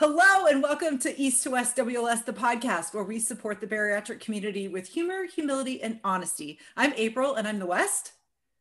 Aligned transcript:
Hello, 0.00 0.46
and 0.46 0.62
welcome 0.62 0.98
to 1.00 1.20
East 1.20 1.42
to 1.42 1.50
West 1.50 1.76
WLS, 1.76 2.24
the 2.24 2.32
podcast 2.32 2.94
where 2.94 3.04
we 3.04 3.18
support 3.18 3.60
the 3.60 3.66
bariatric 3.66 4.18
community 4.18 4.66
with 4.66 4.88
humor, 4.88 5.26
humility, 5.26 5.82
and 5.82 6.00
honesty. 6.02 6.58
I'm 6.74 6.94
April, 6.96 7.34
and 7.34 7.46
I'm 7.46 7.58
the 7.58 7.66
West. 7.66 8.12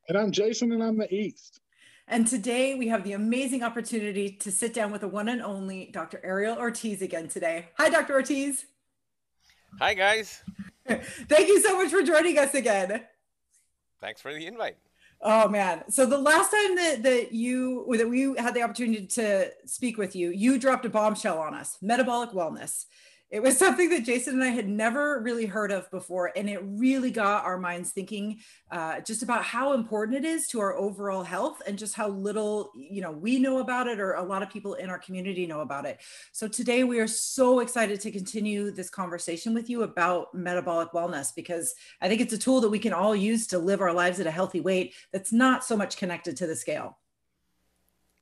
And 0.10 0.18
I'm 0.18 0.34
Jason, 0.34 0.74
and 0.74 0.84
I'm 0.84 0.98
the 0.98 1.08
East. 1.16 1.62
And 2.10 2.28
today 2.28 2.76
we 2.76 2.90
have 2.90 3.06
the 3.06 3.14
amazing 3.14 3.64
opportunity 3.64 4.32
to 4.32 4.52
sit 4.52 4.74
down 4.74 4.92
with 4.92 5.00
the 5.00 5.08
one 5.08 5.30
and 5.30 5.42
only 5.42 5.90
Dr. 5.94 6.20
Ariel 6.26 6.58
Ortiz 6.58 7.02
again 7.02 7.30
today. 7.30 7.70
Hi, 7.78 7.88
Dr. 7.88 8.16
Ortiz. 8.16 8.66
Hi, 9.80 9.94
guys. 9.94 10.44
Thank 10.86 11.48
you 11.48 11.62
so 11.62 11.82
much 11.82 11.90
for 11.90 12.02
joining 12.02 12.38
us 12.38 12.54
again. 12.54 13.06
Thanks 14.02 14.20
for 14.20 14.34
the 14.34 14.46
invite. 14.46 14.76
Oh 15.22 15.50
man. 15.50 15.84
So 15.90 16.06
the 16.06 16.18
last 16.18 16.52
time 16.52 16.76
that 16.76 17.04
that 17.04 17.32
you 17.34 17.86
that 17.98 18.08
we 18.08 18.36
had 18.38 18.54
the 18.54 18.62
opportunity 18.62 19.06
to 19.08 19.52
speak 19.66 19.98
with 19.98 20.16
you, 20.16 20.30
you 20.30 20.58
dropped 20.58 20.86
a 20.86 20.90
bombshell 20.90 21.40
on 21.40 21.54
us, 21.54 21.78
metabolic 21.82 22.32
wellness 22.32 22.86
it 23.32 23.44
was 23.44 23.58
something 23.58 23.90
that 23.90 24.06
Jason 24.06 24.36
and 24.36 24.44
I 24.44 24.48
had 24.48 24.68
never 24.68 25.22
really 25.22 25.46
heard 25.46 25.72
of 25.72 25.90
before. 25.92 26.32
And 26.36 26.50
it 26.50 26.60
really 26.64 27.12
got 27.12 27.46
our 27.46 27.60
minds 27.60 27.92
thinking 27.92 28.40
uh, 28.72 29.02
just 29.02 29.22
about 29.22 29.44
how 29.44 29.74
important 29.74 30.18
it 30.18 30.28
is 30.28 30.48
to 30.48 30.60
our 30.60 30.76
overall 30.76 31.22
health 31.24 31.62
and 31.68 31.78
just 31.78 31.94
how 31.94 32.08
little, 32.08 32.72
you 32.76 33.02
know, 33.02 33.12
we 33.12 33.38
know 33.38 33.60
about 33.60 33.86
it 33.86 34.00
or 34.00 34.14
a 34.14 34.24
lot 34.24 34.42
of 34.42 34.50
people 34.50 34.74
in 34.74 34.90
our 34.90 34.98
community 34.98 35.46
know 35.46 35.62
about 35.62 35.86
it. 35.86 36.00
So 36.32 36.48
today 36.48 36.84
we 36.84 37.00
are 37.00 37.08
so 37.08 37.60
excited 37.60 38.02
to 38.02 38.12
continue 38.12 38.72
this 38.72 38.90
conversation 38.90 39.54
with 39.54 39.70
you 39.70 39.84
about 39.84 40.34
metabolic 40.34 40.92
wellness 40.92 41.34
because 41.36 41.76
I 42.02 42.08
think 42.08 42.22
it's 42.22 42.34
a 42.34 42.38
tool 42.38 42.62
that 42.62 42.70
we 42.70 42.80
can 42.80 42.94
all 42.94 43.16
use 43.16 43.46
to 43.48 43.60
live 43.60 43.82
our 43.82 43.94
lives 43.94 44.20
at 44.20 44.26
a 44.26 44.32
healthy 44.32 44.60
weight 44.60 44.96
that's 45.14 45.32
not 45.32 45.64
so 45.64 45.78
much 45.78 45.98
connected 45.98 46.36
to 46.38 46.48
the 46.48 46.56
scale. 46.56 46.98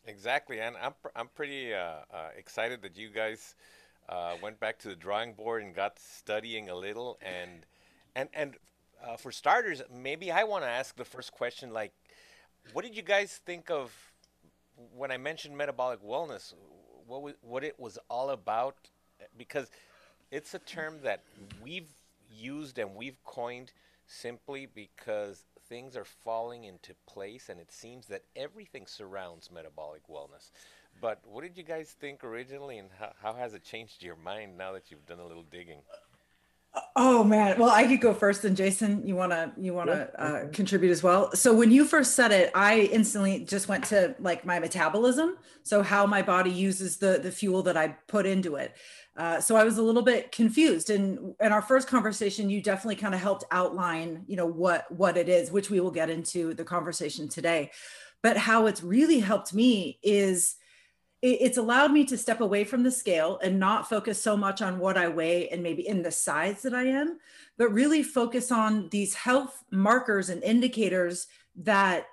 Exactly. 0.05 0.59
And 0.59 0.75
I'm, 0.81 0.93
I'm 1.15 1.29
pretty 1.33 1.73
uh, 1.73 1.77
uh, 2.11 2.29
excited 2.37 2.81
that 2.81 2.97
you 2.97 3.09
guys 3.09 3.55
uh, 4.09 4.35
went 4.41 4.59
back 4.59 4.79
to 4.79 4.89
the 4.89 4.95
drawing 4.95 5.33
board 5.33 5.63
and 5.63 5.75
got 5.75 5.99
studying 5.99 6.69
a 6.69 6.75
little. 6.75 7.17
And 7.21 7.65
and 8.15 8.29
and 8.33 8.55
uh, 9.05 9.17
for 9.17 9.31
starters, 9.31 9.81
maybe 9.93 10.31
I 10.31 10.43
want 10.43 10.63
to 10.63 10.69
ask 10.69 10.95
the 10.95 11.05
first 11.05 11.31
question: 11.31 11.71
like, 11.71 11.93
what 12.73 12.83
did 12.83 12.95
you 12.95 13.03
guys 13.03 13.39
think 13.45 13.69
of 13.69 13.91
when 14.95 15.11
I 15.11 15.17
mentioned 15.17 15.57
metabolic 15.57 16.03
wellness? 16.03 16.53
What 17.05 17.21
was, 17.21 17.33
what 17.41 17.63
it 17.63 17.79
was 17.79 17.97
all 18.09 18.31
about? 18.31 18.75
Because 19.37 19.69
it's 20.31 20.53
a 20.53 20.59
term 20.59 20.99
that 21.03 21.23
we've 21.63 21.89
used 22.29 22.77
and 22.77 22.95
we've 22.95 23.23
coined 23.23 23.71
simply 24.05 24.65
because 24.65 25.43
things 25.67 25.95
are 25.95 26.05
falling 26.05 26.63
into 26.63 26.93
place 27.07 27.49
and 27.49 27.59
it 27.59 27.71
seems 27.71 28.07
that 28.07 28.23
everything 28.35 28.85
surrounds 28.87 29.49
metabolic 29.51 30.07
wellness. 30.07 30.51
But 31.01 31.21
what 31.25 31.43
did 31.43 31.57
you 31.57 31.63
guys 31.63 31.95
think 31.99 32.23
originally, 32.23 32.77
and 32.77 32.89
how, 32.99 33.11
how 33.21 33.33
has 33.33 33.53
it 33.53 33.63
changed 33.63 34.03
your 34.03 34.15
mind 34.15 34.57
now 34.57 34.71
that 34.73 34.89
you've 34.89 35.05
done 35.05 35.19
a 35.19 35.27
little 35.27 35.45
digging? 35.51 35.81
Oh 36.95 37.23
man, 37.23 37.57
well 37.59 37.69
I 37.69 37.87
could 37.87 38.01
go 38.01 38.13
first, 38.13 38.43
and 38.43 38.55
Jason, 38.55 39.05
you 39.07 39.15
wanna 39.15 39.53
you 39.57 39.73
wanna 39.73 40.09
yeah. 40.13 40.23
uh, 40.23 40.47
contribute 40.51 40.91
as 40.91 41.01
well. 41.01 41.31
So 41.33 41.53
when 41.53 41.71
you 41.71 41.85
first 41.85 42.15
said 42.15 42.31
it, 42.31 42.51
I 42.53 42.81
instantly 42.91 43.45
just 43.45 43.67
went 43.67 43.85
to 43.85 44.15
like 44.19 44.45
my 44.45 44.59
metabolism, 44.59 45.37
so 45.63 45.81
how 45.81 46.05
my 46.05 46.21
body 46.21 46.51
uses 46.51 46.97
the 46.97 47.19
the 47.21 47.31
fuel 47.31 47.63
that 47.63 47.77
I 47.77 47.89
put 48.07 48.25
into 48.25 48.55
it. 48.55 48.75
Uh, 49.15 49.41
so 49.41 49.55
I 49.55 49.63
was 49.63 49.77
a 49.77 49.81
little 49.81 50.03
bit 50.03 50.31
confused, 50.31 50.89
and 50.89 51.33
in 51.39 51.51
our 51.51 51.61
first 51.61 51.87
conversation, 51.87 52.49
you 52.49 52.61
definitely 52.61 52.97
kind 52.97 53.15
of 53.15 53.21
helped 53.21 53.45
outline, 53.49 54.23
you 54.27 54.35
know, 54.35 54.45
what 54.45 54.91
what 54.91 55.17
it 55.17 55.29
is, 55.29 55.51
which 55.51 55.69
we 55.69 55.79
will 55.79 55.91
get 55.91 56.09
into 56.09 56.53
the 56.53 56.63
conversation 56.63 57.27
today. 57.27 57.71
But 58.21 58.37
how 58.37 58.67
it's 58.67 58.83
really 58.83 59.19
helped 59.19 59.53
me 59.53 59.99
is 60.03 60.57
it's 61.21 61.57
allowed 61.57 61.91
me 61.91 62.05
to 62.05 62.17
step 62.17 62.41
away 62.41 62.63
from 62.63 62.83
the 62.83 62.91
scale 62.91 63.39
and 63.41 63.59
not 63.59 63.89
focus 63.89 64.21
so 64.21 64.37
much 64.37 64.61
on 64.61 64.77
what 64.77 64.97
I 64.97 65.07
weigh 65.07 65.49
and 65.49 65.63
maybe 65.63 65.87
in 65.87 66.03
the 66.03 66.11
size 66.11 66.61
that 66.61 66.75
I 66.75 66.83
am, 66.83 67.19
but 67.57 67.73
really 67.73 68.03
focus 68.03 68.51
on 68.51 68.89
these 68.89 69.15
health 69.15 69.63
markers 69.71 70.29
and 70.29 70.43
indicators 70.43 71.27
that 71.55 72.05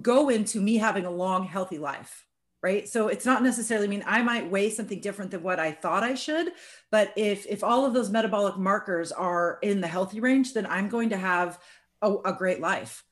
go 0.00 0.28
into 0.28 0.60
me 0.60 0.76
having 0.76 1.04
a 1.04 1.10
long, 1.10 1.44
healthy 1.44 1.78
life. 1.78 2.26
Right. 2.62 2.88
So 2.88 3.08
it's 3.08 3.26
not 3.26 3.42
necessarily 3.42 3.88
I 3.88 3.90
mean 3.90 4.04
I 4.06 4.22
might 4.22 4.48
weigh 4.48 4.70
something 4.70 5.00
different 5.00 5.32
than 5.32 5.42
what 5.42 5.58
I 5.58 5.72
thought 5.72 6.04
I 6.04 6.14
should. 6.14 6.52
But 6.92 7.12
if 7.16 7.44
if 7.46 7.64
all 7.64 7.84
of 7.84 7.92
those 7.92 8.08
metabolic 8.08 8.56
markers 8.56 9.10
are 9.10 9.58
in 9.62 9.80
the 9.80 9.88
healthy 9.88 10.20
range, 10.20 10.54
then 10.54 10.66
I'm 10.66 10.88
going 10.88 11.10
to 11.10 11.16
have 11.16 11.58
a, 12.02 12.14
a 12.24 12.32
great 12.32 12.60
life. 12.60 13.02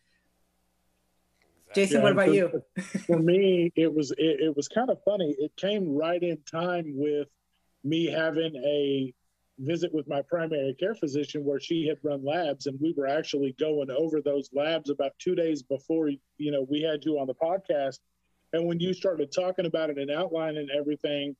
Jason, 1.74 1.98
yeah, 1.98 2.02
what 2.02 2.12
about 2.12 2.26
for, 2.26 2.34
you? 2.34 2.62
for 3.06 3.18
me, 3.18 3.72
it 3.76 3.92
was 3.92 4.10
it, 4.12 4.40
it 4.40 4.56
was 4.56 4.68
kind 4.68 4.90
of 4.90 4.98
funny. 5.04 5.34
It 5.38 5.56
came 5.56 5.94
right 5.94 6.22
in 6.22 6.38
time 6.50 6.84
with 6.96 7.28
me 7.84 8.06
having 8.06 8.54
a 8.56 9.14
visit 9.60 9.92
with 9.92 10.08
my 10.08 10.22
primary 10.22 10.74
care 10.78 10.94
physician 10.94 11.44
where 11.44 11.60
she 11.60 11.86
had 11.86 11.98
run 12.02 12.24
labs 12.24 12.66
and 12.66 12.78
we 12.80 12.94
were 12.96 13.06
actually 13.06 13.54
going 13.58 13.90
over 13.90 14.20
those 14.20 14.48
labs 14.54 14.88
about 14.88 15.12
two 15.18 15.34
days 15.34 15.62
before 15.62 16.08
you 16.38 16.50
know 16.50 16.66
we 16.70 16.80
had 16.80 17.04
you 17.04 17.18
on 17.18 17.26
the 17.26 17.34
podcast 17.34 17.98
and 18.54 18.66
when 18.66 18.80
you 18.80 18.94
started 18.94 19.30
talking 19.30 19.66
about 19.66 19.90
it 19.90 19.98
and 19.98 20.10
outlining 20.10 20.68
everything 20.74 21.36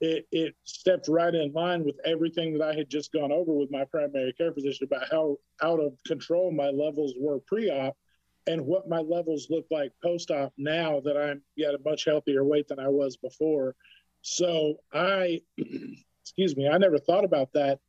it 0.00 0.26
it 0.30 0.54
stepped 0.64 1.08
right 1.08 1.34
in 1.34 1.52
line 1.52 1.84
with 1.84 1.96
everything 2.04 2.52
that 2.52 2.62
i 2.68 2.74
had 2.74 2.90
just 2.90 3.12
gone 3.12 3.32
over 3.32 3.52
with 3.52 3.70
my 3.70 3.84
primary 3.86 4.32
care 4.34 4.52
physician 4.52 4.86
about 4.86 5.08
how 5.10 5.36
out 5.62 5.80
of 5.80 5.92
control 6.06 6.52
my 6.52 6.68
levels 6.68 7.14
were 7.18 7.38
pre-op 7.46 7.96
and 8.46 8.66
what 8.66 8.88
my 8.88 8.98
levels 8.98 9.46
look 9.50 9.66
like 9.70 9.92
post 10.02 10.30
op 10.30 10.52
now 10.56 11.00
that 11.00 11.16
I'm 11.16 11.42
at 11.66 11.74
a 11.74 11.78
much 11.84 12.04
healthier 12.04 12.44
weight 12.44 12.68
than 12.68 12.78
I 12.78 12.88
was 12.88 13.16
before. 13.16 13.74
So 14.22 14.76
I, 14.92 15.40
excuse 16.22 16.56
me, 16.56 16.68
I 16.68 16.78
never 16.78 16.98
thought 16.98 17.24
about 17.24 17.52
that. 17.54 17.80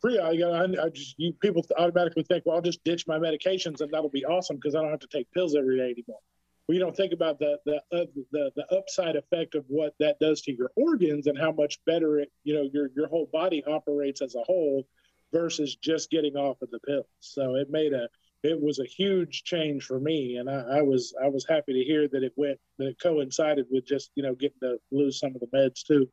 Pre, 0.00 0.18
I, 0.18 0.30
I 0.30 0.88
just 0.90 1.14
you 1.18 1.32
people 1.32 1.64
automatically 1.78 2.24
think, 2.24 2.44
well, 2.44 2.56
I'll 2.56 2.62
just 2.62 2.84
ditch 2.84 3.06
my 3.06 3.18
medications 3.18 3.80
and 3.80 3.90
that'll 3.90 4.10
be 4.10 4.24
awesome 4.24 4.56
because 4.56 4.74
I 4.74 4.82
don't 4.82 4.90
have 4.90 5.00
to 5.00 5.08
take 5.08 5.30
pills 5.32 5.54
every 5.56 5.78
day 5.78 5.90
anymore. 5.90 6.20
Well, 6.66 6.74
you 6.74 6.80
don't 6.80 6.96
think 6.96 7.12
about 7.12 7.38
the 7.38 7.58
the, 7.64 7.76
uh, 7.92 8.06
the 8.32 8.50
the 8.56 8.76
upside 8.76 9.16
effect 9.16 9.54
of 9.54 9.64
what 9.68 9.94
that 10.00 10.18
does 10.18 10.42
to 10.42 10.52
your 10.52 10.70
organs 10.76 11.26
and 11.26 11.38
how 11.38 11.52
much 11.52 11.78
better 11.86 12.18
it, 12.18 12.30
you 12.42 12.54
know, 12.54 12.68
your 12.72 12.90
your 12.94 13.06
whole 13.08 13.28
body 13.32 13.64
operates 13.64 14.20
as 14.22 14.34
a 14.34 14.42
whole 14.42 14.86
versus 15.32 15.76
just 15.76 16.10
getting 16.10 16.36
off 16.36 16.62
of 16.62 16.70
the 16.70 16.78
pills. 16.80 17.06
So 17.20 17.56
it 17.56 17.70
made 17.70 17.92
a 17.92 18.08
it 18.44 18.60
was 18.60 18.78
a 18.78 18.84
huge 18.84 19.44
change 19.44 19.84
for 19.84 19.98
me, 19.98 20.36
and 20.36 20.50
I, 20.50 20.78
I, 20.78 20.82
was 20.82 21.14
I 21.22 21.28
was 21.28 21.46
happy 21.48 21.72
to 21.72 21.84
hear 21.84 22.08
that 22.08 22.22
it 22.22 22.32
went 22.36 22.58
that 22.78 22.88
it 22.88 23.00
coincided 23.00 23.66
with 23.70 23.86
just 23.86 24.10
you 24.14 24.22
know 24.22 24.34
getting 24.34 24.58
to 24.60 24.78
lose 24.90 25.18
some 25.18 25.34
of 25.34 25.40
the 25.40 25.46
meds 25.46 25.84
too. 25.84 26.08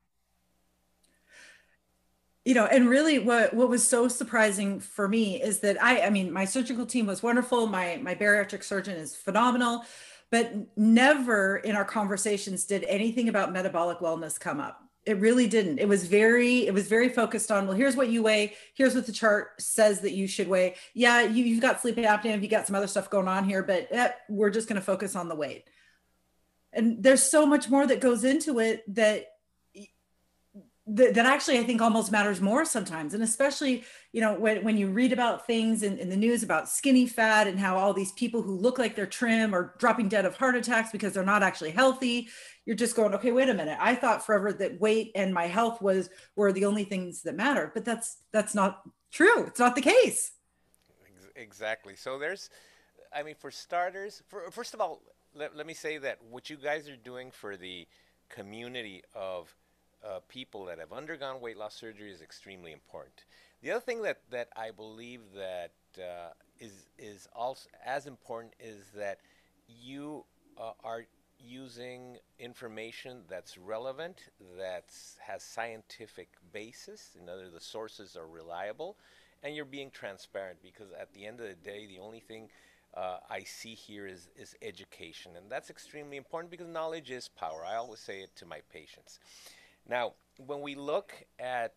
You 2.46 2.56
know, 2.56 2.66
and 2.66 2.90
really, 2.90 3.20
what 3.20 3.54
what 3.54 3.70
was 3.70 3.88
so 3.88 4.08
surprising 4.08 4.80
for 4.80 5.08
me 5.08 5.42
is 5.42 5.60
that 5.60 5.82
I 5.82 6.02
I 6.02 6.10
mean 6.10 6.32
my 6.32 6.46
surgical 6.46 6.86
team 6.86 7.06
was 7.06 7.22
wonderful. 7.22 7.68
My 7.68 7.98
my 8.02 8.16
bariatric 8.16 8.64
surgeon 8.64 8.98
is 8.98 9.16
phenomenal, 9.16 9.86
but 10.30 10.54
never 10.78 11.58
in 11.58 11.76
our 11.76 11.86
conversations 11.86 12.66
did 12.66 12.84
anything 12.86 13.30
about 13.30 13.52
metabolic 13.52 14.00
wellness 14.00 14.40
come 14.40 14.60
up 14.60 14.91
it 15.06 15.20
really 15.20 15.48
didn't. 15.48 15.80
It 15.80 15.88
was 15.88 16.06
very 16.06 16.68
it 16.68 16.74
was 16.74 16.88
very 16.88 17.10
focused 17.10 17.52
on 17.52 17.68
well 17.68 17.76
here's 17.76 17.96
what 17.96 18.10
you 18.10 18.22
weigh 18.22 18.54
here's 18.76 18.94
what 18.94 19.06
the 19.06 19.12
chart 19.12 19.60
says 19.60 20.02
that 20.02 20.12
you 20.12 20.28
should 20.28 20.48
weigh. 20.48 20.76
Yeah 20.94 21.22
you, 21.22 21.56
have 21.56 21.62
got 21.62 21.82
sleep 21.82 21.96
apnea 21.96 22.42
you 22.42 22.48
got 22.48 22.68
some 22.68 22.76
other 22.76 22.88
stuff 22.88 23.10
going 23.10 23.28
on 23.28 23.46
here 23.46 23.64
but 23.64 23.88
eh, 23.92 24.12
we're 24.30 24.52
just 24.52 24.68
going 24.68 24.80
to 24.80 24.86
focus 24.86 25.16
on 25.16 25.28
the 25.28 25.36
weight. 25.36 25.66
And 26.74 27.04
there's 27.04 27.24
so 27.24 27.46
much 27.46 27.70
more 27.70 27.86
that 27.86 28.00
goes 28.00 28.24
into 28.24 28.60
it 28.60 28.84
that 28.96 29.26
that, 30.96 31.14
that 31.14 31.26
actually 31.26 31.58
I 31.58 31.64
think 31.64 31.82
almost 31.82 32.12
matters 32.12 32.42
more 32.42 32.66
sometimes. 32.66 33.14
And 33.14 33.24
especially, 33.24 33.84
you 34.12 34.20
know, 34.20 34.34
when, 34.38 34.64
when 34.64 34.78
you 34.78 34.90
read 34.90 35.14
about 35.14 35.48
things 35.48 35.84
in, 35.84 35.98
in 35.98 36.10
the 36.10 36.18
news 36.18 36.44
about 36.44 36.68
skinny 36.68 37.08
fat 37.08 37.48
and 37.48 37.60
how 37.60 37.78
all 37.78 37.94
these 37.94 38.12
people 38.12 38.42
who 38.42 38.58
look 38.58 38.78
like 38.78 38.96
they're 38.96 39.06
trim 39.06 39.56
are 39.56 39.74
dropping 39.78 40.10
dead 40.10 40.26
of 40.26 40.36
heart 40.36 40.56
attacks 40.56 40.92
because 40.92 41.14
they're 41.14 41.24
not 41.24 41.44
actually 41.44 41.72
healthy, 41.72 42.28
you're 42.66 42.76
just 42.76 42.96
going, 42.96 43.14
okay, 43.14 43.32
wait 43.32 43.50
a 43.50 43.54
minute. 43.54 43.78
I 43.80 43.96
thought 43.96 44.26
forever 44.26 44.52
that 44.54 44.80
weight 44.82 45.12
and 45.16 45.34
my 45.34 45.48
health 45.48 45.82
was 45.82 46.10
were 46.36 46.52
the 46.52 46.66
only 46.66 46.84
things 46.84 47.22
that 47.24 47.36
mattered, 47.36 47.72
but 47.74 47.86
that's 47.86 48.18
that's 48.32 48.54
not 48.54 48.82
true. 49.12 49.46
It's 49.46 49.60
not 49.60 49.76
the 49.76 49.82
case. 49.82 50.32
Exactly. 51.36 51.96
So 51.96 52.20
there's, 52.20 52.50
I 53.16 53.24
mean, 53.24 53.36
for 53.36 53.50
starters, 53.50 54.22
for, 54.28 54.52
first 54.52 54.74
of 54.74 54.82
all, 54.82 55.02
let, 55.34 55.56
let 55.56 55.66
me 55.66 55.74
say 55.74 55.98
that 56.00 56.20
what 56.30 56.50
you 56.50 56.58
guys 56.58 56.90
are 56.90 56.98
doing 56.98 57.32
for 57.32 57.56
the 57.56 57.88
community 58.30 59.04
of 59.16 59.56
uh, 60.04 60.20
people 60.28 60.66
that 60.66 60.80
have 60.80 60.92
undergone 60.94 61.42
weight 61.42 61.58
loss 61.58 61.76
surgery 61.76 62.12
is 62.12 62.22
extremely 62.22 62.72
important. 62.72 63.26
The 63.62 63.72
other 63.72 63.82
thing 63.82 64.02
that, 64.04 64.22
that 64.32 64.50
I 64.56 64.72
believe 64.72 65.22
that 65.36 65.72
uh, 65.98 66.32
is 66.60 66.88
is 66.98 67.28
also 67.36 67.68
as 67.86 68.08
important 68.08 68.54
is 68.60 68.86
that 68.96 69.20
you 69.68 70.26
uh, 70.58 70.72
are 70.84 71.06
using 71.44 72.18
information 72.40 73.22
that's 73.30 73.58
relevant, 73.58 74.30
that 74.58 74.86
has 75.20 75.44
scientific 75.44 76.30
basis. 76.54 77.16
In 77.20 77.30
other, 77.30 77.50
the 77.50 77.60
sources 77.60 78.16
are 78.16 78.28
reliable, 78.28 78.98
and 79.44 79.56
you're 79.56 79.66
being 79.66 79.92
transparent 79.92 80.60
because 80.62 80.92
at 81.00 81.14
the 81.14 81.26
end 81.26 81.40
of 81.40 81.48
the 81.48 81.56
day, 81.56 81.88
the 81.88 82.00
only 82.00 82.20
thing 82.20 82.50
uh, 82.94 83.18
I 83.30 83.44
see 83.44 83.74
here 83.74 84.06
is, 84.06 84.30
is 84.36 84.56
education. 84.62 85.32
And 85.38 85.50
that's 85.50 85.70
extremely 85.70 86.18
important 86.18 86.52
because 86.52 86.68
knowledge 86.68 87.10
is 87.10 87.28
power. 87.28 87.66
I 87.66 87.76
always 87.76 88.00
say 88.00 88.20
it 88.20 88.36
to 88.38 88.46
my 88.46 88.60
patients. 88.72 89.20
Now, 89.88 90.14
when 90.46 90.62
we 90.62 90.76
look 90.76 91.14
at 91.40 91.74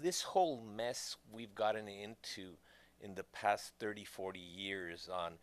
this 0.00 0.22
whole 0.22 0.60
mess 0.76 1.16
we've 1.32 1.54
gotten 1.54 1.88
into 1.88 2.52
in 3.00 3.14
the 3.14 3.24
past 3.24 3.72
30, 3.78 4.04
40 4.04 4.38
years 4.38 5.08
on 5.12 5.34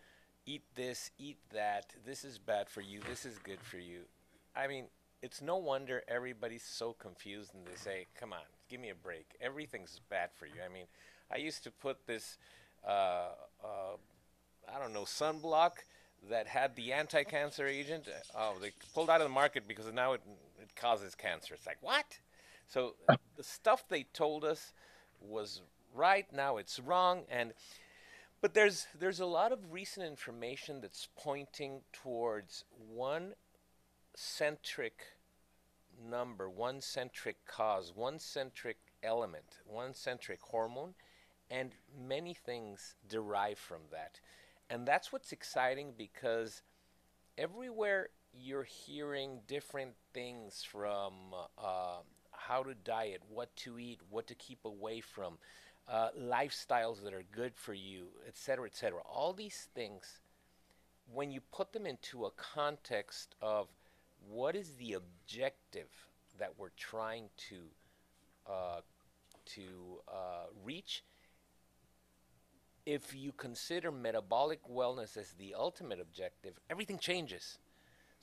eat 0.46 0.64
this, 0.76 1.12
eat 1.18 1.38
that, 1.54 1.88
this 2.06 2.24
is 2.24 2.38
bad 2.38 2.70
for 2.70 2.82
you, 2.82 3.00
this 3.10 3.26
is 3.26 3.38
good 3.40 3.60
for 3.62 3.78
you. 3.78 4.02
I 4.56 4.68
mean, 4.68 4.86
it's 5.22 5.42
no 5.42 5.58
wonder 5.58 6.04
everybody's 6.08 6.64
so 6.64 6.94
confused 6.94 7.54
and 7.54 7.66
they 7.66 7.76
say, 7.76 8.06
come 8.20 8.32
on, 8.32 8.46
give 8.70 8.80
me 8.80 8.90
a 8.90 8.96
break. 8.96 9.26
Everything's 9.42 10.00
bad 10.10 10.30
for 10.38 10.46
you. 10.46 10.62
I 10.64 10.72
mean, 10.72 10.86
I 11.32 11.38
used 11.38 11.64
to 11.64 11.72
put 11.72 12.06
this, 12.06 12.38
uh, 12.88 13.30
uh, 13.64 13.96
I 14.74 14.80
don't 14.80 14.94
know, 14.94 15.04
sunblock 15.04 15.72
that 16.30 16.48
had 16.48 16.76
the 16.76 16.94
anti-cancer 16.94 17.66
agent. 17.66 18.08
Oh, 18.38 18.56
they 18.62 18.72
pulled 18.94 19.10
out 19.10 19.22
of 19.22 19.28
the 19.28 19.34
market 19.34 19.68
because 19.68 19.92
now 19.92 20.14
it, 20.14 20.22
it 20.70 20.76
causes 20.76 21.16
cancer. 21.16 21.54
It's 21.54 21.66
like, 21.66 21.82
what? 21.82 22.20
So 22.68 22.96
the 23.36 23.44
stuff 23.44 23.86
they 23.88 24.04
told 24.04 24.44
us 24.44 24.74
was 25.22 25.62
right, 25.94 26.32
now 26.34 26.58
it's 26.58 26.80
wrong. 26.80 27.24
And 27.30 27.54
but 28.42 28.54
there's 28.54 28.88
there's 29.00 29.20
a 29.20 29.26
lot 29.26 29.52
of 29.52 29.72
recent 29.72 30.06
information 30.06 30.82
that's 30.82 31.08
pointing 31.18 31.82
towards 31.94 32.64
one 32.94 33.34
centric 34.16 35.02
number, 36.10 36.50
one 36.50 36.82
centric 36.82 37.38
cause, 37.46 37.94
one 37.96 38.20
centric 38.20 38.78
element, 39.04 39.60
one 39.66 39.94
centric 39.94 40.40
hormone, 40.42 40.94
and 41.50 41.72
many 41.98 42.34
things 42.34 42.96
derive 43.08 43.58
from 43.58 43.82
that. 43.92 44.20
And 44.70 44.88
that's 44.88 45.12
what's 45.12 45.32
exciting 45.32 45.94
because 45.98 46.62
everywhere 47.38 48.10
you're 48.40 48.64
hearing 48.64 49.40
different 49.48 49.94
things 50.14 50.64
from 50.64 51.14
uh, 51.58 52.00
how 52.32 52.64
to 52.64 52.74
diet, 52.74 53.22
what 53.30 53.56
to 53.58 53.80
eat, 53.80 54.00
what 54.10 54.28
to 54.28 54.36
keep 54.36 54.66
away 54.66 55.02
from, 55.02 55.38
uh, 55.88 56.10
lifestyles 56.20 57.04
that 57.04 57.14
are 57.14 57.24
good 57.32 57.54
for 57.56 57.74
you, 57.74 58.08
etc., 58.28 58.66
etc. 58.66 59.00
All 59.06 59.34
these 59.34 59.68
things, 59.76 60.20
when 61.14 61.32
you 61.32 61.42
put 61.52 61.74
them 61.74 61.86
into 61.86 62.26
a 62.26 62.32
context 62.32 63.36
of 63.42 63.68
what 64.28 64.56
is 64.56 64.72
the 64.76 64.94
objective 64.94 65.90
that 66.40 66.54
we're 66.58 66.70
trying 66.78 67.30
to 67.50 67.58
uh, 68.52 68.82
to 69.46 70.02
uh, 70.08 70.46
reach, 70.64 71.04
if 72.86 73.16
you 73.16 73.32
consider 73.32 73.92
metabolic 73.92 74.60
wellness 74.68 75.18
as 75.18 75.34
the 75.34 75.54
ultimate 75.56 76.00
objective, 76.00 76.60
everything 76.70 76.98
changes. 76.98 77.60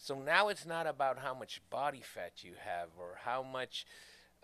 So 0.02 0.16
now 0.16 0.48
it's 0.48 0.66
not 0.66 0.88
about 0.88 1.20
how 1.20 1.32
much 1.32 1.60
body 1.70 2.00
fat 2.02 2.42
you 2.42 2.54
have 2.58 2.88
or 2.98 3.20
how 3.22 3.40
much 3.40 3.86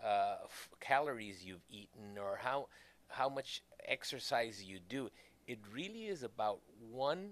uh, 0.01 0.37
f- 0.45 0.69
calories 0.79 1.43
you've 1.43 1.65
eaten 1.69 2.17
or 2.17 2.39
how 2.41 2.69
how 3.09 3.27
much 3.27 3.61
exercise 3.85 4.63
you 4.63 4.79
do. 4.79 5.09
It 5.47 5.59
really 5.69 6.05
is 6.05 6.23
about 6.23 6.61
one 6.89 7.31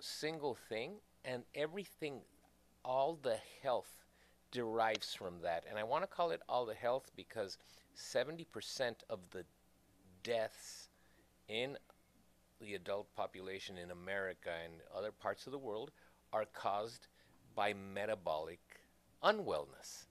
single 0.00 0.56
thing, 0.68 0.94
and 1.24 1.44
everything, 1.54 2.22
all 2.84 3.16
the 3.22 3.38
health 3.62 4.06
derives 4.50 5.14
from 5.14 5.42
that. 5.42 5.62
And 5.70 5.78
I 5.78 5.84
want 5.84 6.02
to 6.02 6.08
call 6.08 6.32
it 6.32 6.42
all 6.48 6.66
the 6.66 6.74
health 6.74 7.12
because 7.14 7.58
70% 7.96 9.04
of 9.08 9.20
the 9.30 9.44
deaths 10.24 10.88
in 11.48 11.78
the 12.60 12.74
adult 12.74 13.14
population 13.14 13.78
in 13.78 13.92
America 13.92 14.50
and 14.64 14.74
other 14.92 15.12
parts 15.12 15.46
of 15.46 15.52
the 15.52 15.58
world 15.58 15.92
are 16.32 16.44
caused 16.44 17.06
by 17.58 17.74
metabolic 17.92 18.60
unwellness. 19.20 20.04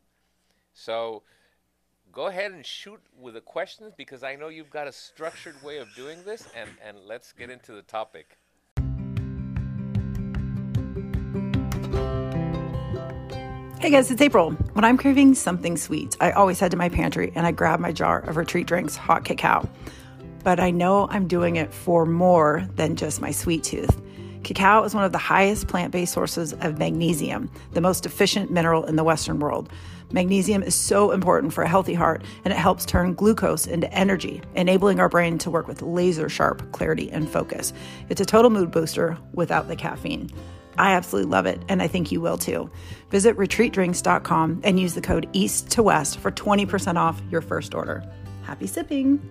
So 0.73 1.23
go 2.11 2.27
ahead 2.27 2.51
and 2.51 2.65
shoot 2.65 2.99
with 3.17 3.35
the 3.35 3.41
questions 3.41 3.94
because 3.95 4.21
I 4.21 4.35
know 4.35 4.49
you've 4.49 4.69
got 4.69 4.85
a 4.85 4.91
structured 4.91 5.55
way 5.63 5.77
of 5.77 5.88
doing 5.95 6.17
this, 6.25 6.45
and, 6.57 6.69
and 6.85 6.97
let's 7.05 7.31
get 7.31 7.49
into 7.49 7.71
the 7.71 7.83
topic. 7.83 8.38
Hey 13.79 13.91
guys, 13.91 14.11
it's 14.11 14.21
April. 14.21 14.51
When 14.73 14.83
I'm 14.83 14.97
craving 14.97 15.33
something 15.33 15.77
sweet, 15.77 16.17
I 16.19 16.31
always 16.31 16.59
head 16.59 16.71
to 16.71 16.77
my 16.77 16.89
pantry 16.89 17.31
and 17.33 17.47
I 17.47 17.51
grab 17.51 17.79
my 17.79 17.94
jar 17.94 18.19
of 18.27 18.35
Retreat 18.35 18.67
Drinks 18.67 18.97
hot 18.97 19.23
cacao. 19.23 19.69
But 20.44 20.59
I 20.59 20.71
know 20.71 21.07
I'm 21.09 21.29
doing 21.29 21.55
it 21.55 21.73
for 21.73 22.05
more 22.05 22.67
than 22.75 22.97
just 22.97 23.21
my 23.21 23.31
sweet 23.31 23.63
tooth. 23.63 24.01
Cacao 24.47 24.85
is 24.85 24.95
one 24.95 25.03
of 25.03 25.11
the 25.11 25.17
highest 25.17 25.67
plant 25.67 25.91
based 25.91 26.13
sources 26.13 26.53
of 26.53 26.79
magnesium, 26.79 27.51
the 27.73 27.81
most 27.81 28.05
efficient 28.05 28.49
mineral 28.49 28.85
in 28.85 28.95
the 28.95 29.03
Western 29.03 29.39
world. 29.39 29.69
Magnesium 30.13 30.63
is 30.63 30.73
so 30.73 31.11
important 31.11 31.51
for 31.51 31.65
a 31.65 31.67
healthy 31.67 31.94
heart, 31.94 32.23
and 32.45 32.53
it 32.53 32.57
helps 32.57 32.85
turn 32.85 33.13
glucose 33.13 33.67
into 33.67 33.91
energy, 33.91 34.41
enabling 34.55 35.01
our 35.01 35.09
brain 35.09 35.38
to 35.39 35.51
work 35.51 35.67
with 35.67 35.81
laser 35.81 36.29
sharp 36.29 36.71
clarity 36.71 37.11
and 37.11 37.29
focus. 37.29 37.73
It's 38.07 38.21
a 38.21 38.25
total 38.25 38.49
mood 38.49 38.71
booster 38.71 39.17
without 39.33 39.67
the 39.67 39.75
caffeine. 39.75 40.29
I 40.77 40.94
absolutely 40.94 41.29
love 41.29 41.45
it, 41.45 41.61
and 41.67 41.81
I 41.81 41.89
think 41.89 42.13
you 42.13 42.21
will 42.21 42.38
too. 42.38 42.69
Visit 43.09 43.35
retreatdrinks.com 43.35 44.61
and 44.63 44.79
use 44.79 44.94
the 44.94 45.01
code 45.01 45.27
EAST 45.33 45.71
to 45.71 45.83
WEST 45.83 46.19
for 46.19 46.31
20% 46.31 46.95
off 46.95 47.21
your 47.29 47.41
first 47.41 47.75
order. 47.75 48.01
Happy 48.44 48.65
sipping! 48.65 49.29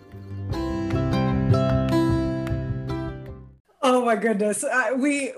Oh 3.88 4.04
my 4.04 4.16
goodness. 4.16 4.64
Uh, 4.64 4.96
we 4.96 5.32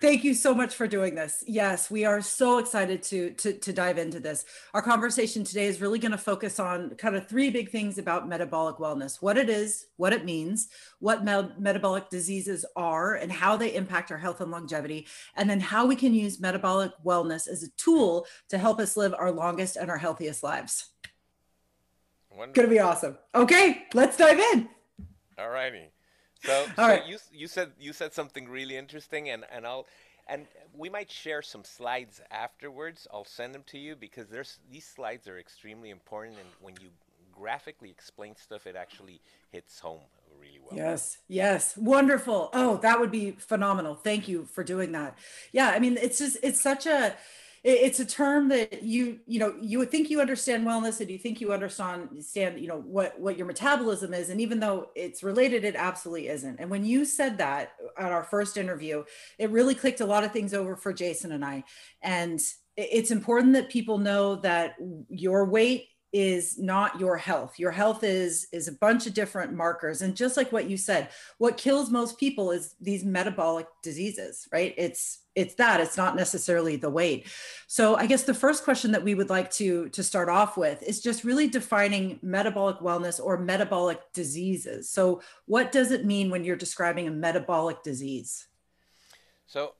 thank 0.00 0.22
you 0.22 0.32
so 0.32 0.54
much 0.54 0.76
for 0.76 0.86
doing 0.86 1.16
this. 1.16 1.42
Yes, 1.48 1.90
we 1.90 2.04
are 2.04 2.20
so 2.20 2.58
excited 2.58 3.02
to 3.02 3.30
to 3.32 3.52
to 3.54 3.72
dive 3.72 3.98
into 3.98 4.20
this. 4.20 4.44
Our 4.72 4.82
conversation 4.82 5.42
today 5.42 5.66
is 5.66 5.80
really 5.80 5.98
going 5.98 6.12
to 6.12 6.18
focus 6.18 6.60
on 6.60 6.90
kind 6.90 7.16
of 7.16 7.26
three 7.26 7.50
big 7.50 7.72
things 7.72 7.98
about 7.98 8.28
metabolic 8.28 8.76
wellness. 8.76 9.20
What 9.20 9.36
it 9.36 9.50
is, 9.50 9.86
what 9.96 10.12
it 10.12 10.24
means, 10.24 10.68
what 11.00 11.24
me- 11.24 11.50
metabolic 11.58 12.08
diseases 12.08 12.64
are 12.76 13.16
and 13.16 13.32
how 13.32 13.56
they 13.56 13.74
impact 13.74 14.12
our 14.12 14.18
health 14.18 14.40
and 14.40 14.52
longevity, 14.52 15.08
and 15.34 15.50
then 15.50 15.58
how 15.58 15.84
we 15.84 15.96
can 15.96 16.14
use 16.14 16.38
metabolic 16.38 16.92
wellness 17.04 17.48
as 17.48 17.64
a 17.64 17.70
tool 17.70 18.28
to 18.50 18.58
help 18.58 18.78
us 18.78 18.96
live 18.96 19.12
our 19.12 19.32
longest 19.32 19.74
and 19.74 19.90
our 19.90 19.98
healthiest 19.98 20.44
lives. 20.44 20.90
Wonderful. 22.30 22.52
Going 22.52 22.68
to 22.68 22.74
be 22.74 22.78
awesome. 22.78 23.18
Okay, 23.34 23.86
let's 23.92 24.16
dive 24.16 24.38
in. 24.38 24.68
All 25.36 25.48
righty. 25.48 25.88
So, 26.44 26.66
so 26.76 26.82
right. 26.82 27.06
you 27.06 27.18
you 27.32 27.48
said 27.48 27.72
you 27.80 27.92
said 27.92 28.12
something 28.12 28.48
really 28.48 28.76
interesting, 28.76 29.30
and 29.30 29.44
and 29.50 29.66
I'll 29.66 29.86
and 30.28 30.46
we 30.76 30.88
might 30.88 31.10
share 31.10 31.42
some 31.42 31.64
slides 31.64 32.20
afterwards. 32.30 33.06
I'll 33.12 33.24
send 33.24 33.54
them 33.54 33.64
to 33.68 33.78
you 33.78 33.96
because 33.96 34.28
there's 34.28 34.58
these 34.70 34.86
slides 34.86 35.26
are 35.28 35.38
extremely 35.38 35.90
important, 35.90 36.36
and 36.38 36.48
when 36.60 36.74
you 36.80 36.88
graphically 37.32 37.90
explain 37.90 38.36
stuff, 38.36 38.66
it 38.66 38.76
actually 38.76 39.20
hits 39.50 39.78
home 39.78 40.00
really 40.40 40.58
well. 40.60 40.76
Yes, 40.76 41.18
yes, 41.28 41.76
wonderful. 41.76 42.50
Oh, 42.52 42.76
that 42.78 43.00
would 43.00 43.10
be 43.10 43.32
phenomenal. 43.32 43.94
Thank 43.94 44.28
you 44.28 44.44
for 44.44 44.62
doing 44.64 44.92
that. 44.92 45.16
Yeah, 45.52 45.70
I 45.70 45.78
mean, 45.78 45.96
it's 46.00 46.18
just 46.18 46.36
it's 46.42 46.60
such 46.60 46.86
a 46.86 47.16
it's 47.68 48.00
a 48.00 48.04
term 48.04 48.48
that 48.48 48.82
you 48.82 49.18
you 49.26 49.38
know 49.38 49.54
you 49.60 49.78
would 49.78 49.90
think 49.90 50.08
you 50.08 50.20
understand 50.20 50.66
wellness 50.66 51.00
and 51.00 51.10
you 51.10 51.18
think 51.18 51.40
you 51.40 51.52
understand 51.52 52.08
you 52.58 52.66
know 52.66 52.80
what 52.80 53.18
what 53.20 53.36
your 53.36 53.46
metabolism 53.46 54.14
is. 54.14 54.30
And 54.30 54.40
even 54.40 54.60
though 54.60 54.90
it's 54.94 55.22
related 55.22 55.64
it 55.64 55.76
absolutely 55.76 56.28
isn't. 56.28 56.60
And 56.60 56.70
when 56.70 56.84
you 56.84 57.04
said 57.04 57.38
that 57.38 57.72
at 57.98 58.12
our 58.12 58.24
first 58.24 58.56
interview 58.56 59.04
it 59.38 59.50
really 59.50 59.74
clicked 59.74 60.00
a 60.00 60.06
lot 60.06 60.24
of 60.24 60.32
things 60.32 60.54
over 60.54 60.76
for 60.76 60.92
jason 60.92 61.32
and 61.32 61.44
i. 61.44 61.64
And 62.02 62.40
it's 62.76 63.10
important 63.10 63.52
that 63.54 63.68
people 63.68 63.98
know 63.98 64.36
that 64.36 64.76
your 65.08 65.44
weight 65.44 65.88
is 66.10 66.58
not 66.58 66.98
your 66.98 67.18
health. 67.18 67.58
Your 67.58 67.70
health 67.70 68.02
is 68.02 68.46
is 68.50 68.66
a 68.68 68.72
bunch 68.72 69.06
of 69.06 69.12
different 69.12 69.52
markers. 69.52 70.00
And 70.00 70.16
just 70.16 70.38
like 70.38 70.52
what 70.52 70.70
you 70.70 70.78
said 70.78 71.08
what 71.36 71.58
kills 71.58 71.90
most 71.90 72.18
people 72.18 72.50
is 72.50 72.74
these 72.80 73.04
metabolic 73.04 73.66
diseases 73.82 74.48
right? 74.52 74.74
It's 74.78 75.18
it's 75.38 75.54
that 75.54 75.80
it's 75.80 75.96
not 75.96 76.16
necessarily 76.16 76.76
the 76.76 76.90
weight 76.90 77.26
so 77.66 77.94
i 77.96 78.06
guess 78.06 78.24
the 78.24 78.34
first 78.34 78.64
question 78.64 78.92
that 78.92 79.02
we 79.02 79.14
would 79.14 79.30
like 79.30 79.50
to 79.50 79.88
to 79.90 80.02
start 80.02 80.28
off 80.28 80.56
with 80.56 80.82
is 80.82 81.00
just 81.00 81.24
really 81.24 81.48
defining 81.48 82.18
metabolic 82.22 82.78
wellness 82.78 83.18
or 83.22 83.38
metabolic 83.38 84.00
diseases 84.12 84.90
so 84.90 85.22
what 85.46 85.72
does 85.72 85.90
it 85.90 86.04
mean 86.04 86.30
when 86.30 86.44
you're 86.44 86.56
describing 86.56 87.06
a 87.06 87.10
metabolic 87.10 87.82
disease 87.82 88.48
so 89.46 89.74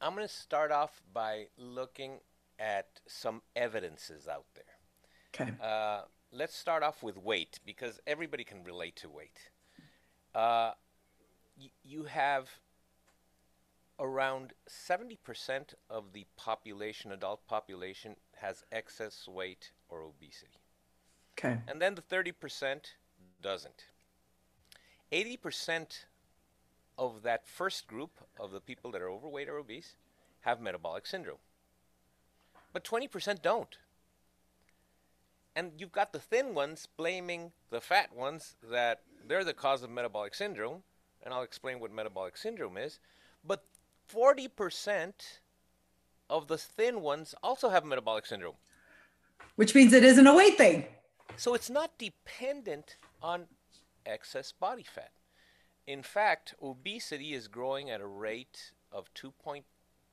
i'm 0.00 0.14
going 0.14 0.26
to 0.26 0.32
start 0.32 0.72
off 0.72 1.02
by 1.12 1.46
looking 1.56 2.18
at 2.58 2.86
some 3.06 3.40
evidences 3.56 4.26
out 4.28 4.46
there 4.54 4.64
Okay. 5.34 5.52
Uh, 5.62 6.02
let's 6.32 6.56
start 6.56 6.82
off 6.82 7.02
with 7.02 7.16
weight 7.16 7.60
because 7.64 8.00
everybody 8.06 8.44
can 8.44 8.62
relate 8.64 8.96
to 8.96 9.08
weight. 9.08 9.38
Uh, 10.34 10.72
y- 11.58 11.70
you 11.84 12.04
have 12.04 12.48
around 14.00 14.54
70% 14.68 15.74
of 15.90 16.12
the 16.12 16.26
population, 16.36 17.12
adult 17.12 17.46
population, 17.46 18.16
has 18.36 18.64
excess 18.72 19.28
weight 19.28 19.70
or 19.88 20.02
obesity. 20.02 20.58
Okay. 21.38 21.58
And 21.68 21.80
then 21.80 21.94
the 21.94 22.02
30% 22.02 22.96
doesn't. 23.42 23.84
80% 25.12 26.06
of 26.98 27.22
that 27.22 27.46
first 27.46 27.86
group 27.86 28.12
of 28.38 28.50
the 28.52 28.60
people 28.60 28.90
that 28.92 29.02
are 29.02 29.10
overweight 29.10 29.48
or 29.48 29.58
obese 29.58 29.94
have 30.40 30.60
metabolic 30.60 31.06
syndrome. 31.06 31.38
But 32.72 32.84
20% 32.84 33.42
don't. 33.42 33.76
and 35.56 35.72
you've 35.78 35.92
got 35.92 36.12
the 36.12 36.18
thin 36.18 36.54
ones 36.54 36.88
blaming 36.96 37.52
the 37.70 37.80
fat 37.80 38.14
ones 38.14 38.56
that 38.70 39.02
they're 39.26 39.44
the 39.44 39.52
cause 39.52 39.82
of 39.82 39.90
metabolic 39.90 40.34
syndrome, 40.34 40.82
and 41.22 41.34
I'll 41.34 41.42
explain 41.42 41.80
what 41.80 41.92
metabolic 41.92 42.36
syndrome 42.36 42.76
is. 42.76 42.98
But 43.44 43.64
40% 44.12 45.12
of 46.28 46.46
the 46.46 46.58
thin 46.58 47.00
ones 47.00 47.34
also 47.42 47.68
have 47.70 47.84
metabolic 47.84 48.26
syndrome. 48.26 48.54
Which 49.56 49.74
means 49.74 49.92
it 49.92 50.04
isn't 50.04 50.26
a 50.26 50.34
weight 50.34 50.56
thing. 50.56 50.86
So 51.36 51.54
it's 51.54 51.70
not 51.70 51.98
dependent 51.98 52.96
on 53.22 53.46
excess 54.06 54.52
body 54.52 54.84
fat. 54.84 55.12
In 55.86 56.02
fact, 56.02 56.54
obesity 56.62 57.34
is 57.34 57.48
growing 57.48 57.90
at 57.90 58.00
a 58.00 58.06
rate 58.06 58.72
of 58.92 59.12
2 59.14 59.32
point 59.32 59.64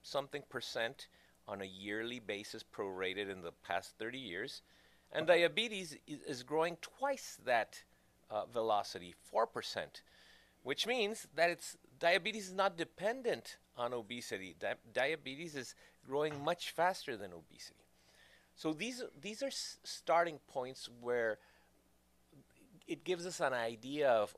something 0.01 0.43
percent 0.49 1.07
on 1.47 1.61
a 1.61 1.65
yearly 1.65 2.19
basis 2.19 2.63
prorated 2.63 3.31
in 3.31 3.41
the 3.41 3.51
past 3.51 3.93
30 3.99 4.17
years. 4.17 4.61
And 5.11 5.27
diabetes 5.27 5.97
is 6.05 6.43
growing 6.43 6.77
twice 6.81 7.37
that 7.45 7.83
uh, 8.29 8.45
velocity, 8.45 9.15
4%, 9.33 9.45
which 10.63 10.85
means 10.85 11.27
that 11.35 11.49
it's 11.49 11.77
diabetes 11.99 12.47
is 12.47 12.53
not 12.53 12.77
dependent 12.77 13.57
on 13.77 13.93
obesity. 13.93 14.55
Di- 14.59 14.75
diabetes 14.93 15.55
is 15.55 15.75
growing 16.05 16.43
much 16.43 16.71
faster 16.71 17.15
than 17.17 17.31
obesity. 17.33 17.85
So 18.55 18.73
these 18.73 19.03
these 19.21 19.43
are 19.43 19.47
s- 19.47 19.77
starting 19.83 20.39
points 20.47 20.89
where 21.01 21.37
it 22.87 23.03
gives 23.03 23.25
us 23.25 23.39
an 23.39 23.53
idea 23.53 24.09
of, 24.09 24.35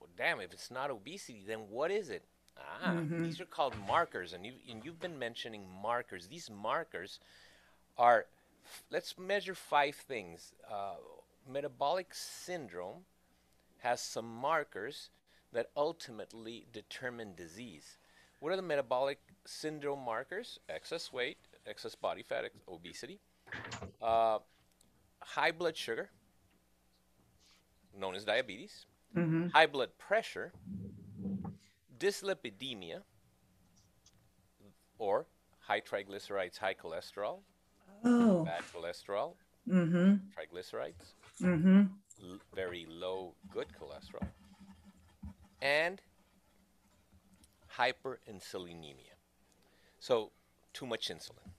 well, 0.00 0.10
damn, 0.16 0.40
if 0.40 0.52
it's 0.52 0.70
not 0.70 0.90
obesity, 0.90 1.42
then 1.46 1.60
what 1.70 1.90
is 1.90 2.10
it? 2.10 2.24
Ah, 2.58 2.90
mm-hmm. 2.90 3.22
these 3.22 3.40
are 3.40 3.46
called 3.46 3.74
markers, 3.88 4.34
and 4.34 4.44
you 4.44 4.52
and 4.70 4.84
you've 4.84 5.00
been 5.00 5.18
mentioning 5.18 5.64
markers. 5.82 6.26
These 6.26 6.50
markers 6.50 7.18
are, 7.96 8.26
let's 8.90 9.18
measure 9.18 9.54
five 9.54 9.94
things. 9.94 10.52
Uh, 10.70 10.96
metabolic 11.50 12.08
syndrome 12.12 13.04
has 13.78 14.00
some 14.00 14.26
markers 14.26 15.10
that 15.52 15.70
ultimately 15.76 16.66
determine 16.72 17.34
disease. 17.34 17.96
What 18.42 18.52
are 18.52 18.56
the 18.56 18.62
metabolic 18.62 19.20
syndrome 19.44 20.04
markers? 20.04 20.58
Excess 20.68 21.12
weight, 21.12 21.38
excess 21.64 21.94
body 21.94 22.24
fat, 22.24 22.44
ex- 22.46 22.56
obesity, 22.68 23.20
uh, 24.02 24.38
high 25.20 25.52
blood 25.52 25.76
sugar, 25.76 26.10
known 27.96 28.16
as 28.16 28.24
diabetes, 28.24 28.86
mm-hmm. 29.16 29.46
high 29.50 29.66
blood 29.66 29.90
pressure, 29.96 30.52
dyslipidemia, 32.00 33.02
or 34.98 35.26
high 35.60 35.80
triglycerides, 35.80 36.58
high 36.58 36.74
cholesterol, 36.74 37.38
oh. 38.04 38.44
bad 38.44 38.62
cholesterol, 38.74 39.34
mm-hmm. 39.70 40.14
triglycerides, 40.36 41.14
mm-hmm. 41.40 41.82
l- 42.24 42.40
very 42.52 42.88
low 42.90 43.34
good 43.52 43.68
cholesterol, 43.80 44.26
and 45.60 46.00
hyperinsulinemia. 47.82 49.16
So, 49.98 50.30
too 50.72 50.86
much 50.86 51.08
insulin. 51.08 51.50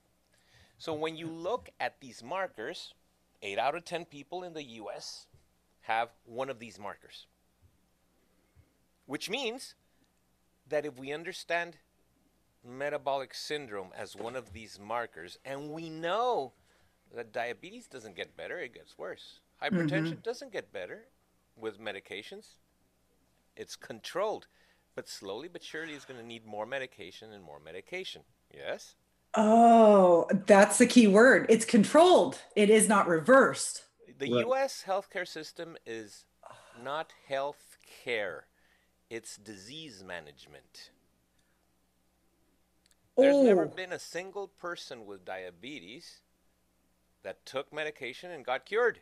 So, 0.78 0.94
when 0.94 1.16
you 1.16 1.28
look 1.28 1.70
at 1.80 2.00
these 2.00 2.24
markers, 2.24 2.94
8 3.42 3.60
out 3.60 3.76
of 3.76 3.86
10 3.86 4.06
people 4.06 4.44
in 4.44 4.54
the 4.54 4.64
US 4.64 5.28
have 5.82 6.10
one 6.26 6.50
of 6.50 6.60
these 6.60 6.80
markers. 6.80 7.28
Which 9.06 9.30
means 9.30 9.76
that 10.70 10.86
if 10.86 10.98
we 10.98 11.12
understand 11.12 11.78
metabolic 12.66 13.34
syndrome 13.34 13.90
as 13.96 14.16
one 14.16 14.36
of 14.36 14.54
these 14.54 14.80
markers, 14.80 15.38
and 15.44 15.72
we 15.72 15.90
know 15.90 16.54
that 17.14 17.34
diabetes 17.34 17.88
doesn't 17.88 18.16
get 18.16 18.38
better, 18.38 18.58
it 18.60 18.74
gets 18.74 18.98
worse. 18.98 19.40
Hypertension 19.62 20.14
mm-hmm. 20.14 20.22
doesn't 20.24 20.54
get 20.54 20.72
better 20.72 21.04
with 21.58 21.80
medications, 21.80 22.56
it's 23.56 23.76
controlled. 23.76 24.48
But 24.96 25.10
slowly 25.10 25.48
but 25.48 25.64
surely, 25.64 25.94
it's 25.94 26.06
going 26.06 26.20
to 26.20 26.26
need 26.26 26.46
more 26.46 26.66
medication 26.66 27.34
and 27.34 27.44
more 27.44 27.60
medication. 27.60 28.22
Yes? 28.54 28.96
Oh, 29.36 30.28
that's 30.46 30.78
the 30.78 30.86
key 30.86 31.08
word. 31.08 31.48
It's 31.50 31.66
controlled, 31.66 32.40
it 32.56 32.70
is 32.70 32.88
not 32.88 33.08
reversed. 33.08 33.84
The 34.20 34.32
right. 34.32 34.48
US 34.48 34.84
healthcare 34.88 35.28
system 35.28 35.76
is 35.86 36.26
not 36.82 37.14
health 37.28 37.78
care, 38.04 38.46
it's 39.10 39.38
disease 39.38 40.04
management. 40.06 40.92
There's 43.18 43.36
oh. 43.36 43.44
never 43.44 43.66
been 43.66 43.92
a 43.92 44.00
single 44.00 44.48
person 44.48 45.06
with 45.06 45.26
diabetes 45.26 46.22
that 47.24 47.46
took 47.46 47.72
medication 47.72 48.32
and 48.32 48.46
got 48.46 48.66
cured. 48.66 49.00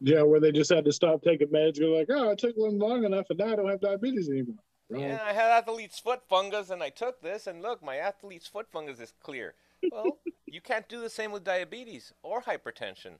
Yeah, 0.00 0.22
where 0.22 0.40
they 0.40 0.52
just 0.52 0.72
had 0.72 0.84
to 0.84 0.92
stop 0.92 1.22
taking 1.22 1.48
meds. 1.48 1.78
You're 1.78 1.96
like, 1.96 2.08
oh, 2.10 2.30
I 2.30 2.34
took 2.34 2.56
one 2.56 2.78
long 2.78 3.04
enough, 3.04 3.26
and 3.30 3.38
now 3.38 3.52
I 3.52 3.56
don't 3.56 3.68
have 3.68 3.80
diabetes 3.80 4.28
anymore. 4.28 4.56
Yeah, 4.90 5.20
I 5.24 5.32
had 5.32 5.50
athlete's 5.50 5.98
foot 5.98 6.22
fungus, 6.28 6.70
and 6.70 6.82
I 6.82 6.90
took 6.90 7.22
this, 7.22 7.46
and 7.46 7.62
look, 7.62 7.82
my 7.82 7.96
athlete's 7.96 8.46
foot 8.46 8.66
fungus 8.70 9.00
is 9.00 9.12
clear. 9.22 9.54
Well, 9.90 10.18
you 10.46 10.60
can't 10.60 10.88
do 10.88 11.00
the 11.00 11.10
same 11.10 11.32
with 11.32 11.44
diabetes 11.44 12.12
or 12.22 12.42
hypertension 12.42 13.18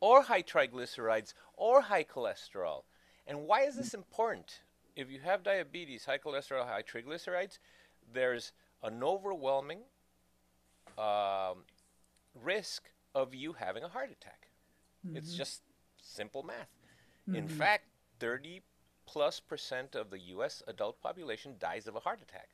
or 0.00 0.22
high 0.22 0.42
triglycerides 0.42 1.34
or 1.56 1.82
high 1.82 2.04
cholesterol. 2.04 2.82
And 3.26 3.46
why 3.46 3.62
is 3.62 3.76
this 3.76 3.94
important? 3.94 4.60
If 4.96 5.10
you 5.10 5.20
have 5.20 5.42
diabetes, 5.42 6.04
high 6.04 6.18
cholesterol, 6.18 6.66
high 6.66 6.82
triglycerides, 6.82 7.58
there's 8.12 8.52
an 8.82 9.02
overwhelming 9.02 9.80
um, 10.96 11.64
risk 12.34 12.90
of 13.14 13.34
you 13.34 13.52
having 13.52 13.84
a 13.84 13.88
heart 13.88 14.10
attack. 14.10 14.48
Mm-hmm. 15.06 15.16
It's 15.16 15.34
just 15.34 15.62
simple 16.00 16.42
math. 16.42 16.68
Mm-hmm. 17.28 17.36
In 17.36 17.48
fact, 17.48 17.84
30 18.20 18.62
plus 19.08 19.40
percent 19.40 19.94
of 19.94 20.10
the 20.10 20.18
US 20.36 20.62
adult 20.68 21.00
population 21.00 21.54
dies 21.58 21.86
of 21.86 21.96
a 21.96 22.00
heart 22.00 22.20
attack. 22.20 22.50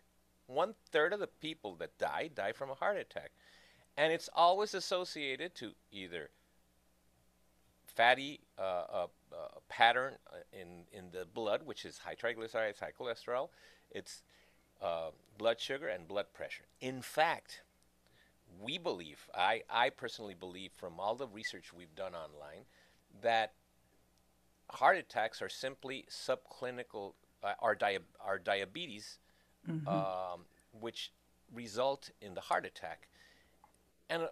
One 0.46 0.74
third 0.92 1.12
of 1.12 1.18
the 1.18 1.26
people 1.26 1.74
that 1.76 1.98
die 1.98 2.30
die 2.32 2.52
from 2.52 2.70
a 2.70 2.74
heart 2.74 2.96
attack. 2.96 3.32
And 3.96 4.12
it's 4.12 4.30
always 4.32 4.72
associated 4.72 5.56
to 5.56 5.72
either 5.90 6.30
fatty 7.86 8.40
uh, 8.56 8.62
uh, 8.62 9.06
uh, 9.32 9.36
pattern 9.68 10.14
uh, 10.32 10.36
in, 10.52 10.84
in 10.92 11.10
the 11.10 11.26
blood, 11.34 11.62
which 11.64 11.84
is 11.84 11.98
high 11.98 12.14
triglycerides, 12.14 12.78
high 12.78 12.92
cholesterol. 12.96 13.48
It's 13.90 14.22
uh, 14.80 15.10
blood 15.36 15.60
sugar 15.60 15.88
and 15.88 16.06
blood 16.06 16.26
pressure. 16.34 16.64
In 16.80 17.02
fact, 17.02 17.62
we 18.60 18.78
believe, 18.78 19.28
I, 19.34 19.62
I 19.68 19.90
personally 19.90 20.34
believe 20.38 20.70
from 20.76 21.00
all 21.00 21.16
the 21.16 21.26
research 21.26 21.72
we've 21.72 21.94
done 21.96 22.12
online, 22.14 22.66
that 23.22 23.52
heart 24.74 24.96
attacks 24.96 25.40
are 25.42 25.48
simply 25.48 26.06
subclinical, 26.10 27.12
uh, 27.42 27.52
are, 27.60 27.74
dia- 27.74 28.00
are 28.24 28.38
diabetes, 28.38 29.18
mm-hmm. 29.68 29.88
um, 29.88 30.40
which 30.80 31.12
result 31.54 32.10
in 32.20 32.34
the 32.34 32.40
heart 32.40 32.66
attack. 32.66 33.08
And 34.10 34.22
uh, 34.22 34.28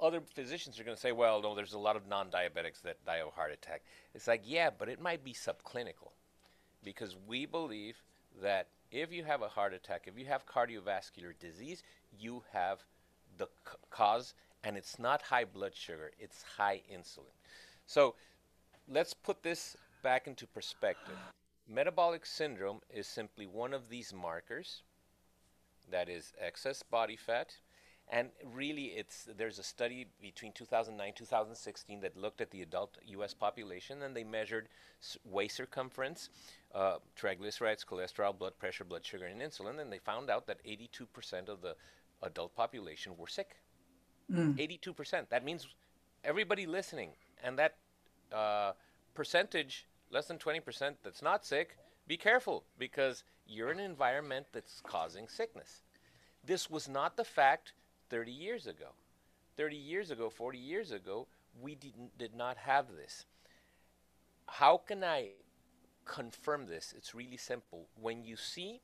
other 0.00 0.20
physicians 0.20 0.78
are 0.78 0.84
going 0.84 0.96
to 0.96 1.00
say, 1.00 1.12
well, 1.12 1.42
no, 1.42 1.54
there's 1.54 1.72
a 1.72 1.78
lot 1.78 1.96
of 1.96 2.06
non 2.06 2.28
diabetics 2.30 2.82
that 2.82 3.04
die 3.04 3.16
of 3.18 3.32
heart 3.32 3.52
attack. 3.52 3.82
It's 4.14 4.26
like, 4.26 4.42
yeah, 4.44 4.70
but 4.76 4.88
it 4.88 5.00
might 5.00 5.24
be 5.24 5.32
subclinical 5.32 6.12
because 6.84 7.16
we 7.26 7.46
believe 7.46 8.02
that 8.40 8.68
if 8.90 9.12
you 9.12 9.24
have 9.24 9.42
a 9.42 9.48
heart 9.48 9.74
attack, 9.74 10.04
if 10.06 10.18
you 10.18 10.26
have 10.26 10.46
cardiovascular 10.46 11.38
disease, 11.38 11.82
you 12.18 12.42
have 12.52 12.84
the 13.36 13.46
c- 13.46 13.76
cause, 13.90 14.34
and 14.64 14.76
it's 14.76 14.98
not 14.98 15.22
high 15.22 15.44
blood 15.44 15.74
sugar, 15.74 16.12
it's 16.18 16.42
high 16.56 16.82
insulin. 16.92 17.34
So 17.86 18.14
let's 18.90 19.14
put 19.14 19.42
this 19.42 19.76
back 20.02 20.26
into 20.26 20.46
perspective. 20.46 21.16
Metabolic 21.68 22.24
syndrome 22.24 22.80
is 22.92 23.06
simply 23.06 23.46
one 23.46 23.74
of 23.74 23.88
these 23.88 24.12
markers 24.14 24.82
that 25.90 26.08
is 26.08 26.32
excess 26.40 26.82
body 26.82 27.16
fat. 27.16 27.54
And 28.10 28.30
really, 28.54 28.86
it's 28.86 29.28
there's 29.36 29.58
a 29.58 29.62
study 29.62 30.06
between 30.22 30.52
2009 30.52 31.12
2016 31.14 32.00
that 32.00 32.16
looked 32.16 32.40
at 32.40 32.50
the 32.50 32.62
adult 32.62 32.96
U.S. 33.08 33.34
population, 33.34 34.02
and 34.02 34.16
they 34.16 34.24
measured 34.24 34.70
waist 35.26 35.56
circumference, 35.56 36.30
uh, 36.74 36.96
triglycerides, 37.20 37.84
cholesterol, 37.84 38.36
blood 38.38 38.58
pressure, 38.58 38.84
blood 38.84 39.04
sugar, 39.04 39.26
and 39.26 39.42
insulin, 39.42 39.78
and 39.78 39.92
they 39.92 39.98
found 39.98 40.30
out 40.30 40.46
that 40.46 40.64
82% 40.64 41.50
of 41.50 41.60
the 41.60 41.76
adult 42.22 42.54
population 42.56 43.12
were 43.18 43.26
sick. 43.26 43.56
Mm. 44.32 44.56
82%. 44.56 45.28
That 45.28 45.44
means 45.44 45.68
everybody 46.24 46.64
listening, 46.64 47.10
and 47.44 47.58
that 47.58 47.74
uh, 48.32 48.72
percentage, 49.14 49.86
less 50.10 50.26
than 50.26 50.38
20% 50.38 50.94
that's 51.02 51.22
not 51.22 51.44
sick, 51.44 51.76
be 52.06 52.16
careful 52.16 52.64
because 52.78 53.24
you're 53.46 53.70
in 53.70 53.78
an 53.78 53.84
environment 53.84 54.46
that's 54.52 54.80
causing 54.80 55.28
sickness. 55.28 55.82
This 56.44 56.70
was 56.70 56.88
not 56.88 57.16
the 57.16 57.24
fact 57.24 57.72
30 58.10 58.32
years 58.32 58.66
ago. 58.66 58.92
30 59.56 59.76
years 59.76 60.10
ago, 60.10 60.30
40 60.30 60.58
years 60.58 60.92
ago, 60.92 61.26
we 61.60 61.74
didn't, 61.74 62.16
did 62.16 62.34
not 62.34 62.56
have 62.56 62.86
this. 62.96 63.26
How 64.46 64.78
can 64.78 65.04
I 65.04 65.30
confirm 66.04 66.66
this? 66.66 66.94
It's 66.96 67.14
really 67.14 67.36
simple. 67.36 67.88
When 68.00 68.24
you 68.24 68.36
see 68.36 68.80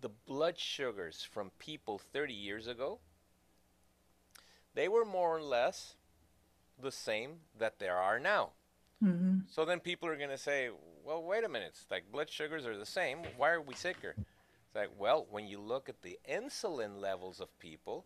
the 0.00 0.10
blood 0.26 0.58
sugars 0.58 1.26
from 1.28 1.50
people 1.58 1.98
30 1.98 2.32
years 2.32 2.66
ago, 2.66 3.00
they 4.74 4.88
were 4.88 5.04
more 5.04 5.36
or 5.36 5.42
less 5.42 5.94
the 6.82 6.92
same 6.92 7.40
that 7.58 7.78
there 7.78 7.96
are 7.96 8.18
now. 8.18 8.50
Mm-hmm. 9.02 9.40
So 9.48 9.64
then 9.64 9.80
people 9.80 10.08
are 10.08 10.16
going 10.16 10.30
to 10.30 10.38
say, 10.38 10.70
well, 11.04 11.22
wait 11.22 11.44
a 11.44 11.48
minute. 11.48 11.72
It's 11.74 11.90
like 11.90 12.10
blood 12.12 12.30
sugars 12.30 12.66
are 12.66 12.76
the 12.76 12.86
same. 12.86 13.18
Why 13.36 13.50
are 13.50 13.60
we 13.60 13.74
sicker? 13.74 14.14
It's 14.16 14.74
like, 14.74 14.90
well, 14.98 15.26
when 15.30 15.46
you 15.46 15.58
look 15.58 15.88
at 15.88 16.02
the 16.02 16.18
insulin 16.30 17.00
levels 17.00 17.40
of 17.40 17.58
people, 17.58 18.04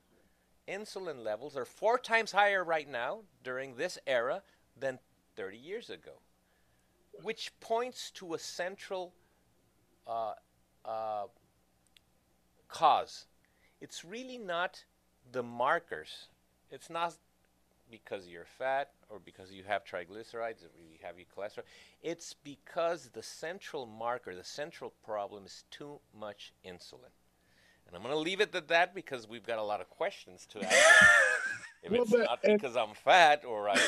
insulin 0.68 1.22
levels 1.22 1.56
are 1.56 1.64
four 1.64 1.98
times 1.98 2.32
higher 2.32 2.64
right 2.64 2.88
now 2.88 3.20
during 3.42 3.76
this 3.76 3.98
era 4.06 4.42
than 4.78 4.98
30 5.36 5.58
years 5.58 5.90
ago, 5.90 6.20
which 7.22 7.52
points 7.60 8.10
to 8.12 8.34
a 8.34 8.38
central 8.38 9.12
uh, 10.06 10.34
uh, 10.84 11.24
cause. 12.68 13.26
It's 13.80 14.04
really 14.04 14.38
not 14.38 14.84
the 15.30 15.42
markers. 15.42 16.28
It's 16.70 16.88
not 16.88 17.14
because 17.94 18.26
you're 18.26 18.46
fat 18.58 18.90
or 19.08 19.20
because 19.24 19.52
you 19.52 19.62
have 19.62 19.84
triglycerides 19.84 20.64
or 20.64 20.82
you 20.90 20.98
have 21.00 21.14
your 21.16 21.26
cholesterol. 21.36 21.62
It's 22.02 22.34
because 22.42 23.10
the 23.12 23.22
central 23.22 23.86
marker, 23.86 24.34
the 24.34 24.42
central 24.42 24.92
problem 25.04 25.44
is 25.46 25.62
too 25.70 26.00
much 26.18 26.52
insulin. 26.66 27.12
And 27.86 27.94
I'm 27.94 28.02
going 28.02 28.12
to 28.12 28.18
leave 28.18 28.40
it 28.40 28.52
at 28.52 28.66
that 28.66 28.96
because 28.96 29.28
we've 29.28 29.46
got 29.46 29.58
a 29.58 29.62
lot 29.62 29.80
of 29.80 29.88
questions 29.90 30.44
to 30.50 30.64
ask. 30.64 30.74
if 31.84 31.92
well, 31.92 32.02
it's 32.02 32.10
but, 32.10 32.24
not 32.24 32.42
because 32.42 32.76
I'm 32.76 32.94
fat 33.04 33.44
or 33.44 33.68
I 33.68 33.78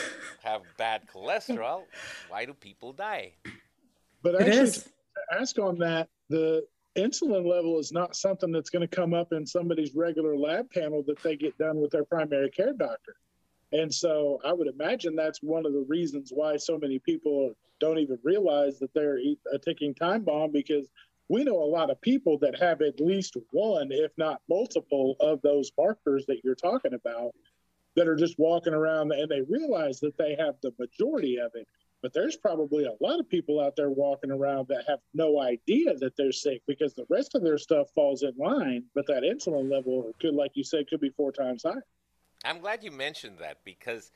have 0.44 0.62
bad 0.78 1.02
cholesterol, 1.12 1.82
why 2.28 2.44
do 2.44 2.52
people 2.52 2.92
die? 2.92 3.32
But 4.22 4.40
actually, 4.40 4.84
ask 5.36 5.58
on 5.58 5.78
that, 5.78 6.08
the 6.28 6.64
insulin 6.96 7.44
level 7.44 7.80
is 7.80 7.90
not 7.90 8.14
something 8.14 8.52
that's 8.52 8.70
going 8.70 8.86
to 8.86 8.96
come 8.96 9.14
up 9.14 9.32
in 9.32 9.44
somebody's 9.44 9.96
regular 9.96 10.36
lab 10.36 10.70
panel 10.70 11.02
that 11.08 11.20
they 11.24 11.34
get 11.34 11.58
done 11.58 11.80
with 11.80 11.90
their 11.90 12.04
primary 12.04 12.50
care 12.50 12.72
doctor. 12.72 13.16
And 13.76 13.92
so 13.92 14.40
I 14.42 14.54
would 14.54 14.68
imagine 14.68 15.14
that's 15.14 15.42
one 15.42 15.66
of 15.66 15.74
the 15.74 15.84
reasons 15.86 16.30
why 16.34 16.56
so 16.56 16.78
many 16.78 16.98
people 16.98 17.52
don't 17.78 17.98
even 17.98 18.18
realize 18.24 18.78
that 18.78 18.94
they're 18.94 19.18
a 19.18 19.36
uh, 19.54 19.58
ticking 19.62 19.94
time 19.94 20.22
bomb 20.22 20.50
because 20.50 20.88
we 21.28 21.44
know 21.44 21.62
a 21.62 21.74
lot 21.78 21.90
of 21.90 22.00
people 22.00 22.38
that 22.38 22.58
have 22.58 22.80
at 22.80 23.00
least 23.00 23.36
one, 23.50 23.88
if 23.90 24.12
not 24.16 24.40
multiple, 24.48 25.16
of 25.20 25.42
those 25.42 25.70
markers 25.76 26.24
that 26.26 26.40
you're 26.42 26.54
talking 26.54 26.94
about 26.94 27.32
that 27.96 28.08
are 28.08 28.16
just 28.16 28.38
walking 28.38 28.72
around 28.72 29.12
and 29.12 29.30
they 29.30 29.42
realize 29.42 30.00
that 30.00 30.16
they 30.16 30.34
have 30.38 30.54
the 30.62 30.72
majority 30.78 31.36
of 31.36 31.50
it. 31.52 31.66
But 32.00 32.14
there's 32.14 32.36
probably 32.36 32.84
a 32.84 32.96
lot 33.04 33.20
of 33.20 33.28
people 33.28 33.60
out 33.60 33.76
there 33.76 33.90
walking 33.90 34.30
around 34.30 34.68
that 34.68 34.84
have 34.88 35.00
no 35.12 35.42
idea 35.42 35.94
that 35.96 36.16
they're 36.16 36.32
sick 36.32 36.62
because 36.66 36.94
the 36.94 37.06
rest 37.10 37.34
of 37.34 37.42
their 37.42 37.58
stuff 37.58 37.88
falls 37.94 38.22
in 38.22 38.32
line, 38.38 38.84
but 38.94 39.06
that 39.08 39.22
insulin 39.22 39.70
level 39.70 40.14
could, 40.18 40.34
like 40.34 40.52
you 40.54 40.64
said, 40.64 40.88
could 40.88 41.00
be 41.00 41.10
four 41.10 41.30
times 41.30 41.64
higher. 41.64 41.84
I'm 42.46 42.60
glad 42.60 42.84
you 42.84 42.90
mentioned 42.90 43.38
that 43.40 43.58
because 43.64 44.12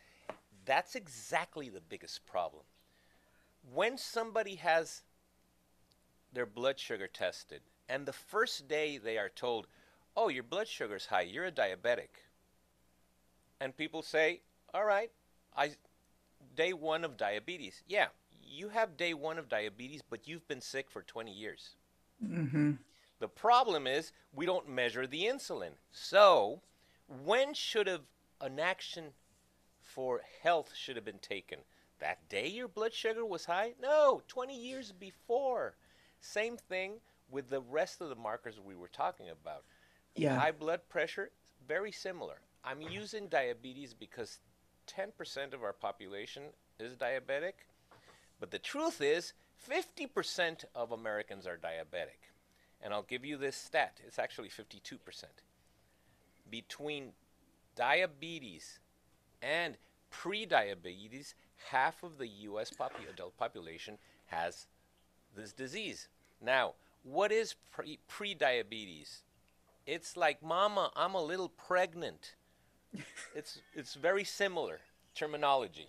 that's 0.65 0.95
exactly 0.95 1.69
the 1.69 1.81
biggest 1.81 2.25
problem. 2.27 2.63
When 3.75 3.99
somebody 3.99 4.55
has 4.57 5.03
their 6.33 6.47
blood 6.47 6.79
sugar 6.79 7.09
tested, 7.09 7.61
and 7.89 8.07
the 8.07 8.13
first 8.13 8.69
day 8.69 8.99
they 8.99 9.19
are 9.19 9.29
told, 9.29 9.67
Oh, 10.17 10.29
your 10.29 10.43
blood 10.43 10.69
sugar's 10.69 11.07
high, 11.07 11.23
you're 11.23 11.47
a 11.47 11.53
diabetic. 11.53 12.09
And 13.61 13.77
people 13.77 14.03
say, 14.03 14.41
All 14.73 14.85
right, 14.85 15.11
I 15.57 15.73
day 16.55 16.73
one 16.73 17.05
of 17.05 17.17
diabetes. 17.17 17.83
Yeah, 17.87 18.07
you 18.43 18.69
have 18.69 18.97
day 18.97 19.13
one 19.13 19.39
of 19.39 19.49
diabetes, 19.49 20.03
but 20.09 20.29
you've 20.29 20.47
been 20.47 20.61
sick 20.61 20.91
for 20.91 21.03
20 21.03 21.33
years. 21.33 21.71
Mm-hmm. 22.25 22.73
The 23.19 23.29
problem 23.29 23.87
is 23.87 24.13
we 24.33 24.47
don't 24.47 24.69
measure 24.69 25.07
the 25.07 25.25
insulin. 25.25 25.73
So, 25.91 26.61
when 27.25 27.55
should 27.55 27.87
have 27.87 28.03
an 28.41 28.59
action 28.59 29.05
for 29.83 30.23
health 30.43 30.73
should 30.75 30.97
have 30.97 31.05
been 31.05 31.19
taken? 31.19 31.61
That 31.99 32.29
day 32.29 32.49
your 32.49 32.69
blood 32.69 32.95
sugar 32.95 33.25
was 33.25 33.45
high? 33.45 33.75
No, 33.81 34.23
20 34.29 34.57
years 34.57 34.93
before. 34.93 35.75
Same 36.21 36.57
thing 36.57 36.95
with 37.31 37.51
the 37.51 37.61
rest 37.61 38.01
of 38.01 38.09
the 38.09 38.15
markers 38.15 38.59
we 38.59 38.75
were 38.75 38.89
talking 38.89 39.29
about. 39.29 39.65
Yeah. 40.17 40.37
High 40.37 40.53
blood 40.53 40.81
pressure, 40.89 41.31
very 41.69 41.93
similar. 41.93 42.41
I'm 42.65 42.83
using 42.83 43.29
diabetes 43.29 43.95
because 43.95 44.39
10% 44.89 45.55
of 45.55 45.63
our 45.63 45.73
population 45.73 46.45
is 46.79 46.95
diabetic, 46.95 47.53
but 48.39 48.51
the 48.51 48.59
truth 48.59 49.01
is 49.01 49.33
50% 49.69 50.65
of 50.75 50.93
Americans 50.93 51.47
are 51.47 51.57
diabetic. 51.59 52.31
And 52.83 52.95
I'll 52.95 53.03
give 53.03 53.25
you 53.25 53.37
this 53.37 53.57
stat 53.57 54.01
it's 54.07 54.19
actually 54.19 54.49
52%. 54.49 54.99
Between 56.51 57.13
diabetes 57.77 58.79
and 59.43 59.77
pre-diabetes, 60.11 61.35
half 61.71 62.03
of 62.03 62.19
the 62.19 62.27
U.S. 62.27 62.71
Popu- 62.71 63.09
adult 63.09 63.37
population 63.37 63.99
has 64.27 64.67
this 65.37 65.53
disease. 65.53 66.09
Now, 66.43 66.75
what 67.03 67.33
is 67.33 67.55
pre- 67.71 67.99
pre-diabetes? 68.09 69.23
It's 69.87 70.17
like, 70.17 70.43
"Mama, 70.43 70.91
I'm 70.95 71.15
a 71.15 71.23
little 71.23 71.49
pregnant." 71.49 72.35
it's 73.35 73.61
it's 73.75 73.95
very 73.95 74.25
similar 74.25 74.81
terminology, 75.15 75.89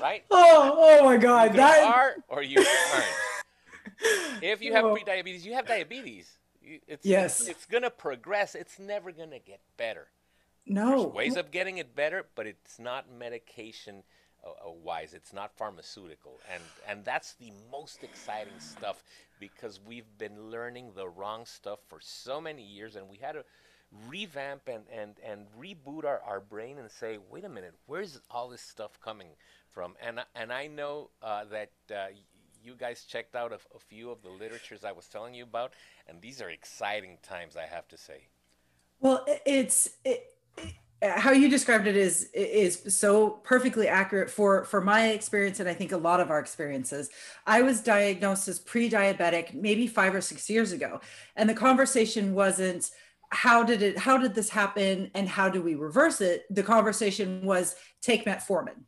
right? 0.00 0.24
Oh, 0.30 0.74
oh 0.76 1.04
my 1.04 1.16
God! 1.16 1.52
You 1.52 1.56
that 1.56 1.84
are 1.84 2.16
or 2.28 2.42
you 2.42 2.58
aren't. 2.58 4.42
if 4.42 4.62
you 4.62 4.72
have 4.74 4.84
oh. 4.84 4.92
pre-diabetes, 4.92 5.44
you 5.44 5.54
have 5.54 5.66
diabetes. 5.66 6.38
It's, 6.86 7.04
yes. 7.04 7.40
It's, 7.40 7.48
it's 7.48 7.66
gonna 7.66 7.90
progress. 7.90 8.54
It's 8.54 8.78
never 8.78 9.10
gonna 9.10 9.38
get 9.38 9.60
better. 9.76 10.08
No. 10.68 10.90
There's 10.90 11.14
ways 11.14 11.36
of 11.36 11.50
getting 11.50 11.78
it 11.78 11.96
better, 11.96 12.26
but 12.34 12.46
it's 12.46 12.78
not 12.78 13.06
medication 13.10 14.02
uh, 14.44 14.50
uh, 14.50 14.70
wise. 14.70 15.14
It's 15.14 15.32
not 15.32 15.56
pharmaceutical, 15.56 16.38
and 16.52 16.62
and 16.86 17.04
that's 17.04 17.34
the 17.34 17.52
most 17.72 18.04
exciting 18.04 18.58
stuff 18.58 19.02
because 19.40 19.80
we've 19.84 20.18
been 20.18 20.50
learning 20.50 20.92
the 20.94 21.08
wrong 21.08 21.46
stuff 21.46 21.80
for 21.88 21.98
so 22.00 22.40
many 22.40 22.62
years, 22.62 22.96
and 22.96 23.08
we 23.08 23.16
had 23.16 23.32
to 23.32 23.44
revamp 24.08 24.68
and 24.68 24.84
and 24.92 25.16
and 25.24 25.46
reboot 25.58 26.04
our, 26.04 26.20
our 26.20 26.40
brain 26.40 26.78
and 26.78 26.90
say, 26.90 27.18
wait 27.30 27.44
a 27.44 27.48
minute, 27.48 27.74
where's 27.86 28.20
all 28.30 28.48
this 28.48 28.62
stuff 28.62 29.00
coming 29.00 29.28
from? 29.70 29.94
And 30.00 30.20
and 30.34 30.52
I 30.52 30.66
know 30.66 31.10
uh, 31.22 31.44
that. 31.46 31.70
Uh, 31.90 32.08
you 32.60 32.74
guys 32.74 33.04
checked 33.04 33.36
out 33.36 33.52
a, 33.52 33.58
a 33.74 33.78
few 33.78 34.10
of 34.10 34.20
the 34.20 34.28
literatures 34.28 34.84
I 34.84 34.90
was 34.90 35.06
telling 35.06 35.32
you 35.32 35.44
about, 35.44 35.72
and 36.08 36.20
these 36.20 36.42
are 36.42 36.50
exciting 36.50 37.18
times, 37.22 37.56
I 37.56 37.66
have 37.66 37.86
to 37.88 37.96
say. 37.96 38.26
Well, 39.00 39.24
it's 39.46 39.90
it, 40.04 40.32
how 41.00 41.30
you 41.30 41.48
described 41.48 41.86
it 41.86 41.96
is 41.96 42.28
is 42.34 42.82
so 42.96 43.30
perfectly 43.44 43.86
accurate 43.86 44.28
for 44.28 44.64
for 44.64 44.80
my 44.80 45.10
experience 45.10 45.60
and 45.60 45.68
i 45.68 45.74
think 45.74 45.92
a 45.92 45.96
lot 45.96 46.20
of 46.20 46.30
our 46.30 46.40
experiences. 46.40 47.08
I 47.46 47.62
was 47.62 47.80
diagnosed 47.80 48.48
as 48.48 48.58
pre-diabetic 48.58 49.54
maybe 49.54 49.86
five 49.86 50.14
or 50.14 50.20
six 50.20 50.50
years 50.50 50.72
ago 50.72 51.00
and 51.36 51.48
the 51.48 51.54
conversation 51.54 52.34
wasn't 52.34 52.90
how 53.30 53.62
did 53.62 53.82
it 53.82 53.98
how 53.98 54.18
did 54.18 54.34
this 54.34 54.48
happen 54.48 55.10
and 55.14 55.28
how 55.28 55.48
do 55.48 55.62
we 55.62 55.74
reverse 55.74 56.20
it? 56.20 56.44
The 56.50 56.62
conversation 56.62 57.44
was 57.44 57.76
take 58.00 58.24
metformin. 58.24 58.84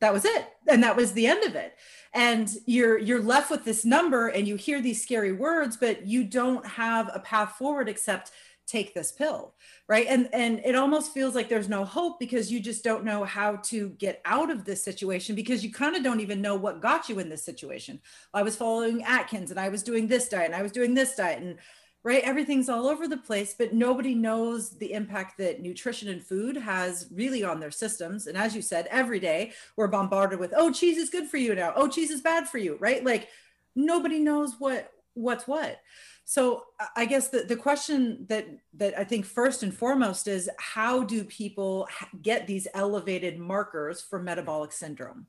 That 0.00 0.12
was 0.12 0.24
it 0.24 0.48
and 0.68 0.82
that 0.84 0.96
was 0.96 1.12
the 1.12 1.26
end 1.26 1.44
of 1.44 1.54
it. 1.54 1.74
And 2.14 2.48
you're 2.64 2.96
you're 2.96 3.22
left 3.22 3.50
with 3.50 3.64
this 3.64 3.84
number 3.84 4.28
and 4.28 4.48
you 4.48 4.56
hear 4.56 4.80
these 4.80 5.02
scary 5.02 5.32
words 5.32 5.76
but 5.76 6.06
you 6.06 6.24
don't 6.24 6.64
have 6.64 7.10
a 7.12 7.20
path 7.20 7.56
forward 7.58 7.88
except 7.90 8.30
take 8.66 8.94
this 8.94 9.12
pill 9.12 9.54
right? 9.86 10.06
And 10.08 10.28
and 10.32 10.60
it 10.64 10.74
almost 10.74 11.12
feels 11.12 11.34
like 11.34 11.48
there's 11.48 11.68
no 11.68 11.84
hope 11.84 12.18
because 12.18 12.50
you 12.50 12.60
just 12.60 12.82
don't 12.82 13.04
know 13.04 13.24
how 13.24 13.56
to 13.56 13.90
get 13.90 14.22
out 14.24 14.50
of 14.50 14.64
this 14.64 14.82
situation 14.82 15.34
because 15.34 15.62
you 15.62 15.70
kind 15.70 15.94
of 15.94 16.02
don't 16.02 16.20
even 16.20 16.40
know 16.40 16.54
what 16.54 16.80
got 16.80 17.08
you 17.08 17.18
in 17.18 17.28
this 17.28 17.44
situation. 17.44 18.00
I 18.32 18.42
was 18.42 18.56
following 18.56 19.02
atkins 19.02 19.50
and 19.50 19.60
i 19.60 19.68
was 19.68 19.82
doing 19.82 20.06
this 20.06 20.28
diet 20.28 20.46
and 20.46 20.54
i 20.54 20.62
was 20.62 20.72
doing 20.72 20.94
this 20.94 21.14
diet 21.14 21.42
and 21.42 21.58
right 22.02 22.22
everything's 22.24 22.68
all 22.68 22.86
over 22.86 23.08
the 23.08 23.16
place 23.16 23.54
but 23.56 23.72
nobody 23.72 24.14
knows 24.14 24.70
the 24.78 24.92
impact 24.92 25.38
that 25.38 25.60
nutrition 25.60 26.08
and 26.08 26.22
food 26.22 26.56
has 26.56 27.08
really 27.12 27.44
on 27.44 27.60
their 27.60 27.70
systems. 27.70 28.26
And 28.26 28.36
as 28.36 28.54
you 28.54 28.62
said 28.62 28.88
every 28.90 29.20
day 29.20 29.52
we're 29.76 29.88
bombarded 29.88 30.38
with 30.38 30.54
oh 30.56 30.72
cheese 30.72 30.98
is 30.98 31.10
good 31.10 31.28
for 31.28 31.36
you 31.36 31.54
now. 31.54 31.72
Oh 31.76 31.88
cheese 31.88 32.10
is 32.10 32.20
bad 32.20 32.48
for 32.48 32.58
you 32.58 32.76
right? 32.80 33.04
Like 33.04 33.28
nobody 33.74 34.18
knows 34.18 34.54
what 34.58 34.90
what's 35.14 35.46
what 35.46 35.80
so 36.24 36.64
I 36.96 37.04
guess 37.04 37.28
the, 37.28 37.40
the 37.40 37.56
question 37.56 38.24
that 38.28 38.46
that 38.74 38.98
I 38.98 39.04
think 39.04 39.26
first 39.26 39.62
and 39.62 39.74
foremost 39.74 40.26
is 40.26 40.48
how 40.58 41.02
do 41.04 41.22
people 41.24 41.86
get 42.22 42.46
these 42.46 42.66
elevated 42.72 43.38
markers 43.38 44.00
for 44.00 44.18
metabolic 44.18 44.72
syndrome? 44.72 45.26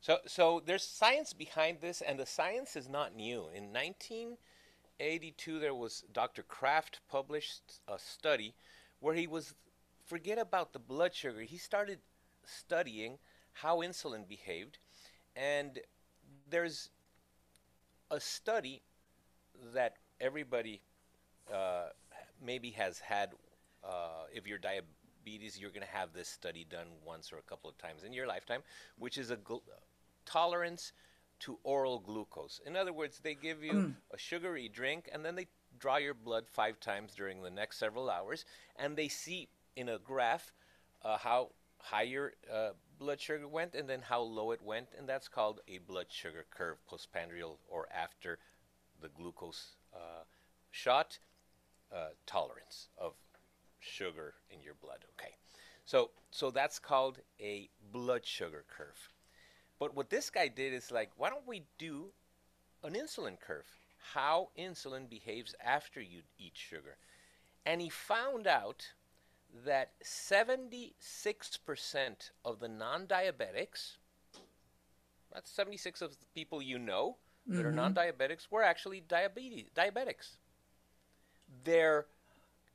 So 0.00 0.18
so 0.26 0.62
there's 0.64 0.84
science 0.84 1.32
behind 1.32 1.80
this, 1.80 2.02
and 2.02 2.18
the 2.18 2.26
science 2.26 2.76
is 2.76 2.88
not 2.88 3.16
new. 3.16 3.48
In 3.52 3.72
1982, 3.72 5.58
there 5.58 5.74
was 5.74 6.04
Dr. 6.12 6.44
Kraft 6.44 7.00
published 7.10 7.80
a 7.88 7.98
study 7.98 8.54
where 9.00 9.14
he 9.14 9.26
was 9.26 9.54
forget 10.06 10.38
about 10.38 10.72
the 10.72 10.78
blood 10.78 11.14
sugar. 11.14 11.40
He 11.40 11.58
started 11.58 11.98
studying 12.46 13.18
how 13.54 13.78
insulin 13.78 14.28
behaved, 14.28 14.78
and 15.34 15.80
there's 16.48 16.90
a 18.12 18.20
study 18.20 18.82
that 19.72 19.96
everybody 20.20 20.80
uh, 21.52 21.88
maybe 22.44 22.70
has 22.70 22.98
had, 22.98 23.30
uh, 23.82 24.24
if 24.32 24.46
you're 24.46 24.58
diabetes, 24.58 25.58
you're 25.58 25.70
going 25.70 25.86
to 25.86 25.92
have 25.92 26.12
this 26.12 26.28
study 26.28 26.66
done 26.68 26.86
once 27.04 27.32
or 27.32 27.38
a 27.38 27.42
couple 27.42 27.68
of 27.68 27.78
times 27.78 28.04
in 28.04 28.12
your 28.12 28.26
lifetime, 28.26 28.62
which 28.98 29.18
is 29.18 29.30
a 29.30 29.36
gl- 29.36 29.62
tolerance 30.26 30.92
to 31.40 31.58
oral 31.64 31.98
glucose. 31.98 32.60
In 32.64 32.76
other 32.76 32.92
words, 32.92 33.20
they 33.22 33.34
give 33.34 33.62
you 33.62 33.72
mm. 33.72 33.94
a 34.12 34.18
sugary 34.18 34.68
drink 34.68 35.08
and 35.12 35.24
then 35.24 35.34
they 35.34 35.46
draw 35.78 35.96
your 35.96 36.14
blood 36.14 36.44
five 36.48 36.78
times 36.78 37.14
during 37.14 37.42
the 37.42 37.50
next 37.50 37.78
several 37.78 38.08
hours 38.08 38.44
and 38.76 38.96
they 38.96 39.08
see 39.08 39.48
in 39.76 39.88
a 39.88 39.98
graph 39.98 40.52
uh, 41.02 41.18
how 41.18 41.50
high 41.78 42.02
your 42.02 42.32
uh, 42.52 42.70
blood 42.98 43.20
sugar 43.20 43.46
went 43.46 43.74
and 43.74 43.88
then 43.88 44.00
how 44.00 44.20
low 44.20 44.52
it 44.52 44.62
went, 44.62 44.88
and 44.98 45.08
that's 45.08 45.28
called 45.28 45.60
a 45.68 45.78
blood 45.78 46.06
sugar 46.08 46.46
curve 46.50 46.78
postprandial 46.86 47.58
or 47.68 47.86
after 47.92 48.38
the 49.04 49.10
glucose 49.10 49.76
uh, 49.94 50.24
shot 50.70 51.18
uh, 51.94 52.08
tolerance 52.24 52.88
of 52.96 53.12
sugar 53.78 54.32
in 54.50 54.62
your 54.62 54.74
blood. 54.82 55.04
Okay, 55.14 55.34
so 55.84 56.10
so 56.30 56.50
that's 56.50 56.78
called 56.78 57.18
a 57.38 57.68
blood 57.92 58.24
sugar 58.24 58.64
curve. 58.74 59.10
But 59.78 59.94
what 59.94 60.08
this 60.08 60.30
guy 60.30 60.48
did 60.48 60.72
is 60.72 60.90
like, 60.90 61.10
why 61.18 61.28
don't 61.28 61.46
we 61.46 61.64
do 61.78 62.06
an 62.82 62.94
insulin 62.94 63.38
curve? 63.38 63.66
How 64.14 64.48
insulin 64.58 65.08
behaves 65.08 65.54
after 65.62 66.00
you 66.00 66.22
eat 66.38 66.54
sugar, 66.54 66.96
and 67.66 67.82
he 67.82 67.90
found 67.90 68.46
out 68.46 68.92
that 69.66 69.92
76% 70.02 70.94
of 72.44 72.58
the 72.58 72.68
non 72.68 73.06
diabetics, 73.06 73.98
that's 75.30 75.50
76 75.50 76.00
of 76.00 76.10
the 76.12 76.26
people 76.34 76.62
you 76.62 76.78
know 76.78 77.16
that 77.46 77.58
mm-hmm. 77.58 77.66
are 77.66 77.72
non 77.72 77.94
diabetics, 77.94 78.48
were 78.50 78.62
actually 78.62 79.02
diabetes, 79.06 79.66
diabetics. 79.76 80.36
Their 81.64 82.06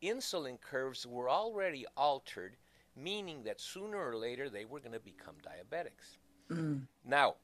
insulin 0.03 0.59
curves 0.61 1.05
were 1.05 1.29
already 1.29 1.85
altered, 1.97 2.55
meaning 2.95 3.43
that 3.43 3.59
sooner 3.59 3.97
or 3.97 4.15
later 4.15 4.49
they 4.49 4.65
were 4.65 4.79
going 4.79 4.93
to 4.93 4.99
become 4.99 5.35
diabetics. 5.43 6.17
Mm. 6.51 6.81
Now, 7.05 7.35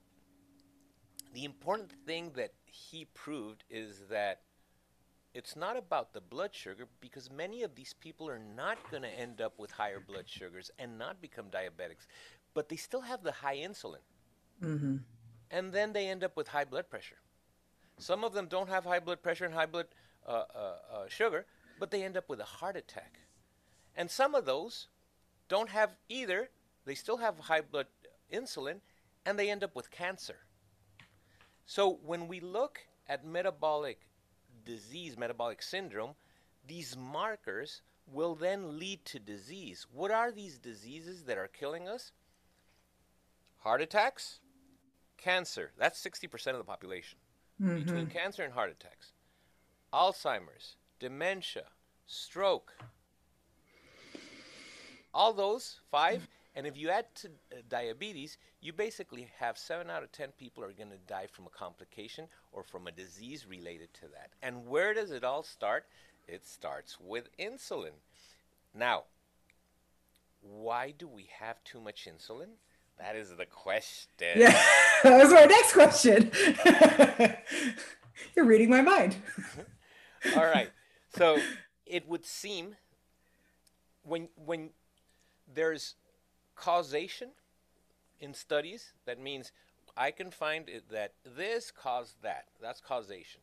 the 1.34 1.46
important 1.46 1.92
thing 2.06 2.32
that 2.36 2.54
he 2.66 3.06
proved 3.14 3.64
is 3.70 4.04
that 4.10 4.42
it's 5.34 5.56
not 5.58 5.76
about 5.76 6.14
the 6.14 6.22
blood 6.22 6.56
sugar 6.56 6.88
because 7.02 7.30
many 7.30 7.64
of 7.64 7.76
these 7.76 7.94
people 7.94 8.30
are 8.30 8.40
not 8.56 8.78
going 8.90 9.04
to 9.04 9.10
end 9.10 9.42
up 9.42 9.60
with 9.60 9.70
higher 9.70 10.00
blood 10.00 10.24
sugars 10.28 10.72
and 10.80 10.98
not 10.98 11.22
become 11.22 11.48
diabetics, 11.48 12.08
but 12.54 12.70
they 12.70 12.78
still 12.78 13.02
have 13.02 13.22
the 13.22 13.34
high 13.34 13.58
insulin. 13.58 14.00
Mm-hmm. 14.64 14.98
And 15.51 15.71
then 15.71 15.93
they 15.93 16.08
end 16.08 16.23
up 16.23 16.36
with 16.36 16.47
high 16.49 16.65
blood 16.65 16.89
pressure. 16.89 17.17
Some 17.97 18.23
of 18.23 18.34
them 18.34 18.47
don't 18.47 18.69
have 18.69 18.84
high 18.84 18.99
blood 18.99 19.21
pressure 19.21 19.45
and 19.45 19.53
high 19.53 19.67
blood 19.67 19.88
uh, 20.27 20.31
uh, 20.31 20.73
uh, 20.93 21.08
sugar, 21.08 21.45
but 21.79 21.91
they 21.91 22.03
end 22.03 22.17
up 22.17 22.27
with 22.29 22.39
a 22.39 22.45
heart 22.45 22.75
attack. 22.75 23.19
And 23.95 24.10
some 24.12 24.36
of 24.36 24.45
those 24.45 24.88
don't 25.47 25.69
have 25.69 25.91
either, 26.10 26.49
they 26.86 26.95
still 26.95 27.17
have 27.17 27.39
high 27.39 27.62
blood 27.62 27.88
insulin, 28.34 28.79
and 29.25 29.39
they 29.39 29.49
end 29.49 29.63
up 29.63 29.75
with 29.75 29.91
cancer. 29.91 30.38
So 31.65 31.99
when 32.05 32.27
we 32.27 32.39
look 32.39 32.81
at 33.08 33.25
metabolic 33.25 34.01
disease, 34.65 35.17
metabolic 35.17 35.62
syndrome, 35.62 36.15
these 36.67 36.97
markers 36.97 37.81
will 38.12 38.36
then 38.36 38.77
lead 38.79 39.05
to 39.05 39.19
disease. 39.19 39.88
What 39.91 40.12
are 40.12 40.31
these 40.31 40.58
diseases 40.58 41.23
that 41.23 41.38
are 41.38 41.47
killing 41.47 41.88
us? 41.88 42.12
Heart 43.60 43.81
attacks, 43.81 44.39
cancer. 45.17 45.71
That's 45.78 46.04
60% 46.04 46.47
of 46.51 46.58
the 46.58 46.63
population. 46.63 47.17
Mm-hmm. 47.62 47.80
Between 47.80 48.08
cancer 48.08 48.43
and 48.43 48.54
heart 48.54 48.71
attacks, 48.71 49.13
Alzheimer's, 49.93 50.75
dementia, 50.99 51.65
stroke. 52.06 52.73
All 55.13 55.32
those 55.32 55.80
five 55.89 56.28
and 56.56 56.65
if 56.65 56.78
you 56.78 56.89
add 56.89 57.13
to 57.15 57.28
uh, 57.28 57.58
diabetes, 57.67 58.38
you 58.62 58.71
basically 58.71 59.30
have 59.39 59.58
seven 59.58 59.89
out 59.89 60.04
of 60.04 60.12
10 60.13 60.30
people 60.39 60.63
are 60.63 60.71
going 60.71 60.89
to 60.89 60.97
die 61.06 61.28
from 61.30 61.45
a 61.45 61.49
complication 61.49 62.28
or 62.54 62.63
from 62.63 62.88
a 62.88 62.91
disease 62.91 63.45
related 63.45 63.93
to 63.95 64.08
that. 64.13 64.30
And 64.41 64.65
where 64.65 64.93
does 64.93 65.12
it 65.12 65.25
all 65.25 65.43
start? 65.43 65.86
It 66.28 66.47
starts 66.47 66.97
with 66.99 67.28
insulin. 67.38 67.97
Now, 68.73 69.04
why 70.41 70.93
do 70.97 71.08
we 71.08 71.28
have 71.39 71.62
too 71.65 71.82
much 71.82 72.08
insulin? 72.10 72.56
That 72.99 73.15
is 73.15 73.36
the 73.36 73.45
question. 73.45 74.27
Yeah, 74.36 74.51
that 75.03 75.21
was 75.21 75.31
my 75.31 75.45
next 75.45 75.73
question. 75.73 76.31
You're 78.36 78.45
reading 78.45 78.69
my 78.69 78.81
mind. 78.81 79.17
all 80.36 80.45
right. 80.45 80.69
So 81.15 81.39
it 81.86 82.08
would 82.08 82.25
seem 82.25 82.75
when 84.03 84.29
when 84.36 84.69
there's 85.53 85.95
causation 86.55 87.29
in 88.19 88.34
studies, 88.34 88.93
that 89.05 89.19
means 89.19 89.51
I 89.97 90.12
can 90.12 90.31
find 90.31 90.69
it 90.69 90.89
that 90.89 91.13
this 91.25 91.71
caused 91.71 92.21
that. 92.21 92.45
That's 92.62 92.81
causation. 92.81 93.41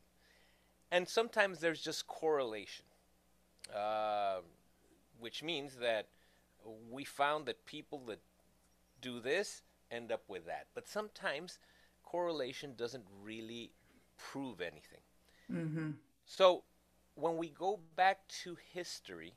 And 0.91 1.09
sometimes 1.09 1.61
there's 1.61 1.81
just 1.81 2.07
correlation, 2.07 2.85
uh, 3.75 4.41
which 5.19 5.43
means 5.43 5.77
that 5.77 6.09
we 6.91 7.05
found 7.05 7.47
that 7.47 7.65
people 7.65 8.01
that 8.07 8.21
do 9.03 9.21
this 9.21 9.63
end 9.91 10.11
up 10.11 10.23
with 10.29 10.47
that. 10.47 10.69
But 10.75 10.89
sometimes 10.89 11.59
correlation 12.03 12.75
doesn't 12.77 13.05
really 13.23 13.73
prove 14.17 14.61
anything. 14.61 15.03
Mm-hmm. 15.53 15.91
So 16.25 16.63
when 17.15 17.37
we 17.37 17.49
go 17.51 17.81
back 17.95 18.27
to 18.43 18.57
history, 18.73 19.35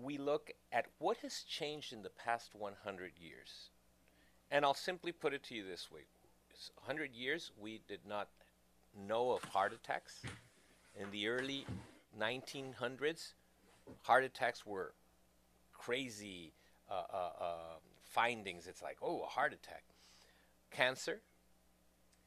we 0.00 0.16
look 0.16 0.52
at 0.72 0.86
what 0.98 1.18
has 1.18 1.42
changed 1.42 1.92
in 1.92 2.02
the 2.02 2.10
past 2.10 2.54
100 2.54 3.12
years. 3.20 3.70
And 4.50 4.64
I'll 4.64 4.74
simply 4.74 5.12
put 5.12 5.34
it 5.34 5.42
to 5.44 5.54
you 5.54 5.64
this 5.68 5.90
way 5.90 6.02
100 6.86 7.12
years, 7.14 7.52
we 7.60 7.80
did 7.86 8.00
not 8.08 8.28
know 9.06 9.32
of 9.32 9.44
heart 9.44 9.72
attacks. 9.72 10.22
In 10.98 11.10
the 11.10 11.28
early 11.28 11.66
1900s, 12.18 13.34
heart 14.02 14.24
attacks 14.24 14.64
were 14.64 14.94
crazy 15.72 16.52
uh, 16.90 17.02
uh, 17.12 17.30
uh, 17.40 17.76
findings. 18.16 18.66
It's 18.66 18.82
like, 18.82 18.96
oh, 19.00 19.22
a 19.22 19.26
heart 19.26 19.52
attack. 19.52 19.84
Cancer 20.70 21.20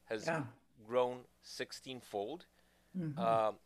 has 0.06 0.26
yeah. 0.26 0.44
grown 0.88 1.18
16 1.42 2.00
fold. 2.00 2.46
Mm-hmm. 2.98 3.18
Um, 3.18 3.56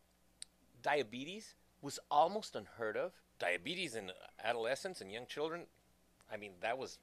diabetes 0.83 1.55
was 1.81 1.99
almost 2.11 2.55
unheard 2.55 2.97
of 2.97 3.13
diabetes 3.39 3.95
in 3.95 4.11
adolescents 4.43 5.01
and 5.01 5.11
young 5.11 5.25
children, 5.25 5.61
I 6.31 6.37
mean, 6.37 6.51
that 6.61 6.77
was 6.77 6.97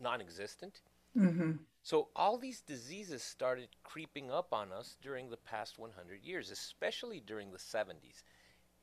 non 0.00 0.20
existent. 0.20 0.80
Mm-hmm. 1.16 1.52
So 1.82 2.08
all 2.16 2.38
these 2.38 2.60
diseases 2.60 3.22
started 3.22 3.68
creeping 3.82 4.30
up 4.30 4.52
on 4.52 4.72
us 4.72 4.96
during 5.02 5.30
the 5.30 5.36
past 5.36 5.78
100 5.78 6.24
years, 6.24 6.50
especially 6.50 7.22
during 7.24 7.52
the 7.52 7.58
70s. 7.58 8.22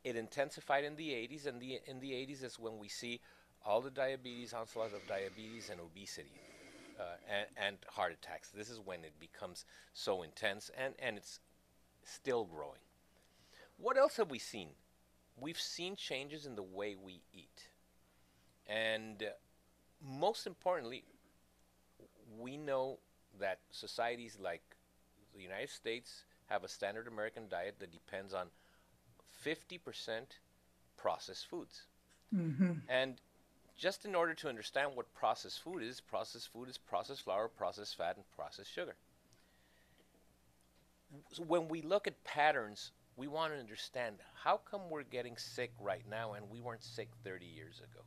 It 0.03 0.15
intensified 0.15 0.83
in 0.83 0.95
the 0.95 1.09
80s, 1.09 1.45
and 1.45 1.61
the, 1.61 1.79
in 1.85 1.99
the 1.99 2.11
80s 2.11 2.43
is 2.43 2.59
when 2.59 2.79
we 2.79 2.87
see 2.87 3.19
all 3.65 3.81
the 3.81 3.91
diabetes, 3.91 4.53
onslaught 4.53 4.93
of 4.93 5.07
diabetes 5.07 5.69
and 5.69 5.79
obesity. 5.79 6.31
Uh, 6.99 7.03
and, 7.27 7.47
and, 7.57 7.77
heart 7.87 8.13
attacks. 8.13 8.49
This 8.49 8.69
is 8.69 8.79
when 8.79 9.03
it 9.03 9.13
becomes 9.19 9.65
so 9.91 10.21
intense, 10.21 10.69
and, 10.77 10.93
and 10.99 11.17
it's 11.17 11.39
still 12.03 12.45
growing. 12.45 12.81
What 13.77 13.97
else 13.97 14.17
have 14.17 14.29
we 14.29 14.37
seen 14.37 14.69
we've 15.41 15.59
seen 15.59 15.95
changes 15.95 16.45
in 16.45 16.55
the 16.55 16.63
way 16.63 16.95
we 16.95 17.21
eat. 17.33 17.67
And 18.67 19.23
uh, 19.23 19.27
most 20.01 20.47
importantly, 20.47 21.03
we 22.39 22.55
know 22.55 22.99
that 23.39 23.59
societies 23.71 24.37
like 24.39 24.61
the 25.35 25.41
United 25.41 25.69
States 25.69 26.23
have 26.47 26.63
a 26.63 26.67
standard 26.67 27.07
American 27.07 27.47
diet 27.49 27.75
that 27.79 27.91
depends 27.91 28.33
on 28.33 28.47
50% 29.45 29.79
processed 30.97 31.47
foods. 31.47 31.83
Mm-hmm. 32.33 32.73
And 32.87 33.19
just 33.81 34.05
in 34.05 34.13
order 34.13 34.33
to 34.35 34.47
understand 34.47 34.91
what 34.93 35.11
processed 35.13 35.61
food 35.61 35.81
is, 35.81 35.99
processed 35.99 36.53
food 36.53 36.69
is 36.69 36.77
processed 36.77 37.23
flour, 37.23 37.47
processed 37.47 37.97
fat, 37.97 38.15
and 38.15 38.25
processed 38.35 38.71
sugar. 38.71 38.95
So 41.33 41.43
when 41.43 41.67
we 41.67 41.81
look 41.81 42.07
at 42.07 42.23
patterns 42.23 42.91
we 43.17 43.27
want 43.27 43.53
to 43.53 43.59
understand 43.59 44.15
how 44.43 44.57
come 44.57 44.89
we're 44.89 45.03
getting 45.03 45.37
sick 45.37 45.71
right 45.79 46.03
now 46.09 46.33
and 46.33 46.49
we 46.49 46.61
weren't 46.61 46.83
sick 46.83 47.09
30 47.23 47.45
years 47.45 47.77
ago? 47.79 48.03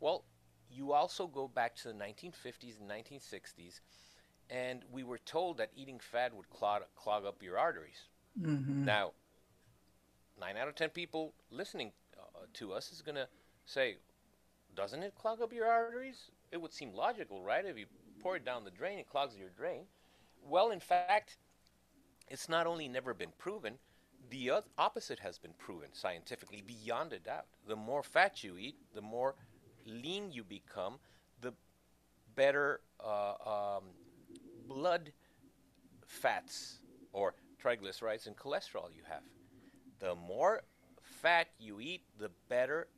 Well, 0.00 0.24
you 0.70 0.92
also 0.92 1.26
go 1.26 1.48
back 1.48 1.76
to 1.76 1.88
the 1.88 1.94
1950s 1.94 2.80
and 2.80 2.90
1960s, 2.90 3.80
and 4.50 4.82
we 4.90 5.04
were 5.04 5.18
told 5.18 5.58
that 5.58 5.70
eating 5.76 5.98
fat 5.98 6.34
would 6.34 6.50
clog, 6.50 6.82
clog 6.96 7.24
up 7.24 7.42
your 7.42 7.56
arteries. 7.56 8.08
Mm-hmm. 8.38 8.84
Now, 8.84 9.12
nine 10.38 10.56
out 10.56 10.68
of 10.68 10.74
10 10.74 10.90
people 10.90 11.32
listening 11.50 11.92
uh, 12.18 12.40
to 12.54 12.72
us 12.72 12.92
is 12.92 13.00
going 13.00 13.14
to 13.14 13.28
say, 13.64 13.96
doesn't 14.74 15.02
it 15.02 15.14
clog 15.14 15.40
up 15.40 15.52
your 15.52 15.66
arteries? 15.66 16.30
It 16.52 16.60
would 16.60 16.72
seem 16.72 16.92
logical, 16.94 17.42
right? 17.42 17.64
If 17.64 17.78
you 17.78 17.86
pour 18.20 18.36
it 18.36 18.44
down 18.44 18.64
the 18.64 18.70
drain, 18.70 18.98
it 18.98 19.08
clogs 19.08 19.36
your 19.36 19.50
drain. 19.56 19.84
Well, 20.48 20.70
in 20.70 20.80
fact, 20.80 21.36
it's 22.28 22.48
not 22.48 22.66
only 22.66 22.88
never 22.88 23.14
been 23.14 23.32
proven, 23.38 23.74
the 24.30 24.52
opposite 24.78 25.18
has 25.20 25.38
been 25.38 25.54
proven 25.58 25.88
scientifically 25.92 26.62
beyond 26.66 27.12
a 27.12 27.18
doubt. 27.18 27.46
The 27.66 27.76
more 27.76 28.02
fat 28.02 28.42
you 28.42 28.56
eat, 28.58 28.76
the 28.94 29.02
more 29.02 29.34
lean 29.86 30.32
you 30.32 30.44
become, 30.44 30.94
the 31.40 31.52
better 32.34 32.80
uh, 33.04 33.76
um, 33.76 33.84
blood 34.66 35.12
fats 36.06 36.78
or 37.12 37.34
triglycerides 37.62 38.26
and 38.26 38.36
cholesterol 38.36 38.88
you 38.94 39.02
have. 39.08 39.22
The 40.00 40.14
more 40.14 40.62
fat 41.00 41.48
you 41.58 41.80
eat, 41.80 42.02
the 42.18 42.30
better 42.48 42.88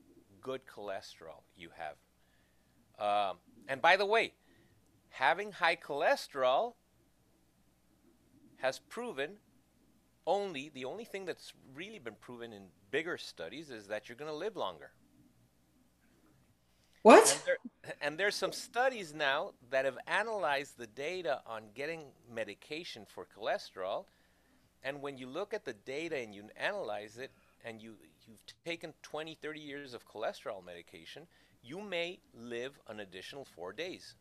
good 0.47 0.61
cholesterol 0.65 1.43
you 1.57 1.71
have. 1.77 1.97
Um, 3.05 3.39
and 3.67 3.83
by 3.83 3.97
the 3.97 4.07
way, 4.07 4.33
having 5.11 5.51
high 5.51 5.75
cholesterol 5.75 6.75
has 8.59 8.79
proven 8.79 9.33
only 10.25 10.71
the 10.73 10.85
only 10.85 11.05
thing 11.05 11.25
that's 11.25 11.53
really 11.75 11.99
been 11.99 12.15
proven 12.21 12.53
in 12.53 12.63
bigger 12.93 13.19
studies 13.19 13.71
is 13.71 13.89
that 13.89 14.09
you're 14.09 14.17
going 14.17 14.31
to 14.31 14.37
live 14.37 14.57
longer. 14.57 14.93
What? 17.03 17.33
And, 17.33 17.41
there, 17.45 17.95
and 18.01 18.19
there's 18.19 18.37
some 18.37 18.53
studies 18.53 19.13
now 19.13 19.51
that 19.71 19.85
have 19.85 19.99
analyzed 20.07 20.79
the 20.79 20.87
data 20.87 21.41
on 21.45 21.65
getting 21.75 22.03
medication 22.33 23.05
for 23.09 23.27
cholesterol. 23.37 24.05
And 24.85 25.03
when 25.03 25.19
you 25.19 25.27
look 25.27 25.55
at 25.55 25.65
the 25.65 25.73
data 25.73 26.17
and 26.17 26.33
you 26.33 26.45
analyze 26.57 27.19
it, 27.19 27.33
and 27.65 27.83
you, 27.83 27.97
you've 28.27 28.39
taken 28.65 28.93
20, 29.03 29.37
30 29.41 29.61
years 29.61 29.95
of 29.95 30.07
cholesterol 30.07 30.65
medication, 30.65 31.27
you 31.63 31.81
may 31.81 32.19
live 32.35 32.79
an 32.89 33.01
additional 33.01 33.45
four 33.45 33.73
days. 33.73 34.15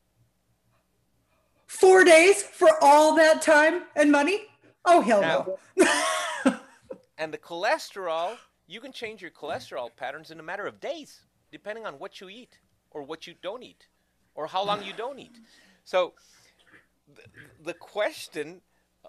Four 1.68 2.04
days 2.04 2.44
for 2.44 2.70
all 2.82 3.16
that 3.16 3.42
time 3.42 3.84
and 3.96 4.12
money? 4.12 4.42
Oh, 4.86 5.02
hell 5.02 5.22
now, 5.22 5.58
no. 5.76 6.60
and 7.18 7.34
the 7.34 7.38
cholesterol, 7.38 8.38
you 8.68 8.80
can 8.80 8.92
change 8.92 9.22
your 9.22 9.32
cholesterol 9.32 9.90
patterns 9.96 10.32
in 10.32 10.40
a 10.40 10.44
matter 10.44 10.68
of 10.68 10.80
days, 10.80 11.22
depending 11.52 11.86
on 11.86 11.96
what 11.96 12.22
you 12.22 12.30
eat 12.30 12.60
or 12.92 13.02
what 13.02 13.26
you 13.26 13.34
don't 13.42 13.64
eat 13.64 13.88
or 14.36 14.46
how 14.48 14.64
long 14.64 14.84
you 14.84 14.94
don't 14.96 15.18
eat. 15.18 15.40
So 15.86 16.14
the, 17.16 17.24
the 17.64 17.74
question 17.74 18.62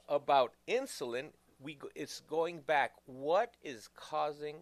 about 0.08 0.52
insulin, 0.68 1.26
we 1.60 1.78
it's 1.94 2.20
going 2.20 2.60
back. 2.60 2.92
What 3.06 3.54
is 3.62 3.88
causing 3.94 4.56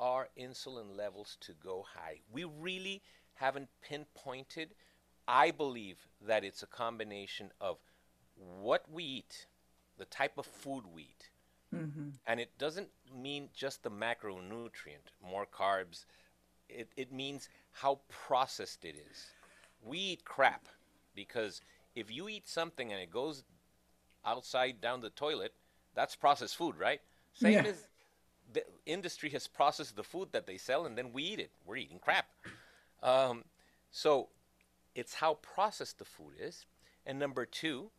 our 0.00 0.28
insulin 0.36 0.96
levels 0.96 1.36
to 1.42 1.52
go 1.52 1.84
high? 1.94 2.20
We 2.32 2.44
really 2.44 3.02
haven't 3.34 3.68
pinpointed. 3.82 4.70
I 5.28 5.52
believe 5.52 6.08
that 6.26 6.42
it's 6.42 6.62
a 6.64 6.66
combination 6.66 7.52
of 7.60 7.76
what 8.34 8.90
we 8.90 9.04
eat, 9.04 9.46
the 9.98 10.06
type 10.06 10.38
of 10.38 10.46
food 10.46 10.84
we 10.92 11.02
eat. 11.02 11.30
Mm-hmm. 11.74 12.08
And 12.26 12.40
it 12.40 12.58
doesn't 12.58 12.88
mean 13.14 13.50
just 13.54 13.82
the 13.82 13.90
macronutrient, 13.90 15.12
more 15.24 15.46
carbs. 15.46 16.06
It, 16.68 16.88
it 16.96 17.12
means 17.12 17.48
how 17.72 18.00
processed 18.08 18.84
it 18.84 18.96
is. 18.96 19.26
We 19.82 19.98
eat 19.98 20.24
crap 20.24 20.66
because 21.14 21.60
if 21.94 22.10
you 22.10 22.28
eat 22.28 22.48
something 22.48 22.92
and 22.92 23.00
it 23.00 23.10
goes 23.10 23.44
outside 24.24 24.80
down 24.80 25.00
the 25.00 25.10
toilet, 25.10 25.54
that's 25.94 26.16
processed 26.16 26.56
food, 26.56 26.76
right? 26.78 27.00
Same 27.34 27.52
yeah. 27.52 27.70
as 27.70 27.86
the 28.52 28.64
industry 28.86 29.30
has 29.30 29.46
processed 29.46 29.96
the 29.96 30.02
food 30.02 30.28
that 30.32 30.46
they 30.46 30.56
sell 30.56 30.86
and 30.86 30.96
then 30.96 31.12
we 31.12 31.22
eat 31.22 31.40
it. 31.40 31.50
We're 31.64 31.76
eating 31.76 31.98
crap. 31.98 32.26
Um, 33.02 33.44
so 33.90 34.28
it's 34.94 35.14
how 35.14 35.34
processed 35.34 35.98
the 35.98 36.04
food 36.04 36.34
is. 36.38 36.66
And 37.06 37.18
number 37.18 37.46
two, 37.46 37.90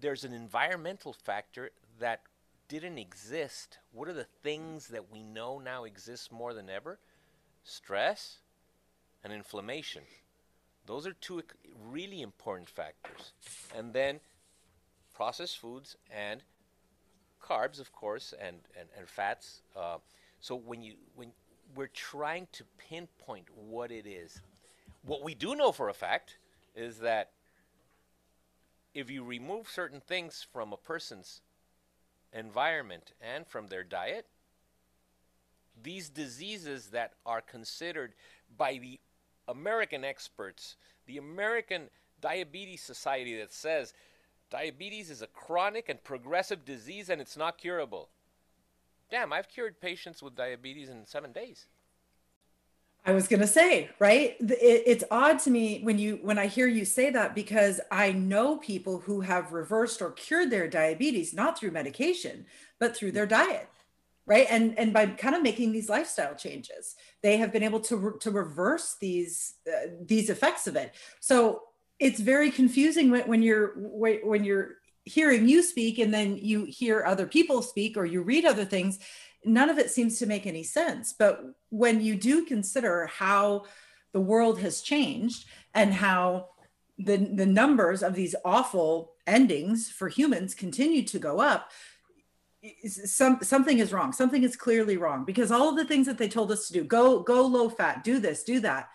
there's 0.00 0.24
an 0.24 0.32
environmental 0.32 1.12
factor 1.12 1.70
that 1.98 2.22
didn't 2.68 2.98
exist. 2.98 3.78
What 3.92 4.08
are 4.08 4.12
the 4.12 4.26
things 4.42 4.88
that 4.88 5.10
we 5.10 5.22
know 5.22 5.58
now 5.58 5.84
exist 5.84 6.30
more 6.30 6.54
than 6.54 6.68
ever? 6.68 6.98
Stress 7.64 8.38
and 9.24 9.32
inflammation. 9.32 10.02
Those 10.86 11.06
are 11.06 11.12
two 11.12 11.42
really 11.86 12.22
important 12.22 12.70
factors. 12.70 13.32
And 13.74 13.92
then 13.92 14.20
processed 15.14 15.58
foods 15.58 15.96
and 16.10 16.42
carbs, 17.40 17.80
of 17.80 17.92
course, 17.92 18.34
and, 18.40 18.58
and, 18.78 18.88
and 18.96 19.08
fats. 19.08 19.62
Uh, 19.76 19.98
so 20.40 20.54
when 20.54 20.82
you 20.82 20.94
when 21.14 21.32
we're 21.74 21.88
trying 21.88 22.46
to 22.52 22.64
pinpoint 22.78 23.46
what 23.54 23.90
it 23.90 24.06
is, 24.06 24.40
what 25.04 25.22
we 25.22 25.34
do 25.34 25.54
know 25.54 25.72
for 25.72 25.88
a 25.88 25.94
fact 25.94 26.38
is 26.74 26.98
that 26.98 27.30
if 28.94 29.10
you 29.10 29.22
remove 29.22 29.68
certain 29.68 30.00
things 30.00 30.46
from 30.52 30.72
a 30.72 30.76
person's 30.76 31.40
environment 32.32 33.12
and 33.20 33.46
from 33.46 33.68
their 33.68 33.84
diet, 33.84 34.26
these 35.82 36.08
diseases 36.08 36.88
that 36.88 37.12
are 37.24 37.40
considered 37.40 38.14
by 38.56 38.78
the 38.78 38.98
American 39.46 40.04
experts, 40.04 40.76
the 41.06 41.18
American 41.18 41.88
Diabetes 42.20 42.82
Society 42.82 43.36
that 43.38 43.52
says 43.52 43.94
diabetes 44.50 45.10
is 45.10 45.22
a 45.22 45.26
chronic 45.26 45.88
and 45.88 46.02
progressive 46.02 46.64
disease 46.64 47.10
and 47.10 47.20
it's 47.20 47.36
not 47.36 47.58
curable. 47.58 48.08
Damn, 49.10 49.32
I've 49.32 49.48
cured 49.48 49.80
patients 49.80 50.22
with 50.22 50.36
diabetes 50.36 50.90
in 50.90 51.06
seven 51.06 51.32
days. 51.32 51.66
I 53.06 53.12
was 53.12 53.28
going 53.28 53.40
to 53.40 53.46
say, 53.46 53.88
right? 53.98 54.36
It, 54.38 54.82
it's 54.86 55.04
odd 55.10 55.38
to 55.40 55.50
me 55.50 55.80
when 55.82 55.98
you 55.98 56.18
when 56.22 56.38
I 56.38 56.46
hear 56.46 56.66
you 56.66 56.84
say 56.84 57.10
that 57.10 57.34
because 57.34 57.80
I 57.90 58.12
know 58.12 58.58
people 58.58 58.98
who 58.98 59.22
have 59.22 59.52
reversed 59.52 60.02
or 60.02 60.10
cured 60.10 60.50
their 60.50 60.68
diabetes 60.68 61.32
not 61.32 61.58
through 61.58 61.70
medication, 61.70 62.44
but 62.78 62.94
through 62.94 63.12
their 63.12 63.24
diet, 63.24 63.68
right? 64.26 64.46
And 64.50 64.78
and 64.78 64.92
by 64.92 65.06
kind 65.06 65.34
of 65.34 65.42
making 65.42 65.72
these 65.72 65.88
lifestyle 65.88 66.34
changes, 66.34 66.96
they 67.22 67.38
have 67.38 67.50
been 67.50 67.62
able 67.62 67.80
to 67.80 67.96
re- 67.96 68.18
to 68.20 68.30
reverse 68.30 68.96
these 69.00 69.54
uh, 69.66 69.88
these 70.02 70.28
effects 70.28 70.66
of 70.66 70.76
it. 70.76 70.94
So 71.20 71.62
it's 71.98 72.20
very 72.20 72.50
confusing 72.50 73.10
when, 73.10 73.22
when 73.22 73.42
you're 73.42 73.72
when 73.76 74.44
you're 74.44 74.76
hearing 75.04 75.48
you 75.48 75.62
speak 75.62 75.98
and 75.98 76.12
then 76.12 76.36
you 76.36 76.64
hear 76.64 77.04
other 77.04 77.26
people 77.26 77.62
speak 77.62 77.96
or 77.96 78.04
you 78.04 78.22
read 78.22 78.44
other 78.44 78.64
things 78.64 78.98
none 79.44 79.70
of 79.70 79.78
it 79.78 79.90
seems 79.90 80.18
to 80.18 80.26
make 80.26 80.46
any 80.46 80.62
sense. 80.62 81.12
But 81.12 81.42
when 81.70 82.00
you 82.00 82.16
do 82.16 82.44
consider 82.44 83.06
how 83.06 83.64
the 84.12 84.20
world 84.20 84.60
has 84.60 84.80
changed 84.80 85.46
and 85.74 85.92
how 85.92 86.48
the, 86.98 87.16
the 87.16 87.46
numbers 87.46 88.02
of 88.02 88.14
these 88.14 88.34
awful 88.44 89.12
endings 89.26 89.90
for 89.90 90.08
humans 90.08 90.54
continue 90.54 91.02
to 91.04 91.18
go 91.18 91.40
up, 91.40 91.70
some 92.84 93.38
something 93.40 93.78
is 93.78 93.92
wrong. 93.92 94.12
Something 94.12 94.42
is 94.42 94.56
clearly 94.56 94.96
wrong 94.96 95.24
because 95.24 95.52
all 95.52 95.68
of 95.68 95.76
the 95.76 95.84
things 95.84 96.06
that 96.08 96.18
they 96.18 96.26
told 96.26 96.50
us 96.50 96.66
to 96.66 96.72
do, 96.72 96.82
go 96.82 97.20
go 97.20 97.46
low 97.46 97.68
fat, 97.68 98.02
do 98.02 98.18
this, 98.18 98.42
do 98.42 98.58
that. 98.60 98.88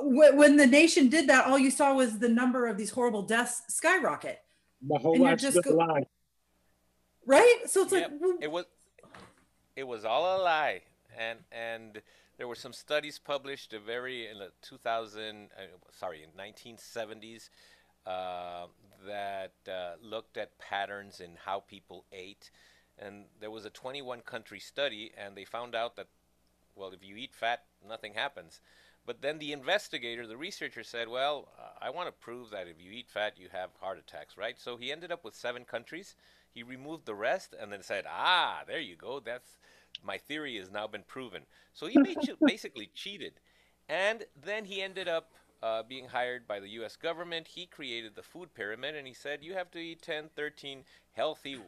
When 0.00 0.56
the 0.56 0.66
nation 0.66 1.08
did 1.08 1.28
that, 1.28 1.46
all 1.46 1.58
you 1.58 1.70
saw 1.70 1.94
was 1.94 2.18
the 2.18 2.28
number 2.28 2.66
of 2.66 2.76
these 2.76 2.90
horrible 2.90 3.22
deaths 3.22 3.62
skyrocket. 3.68 4.42
My 4.86 4.98
whole 4.98 5.18
life 5.18 5.40
just 5.40 5.62
go- 5.62 6.04
right. 7.26 7.60
So 7.66 7.82
it's 7.82 7.92
yep. 7.92 8.12
like 8.20 8.42
it 8.42 8.50
was 8.50 8.66
it 9.76 9.86
was 9.86 10.04
all 10.04 10.40
a 10.40 10.42
lie, 10.42 10.82
and 11.16 11.38
and 11.50 12.02
there 12.36 12.48
were 12.48 12.54
some 12.54 12.72
studies 12.72 13.18
published 13.18 13.72
a 13.72 13.80
very 13.80 14.28
in 14.28 14.38
the 14.38 14.50
2000 14.62 15.48
uh, 15.56 15.62
sorry 15.92 16.22
in 16.22 16.30
1970s 16.30 17.48
uh, 18.06 18.66
that 19.06 19.52
uh, 19.68 19.92
looked 20.02 20.36
at 20.36 20.58
patterns 20.58 21.20
in 21.20 21.30
how 21.44 21.60
people 21.60 22.04
ate, 22.12 22.50
and 22.98 23.24
there 23.40 23.50
was 23.50 23.64
a 23.64 23.70
21 23.70 24.20
country 24.20 24.60
study, 24.60 25.12
and 25.16 25.36
they 25.36 25.44
found 25.44 25.74
out 25.74 25.96
that 25.96 26.08
well 26.74 26.90
if 26.90 27.04
you 27.04 27.16
eat 27.16 27.34
fat 27.34 27.64
nothing 27.86 28.14
happens. 28.14 28.60
But 29.08 29.22
then 29.22 29.38
the 29.38 29.52
investigator, 29.52 30.26
the 30.26 30.36
researcher 30.36 30.84
said, 30.84 31.08
well, 31.08 31.48
uh, 31.58 31.70
I 31.80 31.88
want 31.88 32.08
to 32.08 32.12
prove 32.12 32.50
that 32.50 32.68
if 32.68 32.76
you 32.78 32.92
eat 32.92 33.08
fat, 33.08 33.38
you 33.38 33.48
have 33.50 33.70
heart 33.80 33.98
attacks, 33.98 34.36
right? 34.36 34.60
So 34.60 34.76
he 34.76 34.92
ended 34.92 35.10
up 35.10 35.24
with 35.24 35.34
seven 35.34 35.64
countries. 35.64 36.14
He 36.52 36.62
removed 36.62 37.06
the 37.06 37.14
rest 37.14 37.54
and 37.58 37.72
then 37.72 37.82
said, 37.82 38.04
ah, 38.06 38.64
there 38.66 38.80
you 38.80 38.96
go. 38.96 39.18
That's 39.18 39.56
my 40.04 40.18
theory 40.18 40.58
has 40.58 40.70
now 40.70 40.86
been 40.88 41.04
proven. 41.04 41.44
So 41.72 41.86
he 41.86 41.96
basically 42.46 42.90
cheated. 42.94 43.40
And 43.88 44.24
then 44.44 44.66
he 44.66 44.82
ended 44.82 45.08
up 45.08 45.32
uh, 45.62 45.84
being 45.84 46.08
hired 46.08 46.46
by 46.46 46.60
the 46.60 46.68
U.S. 46.70 46.94
government. 46.94 47.48
He 47.48 47.64
created 47.64 48.14
the 48.14 48.22
food 48.22 48.52
pyramid, 48.52 48.94
and 48.94 49.06
he 49.08 49.14
said 49.14 49.42
you 49.42 49.54
have 49.54 49.70
to 49.70 49.78
eat 49.78 50.02
10, 50.02 50.28
13 50.36 50.84
healthy, 51.12 51.54
uh, 51.54 51.58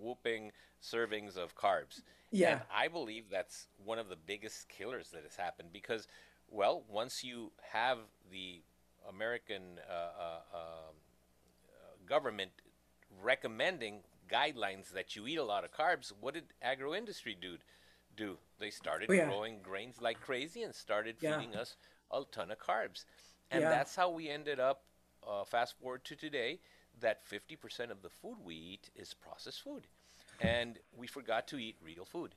whooping 0.00 0.52
servings 0.80 1.36
of 1.36 1.56
carbs. 1.56 2.02
Yeah. 2.30 2.52
And 2.52 2.60
I 2.74 2.88
believe 2.88 3.24
that's 3.30 3.68
one 3.84 3.98
of 3.98 4.08
the 4.08 4.16
biggest 4.16 4.68
killers 4.68 5.10
that 5.10 5.22
has 5.22 5.36
happened 5.36 5.68
because, 5.72 6.08
well, 6.54 6.84
once 6.88 7.24
you 7.24 7.50
have 7.72 7.98
the 8.30 8.62
American 9.08 9.80
uh, 9.90 9.92
uh, 9.92 10.56
um, 10.56 10.94
uh 11.68 12.08
government 12.08 12.52
recommending 13.22 14.00
guidelines 14.30 14.90
that 14.90 15.16
you 15.16 15.26
eat 15.26 15.36
a 15.36 15.44
lot 15.44 15.64
of 15.64 15.72
carbs, 15.72 16.12
what 16.20 16.34
did 16.34 16.44
agro 16.62 16.94
industry 16.94 17.36
do? 17.38 17.56
Do 18.16 18.38
they 18.60 18.70
started 18.70 19.10
oh, 19.10 19.12
yeah. 19.12 19.26
growing 19.26 19.58
grains 19.62 20.00
like 20.00 20.20
crazy 20.20 20.62
and 20.62 20.72
started 20.74 21.16
yeah. 21.20 21.36
feeding 21.36 21.56
us 21.56 21.76
a 22.12 22.22
ton 22.30 22.52
of 22.52 22.58
carbs, 22.58 23.04
and 23.50 23.62
yeah. 23.62 23.70
that's 23.70 23.96
how 23.96 24.10
we 24.10 24.28
ended 24.28 24.60
up. 24.60 24.82
Uh, 25.26 25.42
fast 25.42 25.74
forward 25.80 26.04
to 26.04 26.14
today, 26.14 26.60
that 27.00 27.26
50% 27.26 27.90
of 27.90 28.02
the 28.02 28.10
food 28.10 28.36
we 28.44 28.54
eat 28.54 28.90
is 28.94 29.14
processed 29.14 29.62
food. 29.62 29.86
and 30.40 30.78
we 30.94 31.06
forgot 31.06 31.48
to 31.48 31.56
eat 31.56 31.76
real 31.82 32.04
food. 32.04 32.34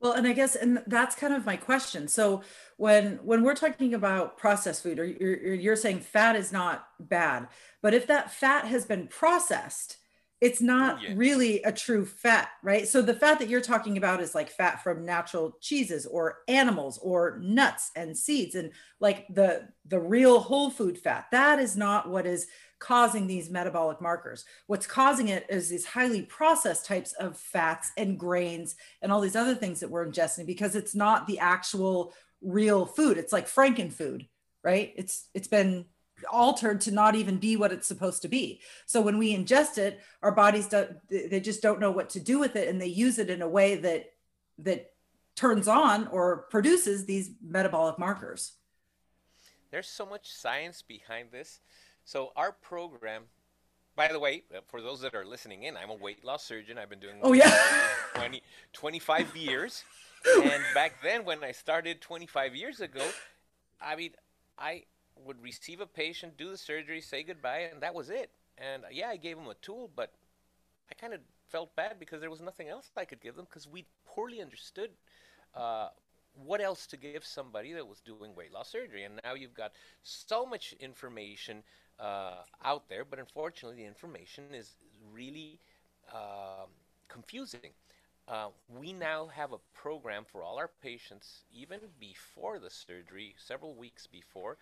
Well, 0.00 0.12
and 0.12 0.26
I 0.26 0.32
guess, 0.32 0.54
and 0.54 0.82
that's 0.86 1.16
kind 1.16 1.34
of 1.34 1.44
my 1.44 1.56
question. 1.56 2.06
So 2.06 2.42
when 2.76 3.16
when 3.24 3.42
we're 3.42 3.54
talking 3.54 3.94
about 3.94 4.38
processed 4.38 4.82
food, 4.82 4.98
or 4.98 5.04
you're, 5.04 5.54
you're 5.54 5.76
saying 5.76 6.00
fat 6.00 6.36
is 6.36 6.52
not 6.52 6.86
bad, 7.00 7.48
but 7.82 7.94
if 7.94 8.06
that 8.06 8.32
fat 8.32 8.66
has 8.66 8.84
been 8.84 9.08
processed, 9.08 9.98
it's 10.40 10.60
not 10.60 11.02
yes. 11.02 11.16
really 11.16 11.62
a 11.64 11.72
true 11.72 12.04
fat, 12.04 12.50
right? 12.62 12.86
So 12.86 13.02
the 13.02 13.14
fat 13.14 13.40
that 13.40 13.48
you're 13.48 13.60
talking 13.60 13.96
about 13.96 14.20
is 14.20 14.36
like 14.36 14.50
fat 14.50 14.84
from 14.84 15.04
natural 15.04 15.56
cheeses 15.60 16.06
or 16.06 16.38
animals 16.46 16.98
or 16.98 17.40
nuts 17.42 17.90
and 17.96 18.16
seeds 18.16 18.54
and 18.54 18.70
like 19.00 19.26
the 19.30 19.66
the 19.86 19.98
real 19.98 20.38
whole 20.38 20.70
food 20.70 20.96
fat. 20.96 21.26
That 21.32 21.58
is 21.58 21.76
not 21.76 22.08
what 22.08 22.24
is 22.24 22.46
causing 22.78 23.26
these 23.26 23.50
metabolic 23.50 24.00
markers. 24.00 24.44
What's 24.66 24.86
causing 24.86 25.28
it 25.28 25.46
is 25.48 25.68
these 25.68 25.84
highly 25.84 26.22
processed 26.22 26.86
types 26.86 27.12
of 27.14 27.36
fats 27.36 27.92
and 27.96 28.18
grains 28.18 28.76
and 29.02 29.10
all 29.10 29.20
these 29.20 29.36
other 29.36 29.54
things 29.54 29.80
that 29.80 29.90
we're 29.90 30.06
ingesting 30.06 30.46
because 30.46 30.76
it's 30.76 30.94
not 30.94 31.26
the 31.26 31.38
actual 31.38 32.12
real 32.40 32.86
food. 32.86 33.18
It's 33.18 33.32
like 33.32 33.48
frankenfood, 33.48 34.28
right? 34.62 34.92
It's 34.96 35.28
it's 35.34 35.48
been 35.48 35.86
altered 36.30 36.80
to 36.82 36.90
not 36.90 37.14
even 37.14 37.38
be 37.38 37.56
what 37.56 37.72
it's 37.72 37.86
supposed 37.86 38.22
to 38.22 38.28
be. 38.28 38.60
So 38.86 39.00
when 39.00 39.18
we 39.18 39.36
ingest 39.36 39.78
it, 39.78 40.00
our 40.22 40.32
bodies 40.32 40.68
don't 40.68 40.96
they 41.08 41.40
just 41.40 41.62
don't 41.62 41.80
know 41.80 41.90
what 41.90 42.10
to 42.10 42.20
do 42.20 42.38
with 42.38 42.56
it 42.56 42.68
and 42.68 42.80
they 42.80 42.86
use 42.86 43.18
it 43.18 43.30
in 43.30 43.42
a 43.42 43.48
way 43.48 43.76
that 43.76 44.06
that 44.58 44.92
turns 45.36 45.68
on 45.68 46.08
or 46.08 46.46
produces 46.50 47.06
these 47.06 47.30
metabolic 47.40 47.98
markers. 47.98 48.52
There's 49.70 49.88
so 49.88 50.06
much 50.06 50.32
science 50.32 50.82
behind 50.82 51.30
this 51.30 51.60
so 52.08 52.32
our 52.36 52.52
program, 52.52 53.24
by 53.94 54.08
the 54.08 54.18
way, 54.18 54.42
uh, 54.56 54.60
for 54.66 54.80
those 54.80 55.02
that 55.02 55.14
are 55.14 55.26
listening 55.26 55.64
in, 55.64 55.76
I'm 55.76 55.90
a 55.90 55.94
weight 55.94 56.24
loss 56.24 56.42
surgeon. 56.42 56.78
I've 56.78 56.88
been 56.88 57.00
doing 57.00 57.16
oh 57.22 57.34
yeah 57.34 57.54
20, 58.14 58.42
25 58.72 59.36
years. 59.36 59.84
and 60.42 60.62
back 60.72 61.02
then, 61.02 61.26
when 61.26 61.44
I 61.44 61.52
started 61.52 62.00
25 62.00 62.56
years 62.56 62.80
ago, 62.80 63.02
I 63.78 63.94
mean, 63.94 64.12
I 64.58 64.84
would 65.22 65.42
receive 65.42 65.82
a 65.82 65.86
patient, 65.86 66.38
do 66.38 66.50
the 66.50 66.56
surgery, 66.56 67.02
say 67.02 67.22
goodbye, 67.22 67.68
and 67.70 67.82
that 67.82 67.94
was 67.94 68.08
it. 68.08 68.30
And 68.56 68.84
uh, 68.84 68.88
yeah, 68.90 69.08
I 69.08 69.18
gave 69.18 69.36
them 69.36 69.46
a 69.46 69.54
tool, 69.60 69.90
but 69.94 70.14
I 70.90 70.94
kind 70.94 71.12
of 71.12 71.20
felt 71.50 71.76
bad 71.76 72.00
because 72.00 72.22
there 72.22 72.30
was 72.30 72.40
nothing 72.40 72.68
else 72.68 72.90
I 72.96 73.04
could 73.04 73.20
give 73.20 73.36
them 73.36 73.44
because 73.44 73.68
we 73.68 73.84
poorly 74.06 74.40
understood 74.40 74.92
uh, 75.54 75.88
what 76.42 76.62
else 76.62 76.86
to 76.86 76.96
give 76.96 77.26
somebody 77.26 77.74
that 77.74 77.86
was 77.86 78.00
doing 78.00 78.34
weight 78.34 78.54
loss 78.54 78.70
surgery. 78.72 79.04
And 79.04 79.20
now 79.22 79.34
you've 79.34 79.52
got 79.52 79.72
so 80.02 80.46
much 80.46 80.74
information 80.80 81.62
uh, 81.98 82.42
out 82.64 82.88
there, 82.88 83.04
but 83.04 83.18
unfortunately, 83.18 83.82
the 83.82 83.88
information 83.88 84.44
is 84.52 84.76
really 85.12 85.58
uh, 86.12 86.66
confusing. 87.08 87.72
Uh, 88.26 88.48
we 88.68 88.92
now 88.92 89.26
have 89.26 89.52
a 89.52 89.58
program 89.74 90.24
for 90.30 90.42
all 90.42 90.58
our 90.58 90.70
patients, 90.82 91.44
even 91.52 91.80
before 91.98 92.58
the 92.58 92.70
surgery, 92.70 93.34
several 93.38 93.74
weeks 93.74 94.06
before, 94.06 94.58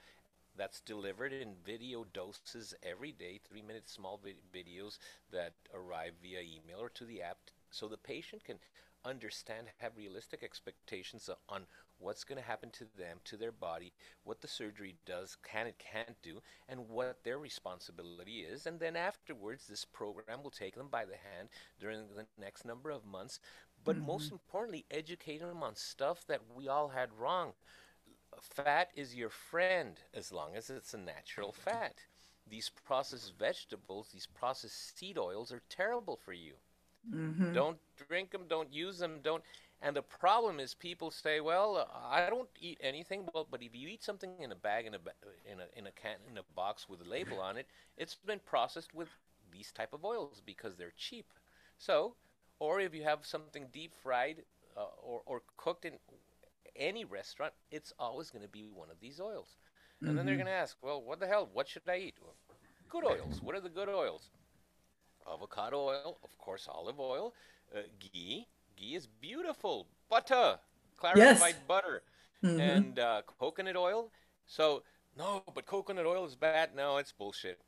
that's 0.56 0.80
delivered 0.80 1.32
in 1.32 1.54
video 1.64 2.06
doses 2.14 2.74
every 2.82 3.12
day, 3.12 3.40
three 3.46 3.62
minute 3.62 3.88
small 3.88 4.18
vid- 4.22 4.36
videos 4.54 4.98
that 5.32 5.52
arrive 5.74 6.12
via 6.22 6.40
email 6.40 6.80
or 6.80 6.88
to 6.90 7.04
the 7.04 7.20
app, 7.20 7.38
so 7.70 7.88
the 7.88 7.96
patient 7.98 8.44
can 8.44 8.58
understand, 9.04 9.66
have 9.78 9.96
realistic 9.96 10.42
expectations 10.42 11.28
on 11.48 11.66
what's 11.98 12.24
going 12.24 12.40
to 12.40 12.46
happen 12.46 12.70
to 12.70 12.84
them, 12.98 13.18
to 13.24 13.36
their 13.36 13.52
body, 13.52 13.92
what 14.24 14.40
the 14.40 14.48
surgery 14.48 14.96
does, 15.06 15.36
can 15.42 15.66
it 15.66 15.78
can't 15.78 16.20
do, 16.22 16.40
and 16.68 16.88
what 16.88 17.24
their 17.24 17.38
responsibility 17.38 18.40
is. 18.40 18.66
And 18.66 18.78
then 18.80 18.96
afterwards, 18.96 19.66
this 19.66 19.84
program 19.84 20.42
will 20.42 20.50
take 20.50 20.76
them 20.76 20.88
by 20.90 21.04
the 21.04 21.16
hand 21.16 21.48
during 21.80 22.00
the 22.14 22.26
next 22.40 22.64
number 22.64 22.90
of 22.90 23.04
months. 23.04 23.40
But 23.84 23.96
mm-hmm. 23.96 24.06
most 24.06 24.32
importantly, 24.32 24.84
educate 24.90 25.38
them 25.38 25.62
on 25.62 25.76
stuff 25.76 26.26
that 26.26 26.40
we 26.54 26.68
all 26.68 26.88
had 26.88 27.10
wrong. 27.18 27.52
Fat 28.40 28.90
is 28.94 29.14
your 29.14 29.30
friend 29.30 30.00
as 30.12 30.32
long 30.32 30.56
as 30.56 30.68
it's 30.68 30.92
a 30.92 30.98
natural 30.98 31.52
fat. 31.52 31.94
These 32.48 32.70
processed 32.84 33.32
vegetables, 33.38 34.08
these 34.12 34.26
processed 34.26 34.98
seed 34.98 35.18
oils 35.18 35.52
are 35.52 35.62
terrible 35.68 36.16
for 36.16 36.32
you. 36.32 36.54
Mm-hmm. 37.12 37.52
Don't 37.52 37.78
drink 38.08 38.30
them, 38.32 38.42
don't 38.48 38.72
use 38.72 38.98
them, 38.98 39.20
don't 39.22 39.42
and 39.82 39.94
the 39.94 40.02
problem 40.02 40.58
is 40.58 40.74
people 40.74 41.10
say, 41.10 41.40
well, 41.40 41.88
I 42.10 42.28
don't 42.30 42.48
eat 42.60 42.78
anything. 42.82 43.28
Well, 43.32 43.46
but 43.50 43.62
if 43.62 43.74
you 43.74 43.88
eat 43.88 44.02
something 44.02 44.30
in 44.40 44.50
a 44.50 44.56
bag, 44.56 44.86
in 44.86 44.94
a, 44.94 44.98
in 45.50 45.60
a, 45.60 45.78
in 45.78 45.86
a 45.86 45.92
can, 45.92 46.16
in 46.30 46.38
a 46.38 46.42
box 46.54 46.88
with 46.88 47.00
a 47.02 47.08
label 47.08 47.40
on 47.40 47.56
it, 47.56 47.66
it's 47.96 48.14
been 48.14 48.40
processed 48.44 48.94
with 48.94 49.08
these 49.52 49.72
type 49.72 49.92
of 49.92 50.04
oils 50.04 50.42
because 50.44 50.76
they're 50.76 50.92
cheap. 50.96 51.26
So, 51.78 52.14
or 52.58 52.80
if 52.80 52.94
you 52.94 53.04
have 53.04 53.26
something 53.26 53.66
deep 53.72 53.92
fried 54.02 54.42
uh, 54.76 54.86
or, 55.02 55.20
or 55.26 55.42
cooked 55.56 55.84
in 55.84 55.94
any 56.74 57.04
restaurant, 57.04 57.52
it's 57.70 57.92
always 57.98 58.30
going 58.30 58.42
to 58.42 58.48
be 58.48 58.68
one 58.72 58.90
of 58.90 58.98
these 59.00 59.20
oils. 59.20 59.56
And 60.00 60.08
mm-hmm. 60.08 60.16
then 60.16 60.26
they're 60.26 60.34
mm-hmm. 60.36 60.44
going 60.44 60.54
to 60.54 60.62
ask, 60.62 60.76
well, 60.82 61.02
what 61.02 61.20
the 61.20 61.26
hell? 61.26 61.48
What 61.52 61.68
should 61.68 61.82
I 61.88 61.98
eat? 61.98 62.14
Well, 62.22 62.34
good 62.88 63.04
oils. 63.04 63.42
What 63.42 63.54
are 63.54 63.60
the 63.60 63.68
good 63.68 63.88
oils? 63.88 64.30
Avocado 65.30 65.78
oil, 65.78 66.18
of 66.22 66.38
course, 66.38 66.68
olive 66.70 67.00
oil, 67.00 67.34
uh, 67.74 67.80
ghee, 67.98 68.46
ghee 68.76 68.94
is 68.94 69.06
beautiful. 69.06 69.86
Butter, 70.08 70.58
clarified 70.96 71.40
yes. 71.40 71.54
butter, 71.66 72.02
mm-hmm. 72.42 72.60
and 72.60 72.98
uh, 72.98 73.22
coconut 73.38 73.76
oil. 73.76 74.10
So 74.46 74.82
no, 75.16 75.42
but 75.54 75.66
coconut 75.66 76.06
oil 76.06 76.24
is 76.24 76.36
bad. 76.36 76.70
No, 76.74 76.98
it's 76.98 77.12
bullshit. 77.12 77.60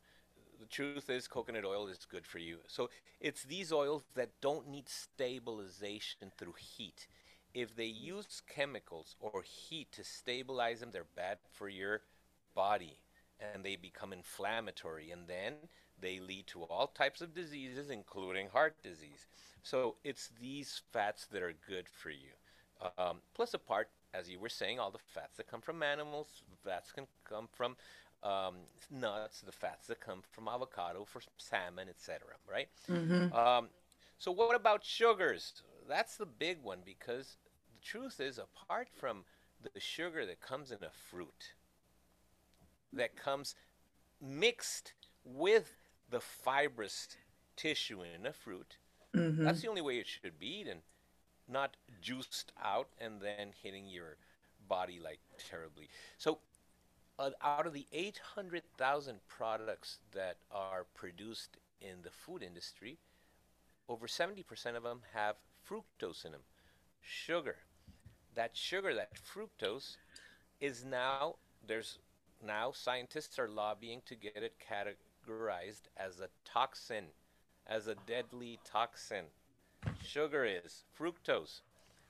The 0.61 0.67
truth 0.67 1.09
is, 1.09 1.29
coconut 1.29 1.65
oil 1.65 1.87
is 1.87 1.99
good 2.11 2.27
for 2.27 2.39
you. 2.39 2.59
So 2.67 2.91
it's 3.21 3.45
these 3.45 3.73
oils 3.73 4.03
that 4.15 4.31
don't 4.41 4.69
need 4.69 4.89
stabilization 4.89 6.33
through 6.37 6.55
heat. 6.59 7.07
If 7.55 7.75
they 7.75 7.87
use 7.87 8.43
chemicals 8.49 9.17
or 9.21 9.43
heat 9.43 9.93
to 9.93 10.05
stabilize 10.05 10.81
them, 10.81 10.91
they're 10.93 11.07
bad 11.17 11.39
for 11.53 11.69
your 11.69 12.03
body 12.55 12.99
and 13.41 13.65
they 13.65 13.77
become 13.77 14.13
inflammatory 14.13 15.11
and 15.11 15.29
then 15.29 15.55
they 16.01 16.21
lead 16.21 16.47
to 16.49 16.63
all 16.65 16.89
types 16.89 17.21
of 17.21 17.35
diseases, 17.35 17.91
including 17.91 18.49
heart 18.49 18.77
disease. 18.83 19.27
So 19.63 19.97
it's 20.05 20.31
these 20.41 20.83
fats 20.93 21.27
that 21.27 21.43
are 21.43 21.55
good 21.69 21.89
for 21.89 22.11
you. 22.11 22.33
Um, 22.97 23.19
plus, 23.35 23.55
apart, 23.55 23.89
as 24.15 24.31
you 24.31 24.39
were 24.39 24.49
saying, 24.49 24.79
all 24.79 24.91
the 24.91 24.99
fats 24.99 25.37
that 25.37 25.51
come 25.51 25.61
from 25.61 25.83
animals, 25.83 26.43
fats 26.65 26.93
can 26.93 27.07
come 27.29 27.49
from 27.53 27.77
um, 28.23 28.55
nuts, 28.91 29.41
the 29.41 29.53
fats 29.53 29.87
that 29.89 30.01
come 30.01 30.23
from 30.31 30.49
avocado, 30.49 31.05
for 31.05 31.21
salmon, 31.37 31.89
etc. 31.89 32.21
Right? 32.51 32.69
Mm-hmm. 32.89 33.35
Um, 33.35 33.69
so, 34.19 34.31
what 34.33 34.55
about 34.55 34.85
sugars? 34.85 35.63
That's 35.89 36.17
the 36.17 36.27
big 36.27 36.63
one 36.63 36.79
because 36.85 37.37
the 37.75 37.85
truth 37.85 38.21
is, 38.21 38.39
apart 38.39 38.89
from 38.95 39.25
the 39.63 39.81
sugar 39.81 40.25
that 40.27 40.41
comes 40.41 40.71
in 40.71 40.79
a 40.83 40.91
fruit, 41.11 41.55
that 42.93 43.17
comes 43.17 43.55
mixed 44.21 44.93
with 45.25 45.78
the 46.09 46.21
fibrous 46.21 47.09
tissue 47.57 48.03
in 48.03 48.27
a 48.27 48.33
fruit, 48.33 48.77
Mm-hmm. 49.17 49.45
That's 49.45 49.63
the 49.63 49.69
only 49.69 49.81
way 49.81 49.99
it 49.99 50.07
should 50.07 50.39
be 50.39 50.61
eaten, 50.61 50.79
not 51.49 51.77
juiced 52.01 52.53
out 52.63 52.89
and 53.01 53.21
then 53.21 53.53
hitting 53.63 53.87
your 53.87 54.17
body 54.69 55.01
like 55.03 55.21
terribly. 55.39 55.89
So, 56.19 56.39
uh, 57.19 57.31
out 57.43 57.67
of 57.67 57.73
the 57.73 57.87
800,000 57.93 59.21
products 59.27 59.99
that 60.13 60.37
are 60.53 60.87
produced 60.95 61.57
in 61.81 62.03
the 62.03 62.11
food 62.11 62.43
industry, 62.43 62.99
over 63.89 64.07
70% 64.07 64.77
of 64.77 64.83
them 64.83 65.01
have 65.15 65.37
fructose 65.69 66.25
in 66.25 66.33
them, 66.33 66.43
sugar. 67.01 67.57
That 68.35 68.57
sugar, 68.57 68.95
that 68.95 69.15
fructose, 69.15 69.97
is 70.61 70.85
now 70.85 71.37
there's 71.67 71.99
now 72.45 72.71
scientists 72.73 73.39
are 73.39 73.49
lobbying 73.49 74.03
to 74.07 74.15
get 74.15 74.37
it 74.37 74.55
categorized 75.29 75.83
as 75.97 76.21
a 76.21 76.29
toxin 76.45 77.05
as 77.67 77.87
a 77.87 77.95
deadly 78.07 78.59
toxin. 78.65 79.25
Sugar 80.03 80.45
is 80.45 80.85
fructose 80.99 81.61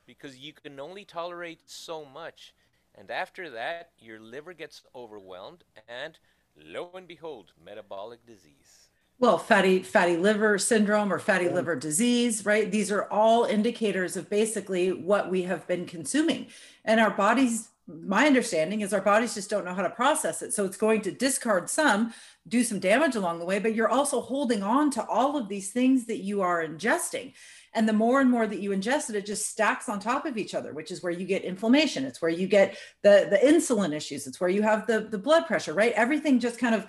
because 0.07 0.38
you 0.38 0.53
can 0.53 0.78
only 0.80 1.05
tolerate 1.05 1.61
so 1.66 2.05
much. 2.05 2.55
And 2.95 3.11
after 3.11 3.51
that, 3.51 3.90
your 3.99 4.18
liver 4.18 4.53
gets 4.53 4.82
overwhelmed, 4.95 5.64
and 5.88 6.18
lo 6.57 6.90
and 6.95 7.07
behold, 7.07 7.53
metabolic 7.62 8.24
disease. 8.26 8.88
Well, 9.20 9.38
fatty 9.38 9.82
fatty 9.82 10.16
liver 10.16 10.59
syndrome 10.59 11.12
or 11.12 11.18
fatty 11.18 11.49
liver 11.49 11.74
disease, 11.74 12.47
right? 12.47 12.70
These 12.70 12.92
are 12.92 13.05
all 13.11 13.45
indicators 13.45 14.16
of 14.16 14.30
basically 14.30 14.92
what 14.92 15.28
we 15.28 15.42
have 15.42 15.66
been 15.66 15.86
consuming. 15.86 16.47
And 16.84 17.01
our 17.01 17.11
bodies 17.11 17.70
my 17.89 18.26
understanding 18.26 18.82
is 18.82 18.93
our 18.93 19.01
bodies 19.01 19.34
just 19.34 19.49
don't 19.49 19.64
know 19.64 19.72
how 19.72 19.82
to 19.82 19.91
process 19.91 20.43
it. 20.43 20.53
So 20.53 20.66
it's 20.66 20.76
going 20.76 21.01
to 21.03 21.11
discard 21.11 21.70
some, 21.70 22.12
do 22.47 22.62
some 22.62 22.80
damage 22.80 23.16
along 23.16 23.39
the 23.39 23.47
way, 23.47 23.59
but 23.59 23.74
you're 23.74 23.89
also 23.89 24.20
holding 24.20 24.62
on 24.62 24.91
to 24.91 25.07
all 25.07 25.39
of 25.39 25.49
these 25.49 25.70
things 25.70 26.05
that 26.07 26.18
you 26.18 26.43
are 26.43 26.62
ingesting. 26.62 27.32
And 27.72 27.89
the 27.89 27.95
more 27.95 28.20
and 28.20 28.30
more 28.30 28.47
that 28.47 28.61
you 28.61 28.70
ingest 28.70 29.09
it, 29.09 29.16
it 29.16 29.24
just 29.24 29.49
stacks 29.49 29.89
on 29.89 30.01
top 30.01 30.26
of 30.26 30.36
each 30.36 30.55
other, 30.55 30.74
which 30.74 30.91
is 30.91 31.03
where 31.03 31.12
you 31.12 31.24
get 31.24 31.45
inflammation. 31.45 32.05
It's 32.05 32.20
where 32.20 32.30
you 32.30 32.47
get 32.47 32.76
the, 33.03 33.26
the 33.30 33.39
insulin 33.39 33.95
issues. 33.95 34.26
It's 34.26 34.41
where 34.41 34.51
you 34.51 34.62
have 34.62 34.86
the, 34.86 35.01
the 35.01 35.18
blood 35.18 35.47
pressure, 35.47 35.72
right? 35.72 35.93
Everything 35.93 36.41
just 36.41 36.59
kind 36.59 36.74
of 36.74 36.86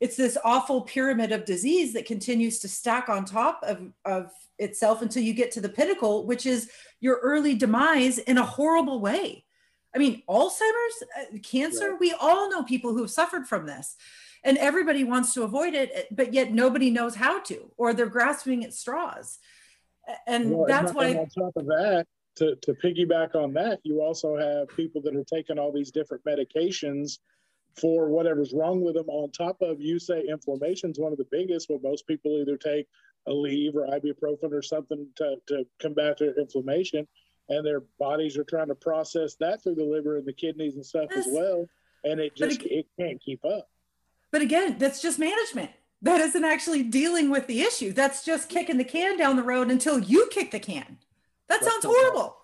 it's 0.00 0.16
this 0.16 0.36
awful 0.44 0.80
pyramid 0.80 1.30
of 1.30 1.44
disease 1.44 1.92
that 1.92 2.06
continues 2.06 2.58
to 2.58 2.68
stack 2.68 3.08
on 3.08 3.24
top 3.24 3.60
of, 3.62 3.92
of 4.04 4.32
itself 4.58 5.00
until 5.00 5.22
you 5.22 5.32
get 5.32 5.52
to 5.52 5.60
the 5.60 5.68
pinnacle, 5.68 6.26
which 6.26 6.44
is 6.44 6.68
your 6.98 7.20
early 7.22 7.54
demise 7.54 8.18
in 8.18 8.36
a 8.36 8.44
horrible 8.44 8.98
way. 8.98 9.44
I 9.94 9.98
mean, 9.98 10.22
Alzheimer's, 10.28 11.02
uh, 11.18 11.38
cancer, 11.42 11.90
right. 11.90 12.00
we 12.00 12.12
all 12.12 12.50
know 12.50 12.62
people 12.62 12.92
who 12.92 13.02
have 13.02 13.10
suffered 13.10 13.46
from 13.46 13.66
this. 13.66 13.96
And 14.44 14.58
everybody 14.58 15.04
wants 15.04 15.34
to 15.34 15.44
avoid 15.44 15.74
it, 15.74 16.08
but 16.10 16.34
yet 16.34 16.52
nobody 16.52 16.90
knows 16.90 17.14
how 17.14 17.40
to, 17.42 17.70
or 17.76 17.94
they're 17.94 18.06
grasping 18.06 18.64
at 18.64 18.74
straws. 18.74 19.38
And 20.26 20.50
well, 20.50 20.66
that's 20.66 20.92
why. 20.92 21.14
On 21.14 21.28
top 21.28 21.52
of 21.54 21.66
that, 21.66 22.06
to, 22.36 22.56
to 22.62 22.74
piggyback 22.74 23.36
on 23.36 23.52
that, 23.52 23.78
you 23.84 24.02
also 24.02 24.36
have 24.36 24.76
people 24.76 25.00
that 25.02 25.14
are 25.14 25.24
taking 25.24 25.60
all 25.60 25.70
these 25.70 25.92
different 25.92 26.24
medications 26.24 27.18
for 27.76 28.08
whatever's 28.08 28.52
wrong 28.52 28.80
with 28.80 28.94
them. 28.94 29.08
On 29.08 29.30
top 29.30 29.62
of, 29.62 29.80
you 29.80 29.98
say 29.98 30.24
inflammation 30.28 30.90
is 30.90 30.98
one 30.98 31.12
of 31.12 31.18
the 31.18 31.28
biggest, 31.30 31.70
where 31.70 31.78
most 31.80 32.06
people 32.08 32.32
either 32.40 32.56
take 32.56 32.86
Aleve 33.28 33.74
or 33.74 33.86
ibuprofen 33.86 34.52
or 34.52 34.62
something 34.62 35.06
to, 35.16 35.36
to 35.46 35.64
combat 35.78 36.18
their 36.18 36.34
inflammation, 36.34 37.06
and 37.48 37.66
their 37.66 37.80
bodies 37.98 38.36
are 38.36 38.44
trying 38.44 38.68
to 38.68 38.74
process 38.74 39.34
that 39.36 39.62
through 39.62 39.74
the 39.74 39.84
liver 39.84 40.16
and 40.16 40.26
the 40.26 40.32
kidneys 40.32 40.76
and 40.76 40.84
stuff 40.84 41.08
yes. 41.10 41.26
as 41.26 41.32
well, 41.32 41.68
and 42.04 42.20
it 42.20 42.34
just 42.34 42.62
it, 42.62 42.70
it 42.70 42.86
can't 42.98 43.20
keep 43.20 43.44
up. 43.44 43.68
But 44.30 44.42
again, 44.42 44.76
that's 44.78 45.02
just 45.02 45.18
management. 45.18 45.70
That 46.02 46.20
isn't 46.20 46.44
actually 46.44 46.82
dealing 46.82 47.30
with 47.30 47.46
the 47.46 47.60
issue. 47.60 47.92
That's 47.92 48.24
just 48.24 48.48
kicking 48.48 48.78
the 48.78 48.84
can 48.84 49.16
down 49.16 49.36
the 49.36 49.42
road 49.42 49.70
until 49.70 49.98
you 49.98 50.28
kick 50.32 50.50
the 50.50 50.58
can. 50.58 50.98
That 51.48 51.62
sounds 51.62 51.84
horrible. 51.84 52.36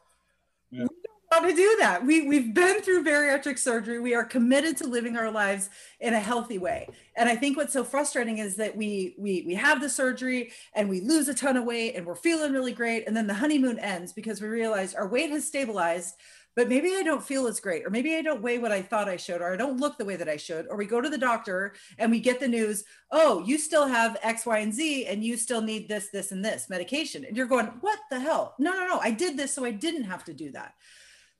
Want 1.30 1.50
to 1.50 1.54
do 1.54 1.76
that. 1.80 2.04
We 2.06 2.26
we've 2.26 2.54
been 2.54 2.80
through 2.80 3.04
bariatric 3.04 3.58
surgery. 3.58 4.00
We 4.00 4.14
are 4.14 4.24
committed 4.24 4.78
to 4.78 4.86
living 4.86 5.16
our 5.16 5.30
lives 5.30 5.68
in 6.00 6.14
a 6.14 6.20
healthy 6.20 6.56
way. 6.56 6.88
And 7.16 7.28
I 7.28 7.36
think 7.36 7.56
what's 7.56 7.74
so 7.74 7.84
frustrating 7.84 8.38
is 8.38 8.56
that 8.56 8.74
we 8.74 9.14
we 9.18 9.42
we 9.46 9.54
have 9.54 9.80
the 9.80 9.90
surgery 9.90 10.52
and 10.74 10.88
we 10.88 11.00
lose 11.02 11.28
a 11.28 11.34
ton 11.34 11.58
of 11.58 11.64
weight 11.64 11.96
and 11.96 12.06
we're 12.06 12.14
feeling 12.14 12.52
really 12.52 12.72
great 12.72 13.06
and 13.06 13.14
then 13.14 13.26
the 13.26 13.34
honeymoon 13.34 13.78
ends 13.78 14.14
because 14.14 14.40
we 14.40 14.48
realize 14.48 14.94
our 14.94 15.06
weight 15.06 15.30
has 15.30 15.46
stabilized 15.46 16.14
but 16.58 16.68
maybe 16.68 16.96
I 16.96 17.04
don't 17.04 17.22
feel 17.22 17.46
as 17.46 17.60
great, 17.60 17.86
or 17.86 17.90
maybe 17.90 18.16
I 18.16 18.20
don't 18.20 18.42
weigh 18.42 18.58
what 18.58 18.72
I 18.72 18.82
thought 18.82 19.08
I 19.08 19.16
should, 19.16 19.40
or 19.40 19.52
I 19.52 19.56
don't 19.56 19.78
look 19.78 19.96
the 19.96 20.04
way 20.04 20.16
that 20.16 20.28
I 20.28 20.36
should, 20.36 20.66
or 20.68 20.76
we 20.76 20.86
go 20.86 21.00
to 21.00 21.08
the 21.08 21.16
doctor 21.16 21.74
and 21.98 22.10
we 22.10 22.18
get 22.18 22.40
the 22.40 22.48
news, 22.48 22.82
oh, 23.12 23.44
you 23.46 23.58
still 23.58 23.86
have 23.86 24.16
X, 24.24 24.44
Y, 24.44 24.58
and 24.58 24.74
Z, 24.74 25.06
and 25.06 25.22
you 25.22 25.36
still 25.36 25.62
need 25.62 25.88
this, 25.88 26.08
this, 26.08 26.32
and 26.32 26.44
this 26.44 26.68
medication. 26.68 27.24
And 27.24 27.36
you're 27.36 27.46
going, 27.46 27.66
what 27.80 28.00
the 28.10 28.18
hell? 28.18 28.56
No, 28.58 28.72
no, 28.72 28.88
no, 28.88 28.98
I 28.98 29.12
did 29.12 29.36
this 29.36 29.54
so 29.54 29.64
I 29.64 29.70
didn't 29.70 30.02
have 30.02 30.24
to 30.24 30.34
do 30.34 30.50
that. 30.50 30.74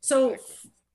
So, 0.01 0.37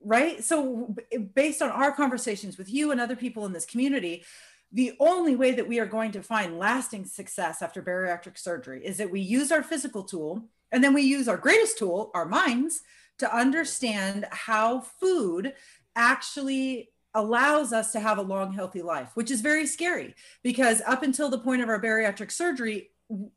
right? 0.02 0.44
So, 0.44 0.96
based 1.34 1.62
on 1.62 1.70
our 1.70 1.92
conversations 1.92 2.58
with 2.58 2.72
you 2.72 2.92
and 2.92 3.00
other 3.00 3.16
people 3.16 3.46
in 3.46 3.54
this 3.54 3.66
community, 3.66 4.24
the 4.72 4.94
only 5.00 5.36
way 5.36 5.52
that 5.52 5.68
we 5.68 5.80
are 5.80 5.86
going 5.86 6.12
to 6.14 6.24
find 6.24 6.58
lasting 6.58 7.06
success 7.06 7.62
after 7.62 7.82
bariatric 7.82 8.38
surgery 8.38 8.84
is 8.84 8.98
that 8.98 9.12
we 9.12 9.22
use 9.22 9.52
our 9.52 9.62
physical 9.62 10.04
tool 10.04 10.50
and 10.72 10.84
then 10.84 10.94
we 10.94 11.04
use 11.04 11.28
our 11.28 11.38
greatest 11.38 11.78
tool, 11.78 12.10
our 12.16 12.26
minds, 12.26 12.82
to 13.20 13.36
understand 13.36 14.26
how 14.32 14.82
food 14.82 15.54
actually 15.96 16.90
allows 17.14 17.72
us 17.72 17.92
to 17.92 18.00
have 18.00 18.18
a 18.18 18.24
long, 18.24 18.52
healthy 18.52 18.82
life, 18.82 19.12
which 19.14 19.30
is 19.30 19.42
very 19.42 19.68
scary 19.68 20.16
because 20.42 20.82
up 20.88 21.04
until 21.04 21.30
the 21.30 21.38
point 21.38 21.62
of 21.62 21.70
our 21.70 21.80
bariatric 21.80 22.32
surgery, 22.32 22.90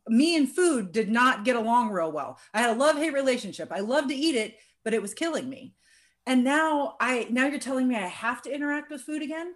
me 0.08 0.36
and 0.36 0.50
food 0.50 0.92
did 0.92 1.10
not 1.10 1.44
get 1.44 1.56
along 1.56 1.90
real 1.90 2.10
well. 2.10 2.38
I 2.54 2.62
had 2.62 2.70
a 2.70 2.78
love 2.78 2.96
hate 2.96 3.12
relationship. 3.12 3.70
I 3.70 3.80
loved 3.80 4.08
to 4.08 4.14
eat 4.14 4.34
it, 4.34 4.56
but 4.86 4.94
it 4.94 5.02
was 5.02 5.14
killing 5.14 5.50
me. 5.50 5.74
And 6.26 6.44
now 6.44 6.94
I 7.00 7.26
now 7.28 7.46
you're 7.46 7.58
telling 7.58 7.88
me 7.88 7.96
I 7.96 8.06
have 8.06 8.40
to 8.42 8.54
interact 8.54 8.88
with 8.88 9.00
food 9.00 9.20
again? 9.20 9.52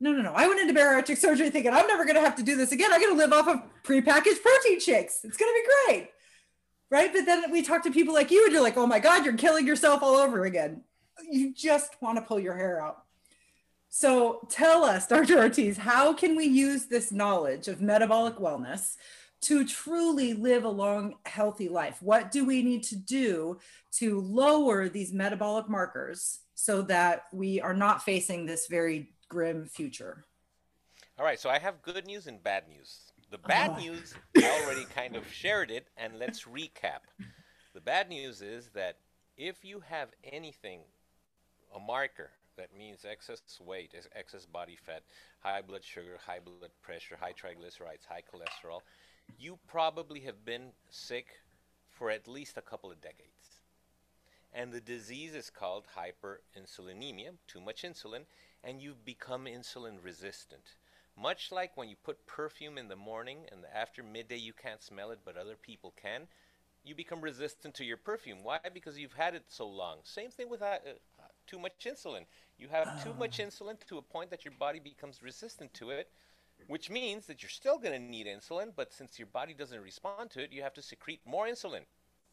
No, 0.00 0.12
no, 0.12 0.20
no. 0.20 0.34
I 0.34 0.46
went 0.46 0.60
into 0.60 0.78
bariatric 0.78 1.16
surgery 1.16 1.48
thinking 1.48 1.72
I'm 1.72 1.86
never 1.86 2.04
going 2.04 2.16
to 2.16 2.20
have 2.20 2.36
to 2.36 2.42
do 2.42 2.56
this 2.56 2.72
again. 2.72 2.92
I'm 2.92 3.00
going 3.00 3.14
to 3.14 3.18
live 3.18 3.32
off 3.32 3.48
of 3.48 3.62
prepackaged 3.84 4.42
protein 4.42 4.78
shakes. 4.78 5.20
It's 5.24 5.38
going 5.38 5.50
to 5.50 5.62
be 5.62 5.68
great. 5.86 6.10
Right? 6.90 7.10
But 7.10 7.24
then 7.24 7.50
we 7.50 7.62
talk 7.62 7.84
to 7.84 7.90
people 7.90 8.12
like 8.12 8.30
you 8.30 8.44
and 8.44 8.52
you're 8.52 8.62
like, 8.62 8.76
"Oh 8.76 8.86
my 8.86 8.98
god, 8.98 9.24
you're 9.24 9.38
killing 9.38 9.66
yourself 9.66 10.02
all 10.02 10.16
over 10.16 10.44
again." 10.44 10.82
You 11.26 11.54
just 11.54 11.96
want 12.02 12.18
to 12.18 12.22
pull 12.22 12.38
your 12.38 12.54
hair 12.54 12.84
out. 12.84 12.98
So 13.88 14.46
tell 14.50 14.84
us, 14.84 15.06
Dr. 15.06 15.38
Ortiz, 15.38 15.78
how 15.78 16.12
can 16.12 16.36
we 16.36 16.44
use 16.44 16.84
this 16.84 17.10
knowledge 17.10 17.66
of 17.66 17.80
metabolic 17.80 18.36
wellness 18.36 18.96
to 19.42 19.66
truly 19.66 20.34
live 20.34 20.64
a 20.64 20.68
long, 20.68 21.14
healthy 21.26 21.68
life? 21.68 22.02
What 22.02 22.30
do 22.30 22.44
we 22.44 22.62
need 22.62 22.82
to 22.84 22.96
do 22.96 23.58
to 23.92 24.20
lower 24.20 24.88
these 24.88 25.12
metabolic 25.12 25.68
markers 25.68 26.40
so 26.54 26.82
that 26.82 27.24
we 27.32 27.60
are 27.60 27.74
not 27.74 28.02
facing 28.02 28.46
this 28.46 28.66
very 28.66 29.10
grim 29.28 29.66
future? 29.66 30.24
All 31.18 31.24
right, 31.24 31.40
so 31.40 31.48
I 31.48 31.58
have 31.58 31.82
good 31.82 32.06
news 32.06 32.26
and 32.26 32.42
bad 32.42 32.68
news. 32.68 33.12
The 33.30 33.38
oh. 33.38 33.48
bad 33.48 33.72
oh. 33.76 33.80
news, 33.80 34.14
I 34.36 34.62
already 34.64 34.84
kind 34.84 35.16
of 35.16 35.30
shared 35.32 35.70
it, 35.70 35.88
and 35.96 36.18
let's 36.18 36.44
recap. 36.44 37.00
The 37.74 37.80
bad 37.80 38.08
news 38.08 38.42
is 38.42 38.70
that 38.74 38.98
if 39.36 39.64
you 39.64 39.80
have 39.80 40.08
anything, 40.24 40.80
a 41.74 41.80
marker 41.80 42.30
that 42.56 42.76
means 42.76 43.04
excess 43.04 43.40
weight, 43.60 43.94
excess 44.14 44.46
body 44.46 44.76
fat, 44.76 45.02
high 45.40 45.62
blood 45.62 45.84
sugar, 45.84 46.18
high 46.24 46.38
blood 46.42 46.70
pressure, 46.82 47.16
high 47.20 47.32
triglycerides, 47.32 48.06
high 48.08 48.22
cholesterol, 48.22 48.80
you 49.38 49.58
probably 49.66 50.20
have 50.20 50.44
been 50.44 50.72
sick 50.90 51.26
for 51.90 52.10
at 52.10 52.28
least 52.28 52.56
a 52.56 52.62
couple 52.62 52.90
of 52.90 53.00
decades. 53.00 53.60
And 54.52 54.72
the 54.72 54.80
disease 54.80 55.34
is 55.34 55.50
called 55.50 55.84
hyperinsulinemia, 55.96 57.32
too 57.46 57.60
much 57.60 57.82
insulin, 57.82 58.24
and 58.64 58.80
you've 58.80 59.04
become 59.04 59.44
insulin 59.44 60.02
resistant. 60.02 60.76
Much 61.18 61.50
like 61.50 61.76
when 61.76 61.88
you 61.88 61.96
put 62.02 62.26
perfume 62.26 62.76
in 62.76 62.88
the 62.88 62.96
morning 62.96 63.38
and 63.50 63.60
after 63.74 64.02
midday 64.02 64.36
you 64.36 64.52
can't 64.52 64.82
smell 64.82 65.10
it, 65.10 65.20
but 65.24 65.36
other 65.36 65.56
people 65.56 65.94
can, 66.00 66.22
you 66.84 66.94
become 66.94 67.20
resistant 67.20 67.74
to 67.74 67.84
your 67.84 67.96
perfume. 67.96 68.38
Why? 68.42 68.58
Because 68.72 68.98
you've 68.98 69.14
had 69.14 69.34
it 69.34 69.44
so 69.48 69.66
long. 69.66 69.98
Same 70.04 70.30
thing 70.30 70.48
with 70.48 70.62
uh, 70.62 70.78
uh 70.84 71.22
too 71.46 71.58
much 71.58 71.86
insulin. 71.86 72.26
You 72.58 72.68
have 72.68 73.02
too 73.02 73.14
much 73.18 73.38
insulin 73.38 73.76
to 73.88 73.98
a 73.98 74.02
point 74.02 74.30
that 74.30 74.44
your 74.44 74.54
body 74.58 74.78
becomes 74.78 75.22
resistant 75.22 75.72
to 75.74 75.90
it, 75.90 76.10
which 76.66 76.90
means 76.90 77.26
that 77.26 77.42
you're 77.42 77.50
still 77.50 77.78
going 77.78 77.92
to 77.92 77.98
need 77.98 78.26
insulin, 78.26 78.72
but 78.74 78.92
since 78.92 79.18
your 79.18 79.26
body 79.26 79.54
doesn't 79.54 79.82
respond 79.82 80.30
to 80.30 80.42
it, 80.42 80.52
you 80.52 80.62
have 80.62 80.74
to 80.74 80.82
secrete 80.82 81.20
more 81.24 81.46
insulin 81.46 81.82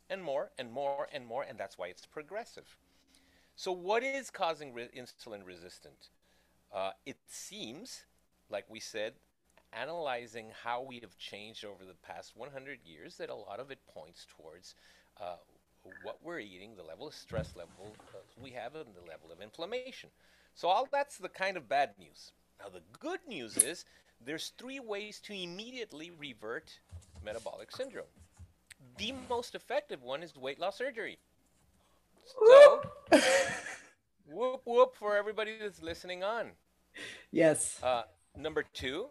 and 0.10 0.24
more 0.24 0.52
and 0.58 0.72
more 0.72 1.08
and 1.12 1.26
more, 1.26 1.44
and 1.44 1.58
that's 1.58 1.78
why 1.78 1.88
it's 1.88 2.06
progressive. 2.06 2.78
So, 3.56 3.72
what 3.72 4.04
is 4.04 4.30
causing 4.30 4.74
re- 4.74 4.90
insulin 4.98 5.46
resistant? 5.46 6.10
Uh, 6.74 6.92
it 7.06 7.18
seems, 7.28 8.04
like 8.50 8.66
we 8.68 8.80
said, 8.80 9.14
analyzing 9.72 10.48
how 10.64 10.82
we 10.82 11.00
have 11.00 11.18
changed 11.18 11.64
over 11.64 11.86
the 11.86 11.94
past 11.94 12.34
100 12.36 12.80
years, 12.84 13.18
that 13.18 13.30
a 13.30 13.36
lot 13.36 13.60
of 13.60 13.70
it 13.70 13.80
points 13.94 14.26
towards 14.38 14.76
uh, 15.22 15.36
what 16.02 16.18
we're 16.24 16.40
eating, 16.40 16.76
the 16.76 16.84
level 16.84 17.08
of 17.08 17.14
stress 17.14 17.56
level 17.56 17.96
we 18.42 18.52
have, 18.52 18.74
and 18.76 18.96
the 18.96 19.08
level 19.08 19.32
of 19.32 19.42
inflammation. 19.42 20.10
So, 20.56 20.68
all 20.68 20.88
that's 20.92 21.18
the 21.18 21.30
kind 21.30 21.56
of 21.56 21.70
bad 21.70 21.92
news. 22.00 22.32
Now, 22.60 22.70
the 22.70 22.82
good 23.00 23.20
news 23.28 23.58
is 23.58 23.86
there's 24.26 24.54
three 24.58 24.80
ways 24.80 25.20
to 25.22 25.34
immediately 25.34 26.12
revert 26.18 26.80
metabolic 27.24 27.72
syndrome. 27.72 28.06
The 28.98 29.14
most 29.30 29.56
effective 29.56 30.04
one 30.04 30.24
is 30.24 30.36
weight 30.36 30.60
loss 30.60 30.78
surgery. 30.78 31.18
So, 32.26 32.82
whoop 34.28 34.62
whoop 34.66 34.96
for 34.96 35.18
everybody 35.18 35.58
that's 35.60 35.82
listening 35.82 36.24
on. 36.24 36.52
Yes. 37.32 37.80
Uh, 37.82 38.04
number 38.38 38.64
two, 38.74 39.08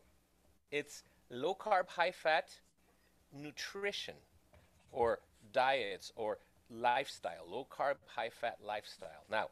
it's 0.70 1.02
low 1.30 1.54
carb, 1.54 1.88
high 1.88 2.12
fat 2.12 2.50
nutrition 3.32 4.14
or 4.92 5.20
diets 5.52 6.12
or 6.16 6.38
lifestyle, 6.70 7.44
low 7.48 7.66
carb, 7.70 7.96
high 8.06 8.30
fat 8.30 8.58
lifestyle. 8.64 9.24
Now, 9.30 9.48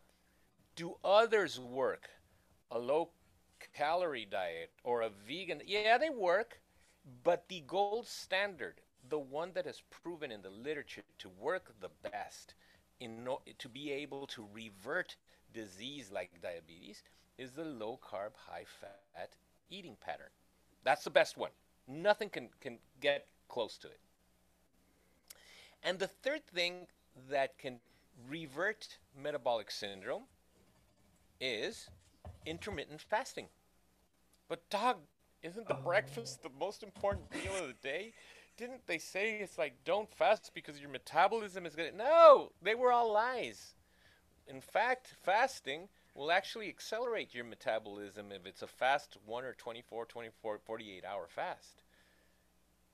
do 0.77 0.95
others 1.05 1.59
work? 1.59 2.09
A 2.71 2.79
low 2.79 3.11
calorie 3.73 4.27
diet 4.31 4.71
or 4.85 5.03
a 5.03 5.11
vegan, 5.27 5.63
yeah, 5.67 5.99
they 5.99 6.11
work, 6.11 6.61
but 7.25 7.49
the 7.49 7.63
gold 7.67 8.07
standard, 8.07 8.81
the 9.09 9.19
one 9.19 9.53
that 9.55 9.67
has 9.67 9.83
proven 9.91 10.31
in 10.31 10.43
the 10.43 10.51
literature 10.51 11.03
to 11.19 11.29
work 11.41 11.73
the 11.81 11.91
best 12.11 12.55
in 13.01 13.25
no, 13.25 13.41
to 13.59 13.69
be 13.69 13.91
able 13.91 14.27
to 14.27 14.47
revert 14.53 15.17
disease 15.53 16.11
like 16.13 16.31
diabetes 16.43 17.03
is 17.39 17.53
the 17.53 17.65
low 17.65 17.99
carb, 18.03 18.33
high 18.37 18.67
fat 18.81 19.31
eating 19.71 19.97
pattern. 20.05 20.31
That's 20.85 21.05
the 21.05 21.11
best 21.11 21.37
one. 21.37 21.51
Nothing 21.89 22.29
can, 22.29 22.49
can 22.61 22.79
get 23.01 23.27
close 23.49 23.77
to 23.79 23.89
it. 23.89 24.01
And 25.83 25.99
the 25.99 26.07
third 26.07 26.47
thing 26.47 26.87
that 27.31 27.59
can 27.59 27.81
revert 28.29 28.99
metabolic 29.17 29.71
syndrome 29.71 30.25
is 31.41 31.89
intermittent 32.47 33.01
fasting. 33.01 33.47
But 34.49 34.69
dog, 34.71 34.97
isn't 35.43 35.69
the 35.69 35.77
oh. 35.77 35.83
breakfast 35.83 36.43
the 36.43 36.51
most 36.59 36.83
important 36.83 37.31
meal 37.33 37.55
of 37.61 37.69
the 37.69 37.75
day? 37.83 38.13
Didn't 38.57 38.87
they 38.87 38.99
say 38.99 39.37
it's 39.37 39.57
like 39.57 39.85
don't 39.85 40.13
fast 40.13 40.51
because 40.55 40.81
your 40.81 40.91
metabolism 40.91 41.65
is 41.65 41.75
gonna 41.75 41.93
No, 41.93 42.53
they 42.61 42.75
were 42.75 42.93
all 42.93 43.13
lies. 43.13 43.75
In 44.47 44.61
fact, 44.61 45.15
fasting 45.23 45.89
will 46.15 46.33
actually 46.33 46.69
accelerate 46.69 47.35
your 47.35 47.45
metabolism 47.45 48.33
if 48.33 48.45
it's 48.45 48.63
a 48.63 48.67
fast 48.67 49.17
1 49.25 49.45
or 49.45 49.55
24, 49.55 50.07
24, 50.07 50.59
48 50.59 51.05
hour 51.05 51.27
fast, 51.29 51.83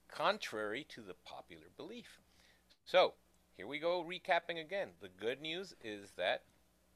contrary 0.08 0.84
to 0.90 1.00
the 1.00 1.14
popular 1.24 1.66
belief. 1.76 2.20
So, 2.84 3.14
here 3.56 3.66
we 3.66 3.78
go 3.78 4.04
recapping 4.04 4.60
again. 4.60 4.90
The 5.00 5.08
good 5.08 5.40
news 5.40 5.74
is 5.82 6.12
that 6.16 6.42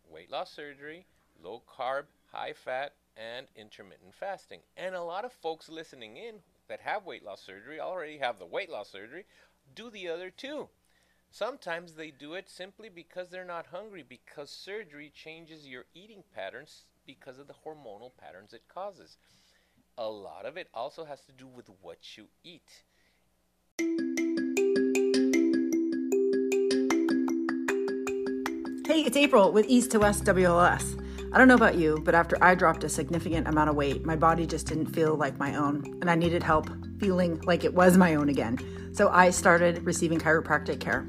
weight 0.08 0.30
loss 0.30 0.52
surgery, 0.52 1.06
low 1.42 1.62
carb, 1.66 2.04
high 2.32 2.52
fat, 2.52 2.94
and 3.16 3.46
intermittent 3.56 4.14
fasting. 4.14 4.60
And 4.76 4.94
a 4.94 5.02
lot 5.02 5.24
of 5.24 5.32
folks 5.32 5.68
listening 5.68 6.16
in 6.16 6.36
that 6.68 6.80
have 6.80 7.04
weight 7.04 7.24
loss 7.24 7.42
surgery 7.42 7.80
already 7.80 8.18
have 8.18 8.38
the 8.38 8.46
weight 8.46 8.70
loss 8.70 8.90
surgery, 8.90 9.26
do 9.74 9.90
the 9.90 10.08
other 10.08 10.30
two. 10.30 10.68
Sometimes 11.30 11.94
they 11.94 12.10
do 12.10 12.34
it 12.34 12.48
simply 12.48 12.88
because 12.88 13.28
they're 13.28 13.44
not 13.44 13.66
hungry, 13.66 14.04
because 14.08 14.50
surgery 14.50 15.12
changes 15.14 15.66
your 15.66 15.84
eating 15.94 16.24
patterns 16.34 16.84
because 17.06 17.38
of 17.38 17.46
the 17.46 17.54
hormonal 17.66 18.10
patterns 18.16 18.52
it 18.52 18.62
causes. 18.72 19.16
A 19.98 20.08
lot 20.08 20.46
of 20.46 20.56
it 20.56 20.68
also 20.72 21.04
has 21.04 21.20
to 21.22 21.32
do 21.32 21.46
with 21.46 21.68
what 21.82 21.98
you 22.16 22.26
eat. 22.42 22.84
Hey, 28.86 29.02
it's 29.02 29.16
April 29.16 29.52
with 29.52 29.66
East 29.68 29.92
to 29.92 30.00
West 30.00 30.24
WLS. 30.24 31.09
I 31.32 31.38
don't 31.38 31.46
know 31.46 31.54
about 31.54 31.78
you, 31.78 32.00
but 32.04 32.16
after 32.16 32.36
I 32.42 32.56
dropped 32.56 32.82
a 32.82 32.88
significant 32.88 33.46
amount 33.46 33.70
of 33.70 33.76
weight, 33.76 34.04
my 34.04 34.16
body 34.16 34.46
just 34.46 34.66
didn't 34.66 34.86
feel 34.88 35.14
like 35.14 35.38
my 35.38 35.54
own, 35.54 35.98
and 36.00 36.10
I 36.10 36.16
needed 36.16 36.42
help 36.42 36.68
feeling 36.98 37.40
like 37.42 37.62
it 37.62 37.72
was 37.72 37.96
my 37.96 38.16
own 38.16 38.28
again. 38.28 38.58
So 38.92 39.08
I 39.10 39.30
started 39.30 39.84
receiving 39.84 40.18
chiropractic 40.18 40.80
care. 40.80 41.08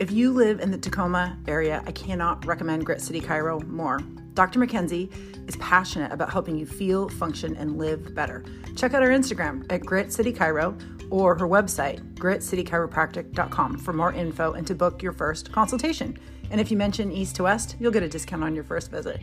If 0.00 0.10
you 0.10 0.32
live 0.32 0.60
in 0.60 0.70
the 0.70 0.78
Tacoma 0.78 1.36
area, 1.46 1.82
I 1.86 1.92
cannot 1.92 2.46
recommend 2.46 2.86
Grit 2.86 3.02
City 3.02 3.20
Chiro 3.20 3.62
more. 3.66 4.00
Dr. 4.32 4.58
McKenzie 4.58 5.12
is 5.46 5.56
passionate 5.56 6.12
about 6.12 6.30
helping 6.30 6.56
you 6.56 6.64
feel, 6.64 7.10
function, 7.10 7.54
and 7.56 7.76
live 7.76 8.14
better. 8.14 8.44
Check 8.74 8.94
out 8.94 9.02
our 9.02 9.10
Instagram 9.10 9.70
at 9.70 9.82
Grit 9.82 10.10
City 10.14 10.32
Chiro 10.32 10.80
or 11.10 11.36
her 11.36 11.46
website, 11.46 12.00
gritcitychiropractic.com, 12.14 13.78
for 13.78 13.92
more 13.92 14.14
info 14.14 14.52
and 14.52 14.66
to 14.66 14.74
book 14.74 15.02
your 15.02 15.12
first 15.12 15.52
consultation. 15.52 16.18
And 16.50 16.60
if 16.60 16.70
you 16.70 16.78
mention 16.78 17.12
East 17.12 17.36
to 17.36 17.42
West, 17.42 17.76
you'll 17.78 17.92
get 17.92 18.02
a 18.02 18.08
discount 18.08 18.42
on 18.42 18.54
your 18.54 18.64
first 18.64 18.90
visit. 18.90 19.20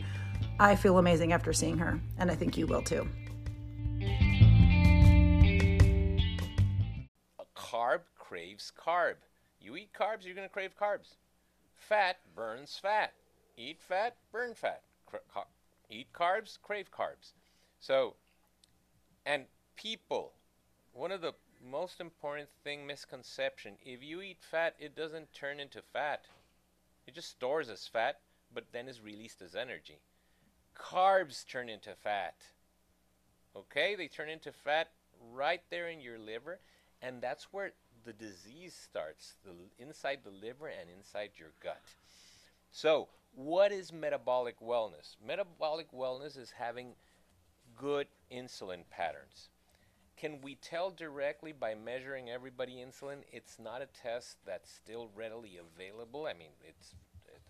I 0.58 0.74
feel 0.74 0.96
amazing 0.96 1.34
after 1.34 1.52
seeing 1.52 1.76
her, 1.76 2.00
and 2.18 2.30
I 2.30 2.34
think 2.34 2.56
you 2.56 2.66
will 2.66 2.80
too. 2.80 3.06
A 7.38 7.44
carb 7.54 8.00
craves 8.18 8.72
carb. 8.74 9.16
You 9.60 9.76
eat 9.76 9.92
carbs, 9.92 10.24
you're 10.24 10.34
going 10.34 10.48
to 10.48 10.52
crave 10.52 10.70
carbs. 10.80 11.16
Fat 11.74 12.16
burns 12.34 12.78
fat. 12.80 13.12
Eat 13.58 13.82
fat, 13.82 14.16
burn 14.32 14.54
fat. 14.54 14.80
Eat 15.90 16.06
carbs, 16.14 16.58
crave 16.62 16.90
carbs. 16.90 17.32
So, 17.78 18.14
and 19.26 19.44
people, 19.76 20.32
one 20.94 21.12
of 21.12 21.20
the 21.20 21.34
most 21.62 22.00
important 22.00 22.48
thing 22.64 22.86
misconception, 22.86 23.74
if 23.84 24.02
you 24.02 24.22
eat 24.22 24.38
fat, 24.40 24.74
it 24.78 24.96
doesn't 24.96 25.34
turn 25.34 25.60
into 25.60 25.82
fat. 25.82 26.24
It 27.06 27.14
just 27.14 27.28
stores 27.28 27.68
as 27.68 27.86
fat, 27.86 28.20
but 28.54 28.64
then 28.72 28.88
is 28.88 29.02
released 29.02 29.42
as 29.42 29.54
energy 29.54 29.98
carbs 30.78 31.46
turn 31.46 31.68
into 31.68 31.94
fat. 31.94 32.34
Okay? 33.54 33.94
They 33.94 34.08
turn 34.08 34.28
into 34.28 34.52
fat 34.52 34.88
right 35.32 35.62
there 35.70 35.88
in 35.88 36.00
your 36.00 36.18
liver, 36.18 36.58
and 37.02 37.20
that's 37.22 37.48
where 37.52 37.72
the 38.04 38.12
disease 38.12 38.74
starts 38.74 39.34
the, 39.44 39.52
inside 39.82 40.20
the 40.24 40.30
liver 40.30 40.68
and 40.68 40.88
inside 40.96 41.30
your 41.36 41.50
gut. 41.62 41.80
So, 42.70 43.08
what 43.34 43.72
is 43.72 43.92
metabolic 43.92 44.60
wellness? 44.60 45.16
Metabolic 45.26 45.92
wellness 45.92 46.38
is 46.38 46.52
having 46.56 46.94
good 47.76 48.06
insulin 48.32 48.80
patterns. 48.90 49.48
Can 50.16 50.40
we 50.40 50.54
tell 50.54 50.90
directly 50.90 51.52
by 51.52 51.74
measuring 51.74 52.30
everybody 52.30 52.76
insulin? 52.76 53.18
It's 53.30 53.58
not 53.58 53.82
a 53.82 53.86
test 53.86 54.38
that's 54.46 54.72
still 54.72 55.10
readily 55.14 55.58
available. 55.58 56.26
I 56.26 56.32
mean, 56.32 56.52
it's 56.66 56.94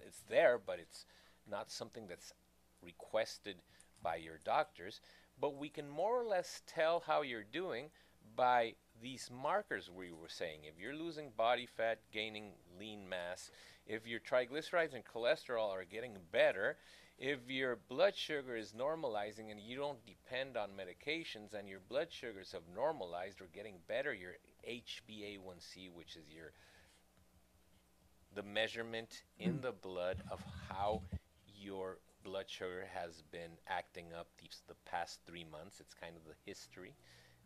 it's 0.04 0.22
there, 0.28 0.58
but 0.64 0.78
it's 0.80 1.06
not 1.48 1.70
something 1.70 2.06
that's 2.08 2.32
requested 2.82 3.56
by 4.02 4.16
your 4.16 4.38
doctors, 4.44 5.00
but 5.40 5.56
we 5.56 5.68
can 5.68 5.88
more 5.88 6.20
or 6.20 6.24
less 6.24 6.62
tell 6.66 7.02
how 7.06 7.22
you're 7.22 7.42
doing 7.42 7.90
by 8.34 8.74
these 9.02 9.30
markers 9.32 9.90
we 9.90 10.12
were 10.12 10.28
saying. 10.28 10.60
If 10.64 10.80
you're 10.80 10.94
losing 10.94 11.30
body 11.36 11.66
fat, 11.66 11.98
gaining 12.12 12.52
lean 12.78 13.08
mass, 13.08 13.50
if 13.86 14.06
your 14.06 14.20
triglycerides 14.20 14.94
and 14.94 15.04
cholesterol 15.04 15.70
are 15.70 15.84
getting 15.84 16.16
better, 16.32 16.76
if 17.18 17.38
your 17.48 17.78
blood 17.88 18.14
sugar 18.14 18.56
is 18.56 18.72
normalizing 18.72 19.50
and 19.50 19.60
you 19.60 19.76
don't 19.76 19.98
depend 20.04 20.56
on 20.56 20.70
medications 20.70 21.54
and 21.54 21.68
your 21.68 21.80
blood 21.88 22.08
sugars 22.10 22.52
have 22.52 22.62
normalized 22.74 23.40
or 23.40 23.48
getting 23.54 23.76
better, 23.88 24.12
your 24.12 24.34
HbA1c, 24.68 25.90
which 25.94 26.16
is 26.16 26.24
your 26.34 26.52
the 28.34 28.42
measurement 28.42 29.22
in 29.38 29.52
hmm. 29.52 29.60
the 29.62 29.72
blood 29.72 30.18
of 30.30 30.40
how 30.68 31.00
your 31.58 31.96
blood 32.26 32.46
sugar 32.48 32.86
has 32.92 33.22
been 33.30 33.52
acting 33.68 34.06
up 34.18 34.26
these, 34.40 34.62
the 34.66 34.74
past 34.84 35.20
three 35.26 35.46
months. 35.50 35.78
It's 35.78 35.94
kind 35.94 36.16
of 36.16 36.24
the 36.24 36.34
history. 36.44 36.94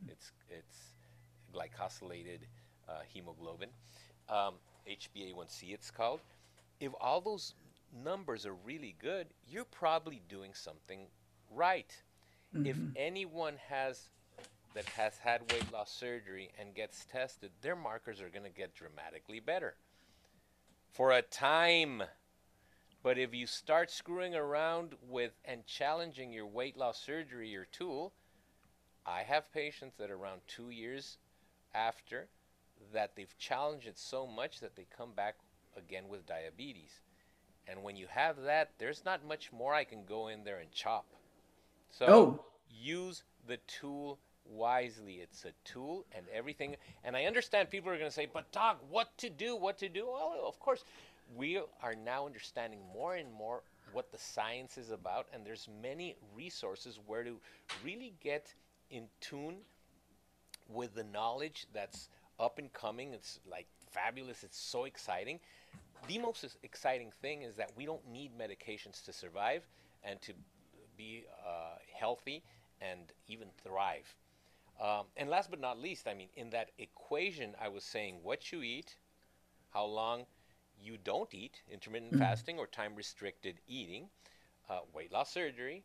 It's 0.09 0.33
it's 0.49 0.95
glycosylated 1.55 2.41
uh, 2.89 3.01
hemoglobin, 3.13 3.69
um, 4.29 4.55
HbA1c. 4.89 5.75
It's 5.75 5.91
called. 5.91 6.21
If 6.81 6.93
all 6.99 7.21
those 7.21 7.55
numbers 8.05 8.47
are 8.47 8.55
really 8.65 8.97
good, 8.99 9.27
you're 9.47 9.67
probably 9.67 10.23
doing 10.29 10.53
something 10.55 11.01
right. 11.51 11.95
Mm-hmm. 12.57 12.67
If 12.67 12.77
anyone 12.97 13.55
has 13.69 14.09
that 14.75 14.87
has 14.87 15.19
had 15.19 15.41
weight 15.53 15.71
loss 15.73 15.93
surgery 15.93 16.51
and 16.59 16.75
gets 16.75 17.05
tested, 17.13 17.51
their 17.61 17.77
markers 17.77 18.23
are 18.23 18.31
going 18.31 18.45
to 18.45 18.57
get 18.57 18.75
dramatically 18.75 19.41
better. 19.41 19.75
For 20.93 21.13
a 21.13 21.23
time, 21.23 22.03
but 23.03 23.19
if 23.19 23.35
you 23.35 23.47
start 23.47 23.91
screwing 23.91 24.35
around 24.35 24.95
with 25.09 25.33
and 25.45 25.67
challenging 25.67 26.33
your 26.33 26.47
weight 26.47 26.77
loss 26.77 27.01
surgery, 27.01 27.49
your 27.49 27.67
tool, 27.73 28.13
I 29.07 29.23
have 29.23 29.53
patients 29.53 29.97
that 29.99 30.11
around 30.11 30.43
two 30.47 30.71
years 30.71 31.19
after 31.75 32.29
that 32.93 33.17
they've 33.17 33.37
challenged 33.39 33.87
it 33.87 33.99
so 33.99 34.27
much 34.27 34.61
that 34.61 34.77
they 34.77 34.87
come 34.97 35.13
back 35.13 35.37
again 35.77 36.05
with 36.09 36.27
diabetes. 36.27 37.01
And 37.67 37.83
when 37.83 37.97
you 37.97 38.07
have 38.11 38.43
that, 38.43 38.71
there's 38.79 39.05
not 39.05 39.27
much 39.27 39.53
more 39.53 39.75
I 39.75 39.85
can 39.85 40.05
go 40.05 40.29
in 40.29 40.45
there 40.45 40.59
and 40.59 40.71
chop. 40.73 41.07
So 41.91 42.07
oh. 42.09 42.45
use 42.69 43.23
the 43.47 43.59
tool 43.67 44.19
wisely. 44.45 45.15
It's 45.15 45.45
a 45.45 45.53
tool 45.65 46.05
and 46.13 46.27
everything. 46.33 46.77
And 47.05 47.17
I 47.17 47.25
understand 47.25 47.71
people 47.71 47.91
are 47.91 47.97
going 47.97 48.11
to 48.11 48.15
say, 48.15 48.29
but 48.33 48.51
doc, 48.53 48.81
what 48.91 49.17
to 49.19 49.31
do? 49.31 49.57
What 49.57 49.79
to 49.79 49.89
do? 49.89 50.07
Well, 50.07 50.45
of 50.47 50.59
course, 50.59 50.85
we 51.37 51.61
are 51.83 51.95
now 51.95 52.27
understanding 52.27 52.81
more 52.93 53.15
and 53.15 53.33
more 53.33 53.63
what 53.93 54.11
the 54.13 54.19
science 54.19 54.79
is 54.79 54.91
about 54.91 55.27
and 55.33 55.45
there's 55.45 55.69
many 55.83 56.17
resources 56.37 56.99
where 57.07 57.25
to 57.25 57.37
really 57.85 58.15
get 58.23 58.53
in 58.91 59.05
tune 59.21 59.57
with 60.69 60.95
the 60.95 61.05
knowledge 61.05 61.67
that's 61.73 62.09
up 62.39 62.59
and 62.59 62.73
coming. 62.73 63.13
It's 63.13 63.41
like 63.51 63.67
fabulous. 63.91 64.43
It's 64.45 64.59
so 64.59 64.85
exciting. 64.85 65.41
The 66.09 66.19
most 66.19 66.45
exciting 66.63 67.11
thing 67.21 67.43
is 67.43 67.57
that 67.57 67.71
we 67.77 67.85
don't 67.85 68.07
need 68.11 68.33
medications 68.39 69.05
to 69.05 69.13
survive 69.13 69.63
and 70.03 70.21
to 70.23 70.33
be 70.97 71.25
uh, 71.47 71.77
healthy 71.93 72.43
and 72.81 73.01
even 73.29 73.49
thrive. 73.63 74.15
Um, 74.81 75.07
and 75.17 75.29
last 75.29 75.51
but 75.51 75.61
not 75.61 75.79
least 75.79 76.09
i 76.09 76.15
mean 76.15 76.29
in 76.37 76.49
that 76.51 76.71
equation 76.79 77.55
i 77.61 77.69
was 77.69 77.85
saying 77.85 78.21
what 78.23 78.51
you 78.51 78.63
eat 78.63 78.97
how 79.75 79.85
long 79.85 80.25
you 80.83 80.97
don't 81.03 81.33
eat, 81.35 81.63
intermittent 81.71 82.13
mm-hmm. 82.13 82.21
fasting 82.21 82.59
or 82.59 82.67
time 82.67 82.95
restricted 82.95 83.57
eating, 83.67 84.09
uh, 84.69 84.81
weight 84.95 85.13
loss 85.13 85.33
surgery, 85.33 85.85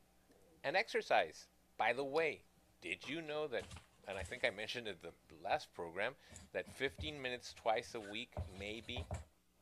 and 0.63 0.75
exercise. 0.75 1.47
By 1.77 1.93
the 1.93 2.03
way, 2.03 2.41
did 2.81 3.07
you 3.07 3.21
know 3.21 3.47
that, 3.47 3.63
and 4.07 4.17
I 4.17 4.23
think 4.23 4.45
I 4.45 4.49
mentioned 4.49 4.87
it 4.87 5.01
the 5.01 5.11
last 5.43 5.73
program, 5.73 6.13
that 6.53 6.71
15 6.75 7.21
minutes 7.21 7.53
twice 7.53 7.95
a 7.95 8.11
week 8.11 8.33
may 8.59 8.81
be 8.85 9.05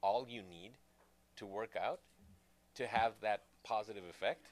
all 0.02 0.28
you 0.30 0.42
need 0.42 0.72
to 1.38 1.46
work 1.46 1.76
out 1.82 2.02
to 2.76 2.88
have 2.88 3.14
that 3.22 3.44
positive 3.64 4.04
effect? 4.10 4.48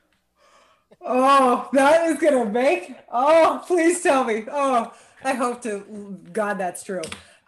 oh, 1.01 1.69
that 1.73 2.07
is 2.07 2.19
going 2.19 2.45
to 2.45 2.51
make, 2.51 2.95
oh, 3.11 3.63
please 3.65 4.01
tell 4.01 4.23
me. 4.23 4.45
Oh, 4.51 4.93
I 5.23 5.33
hope 5.33 5.61
to 5.63 6.19
God 6.33 6.57
that's 6.57 6.83
true. 6.83 7.01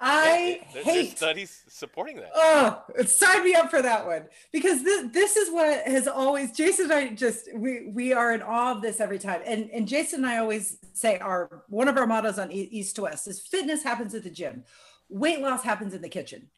I 0.05 0.59
yeah, 0.59 0.67
there, 0.73 0.83
hate 0.83 1.17
studies 1.17 1.63
supporting 1.69 2.17
that. 2.17 2.31
Oh, 2.35 2.83
sign 3.05 3.41
me 3.43 3.55
up 3.55 3.69
for 3.69 3.81
that 3.81 4.05
one 4.05 4.25
because 4.51 4.83
this 4.83 5.09
this 5.13 5.37
is 5.37 5.49
what 5.49 5.87
has 5.87 6.09
always 6.09 6.51
Jason 6.51 6.91
and 6.91 6.93
I 6.93 7.07
just 7.15 7.47
we 7.55 7.87
we 7.87 8.11
are 8.11 8.33
in 8.33 8.41
awe 8.41 8.73
of 8.73 8.81
this 8.81 8.99
every 8.99 9.17
time. 9.17 9.41
And 9.45 9.69
and 9.71 9.87
Jason 9.87 10.25
and 10.25 10.27
I 10.27 10.39
always 10.39 10.77
say 10.91 11.19
our 11.19 11.63
one 11.69 11.87
of 11.87 11.97
our 11.97 12.05
mottos 12.05 12.37
on 12.37 12.51
East 12.51 12.97
to 12.97 13.03
West 13.03 13.29
is 13.29 13.39
fitness 13.39 13.81
happens 13.81 14.13
at 14.13 14.23
the 14.23 14.29
gym, 14.29 14.65
weight 15.07 15.39
loss 15.39 15.63
happens 15.63 15.93
in 15.93 16.01
the 16.01 16.09
kitchen. 16.09 16.49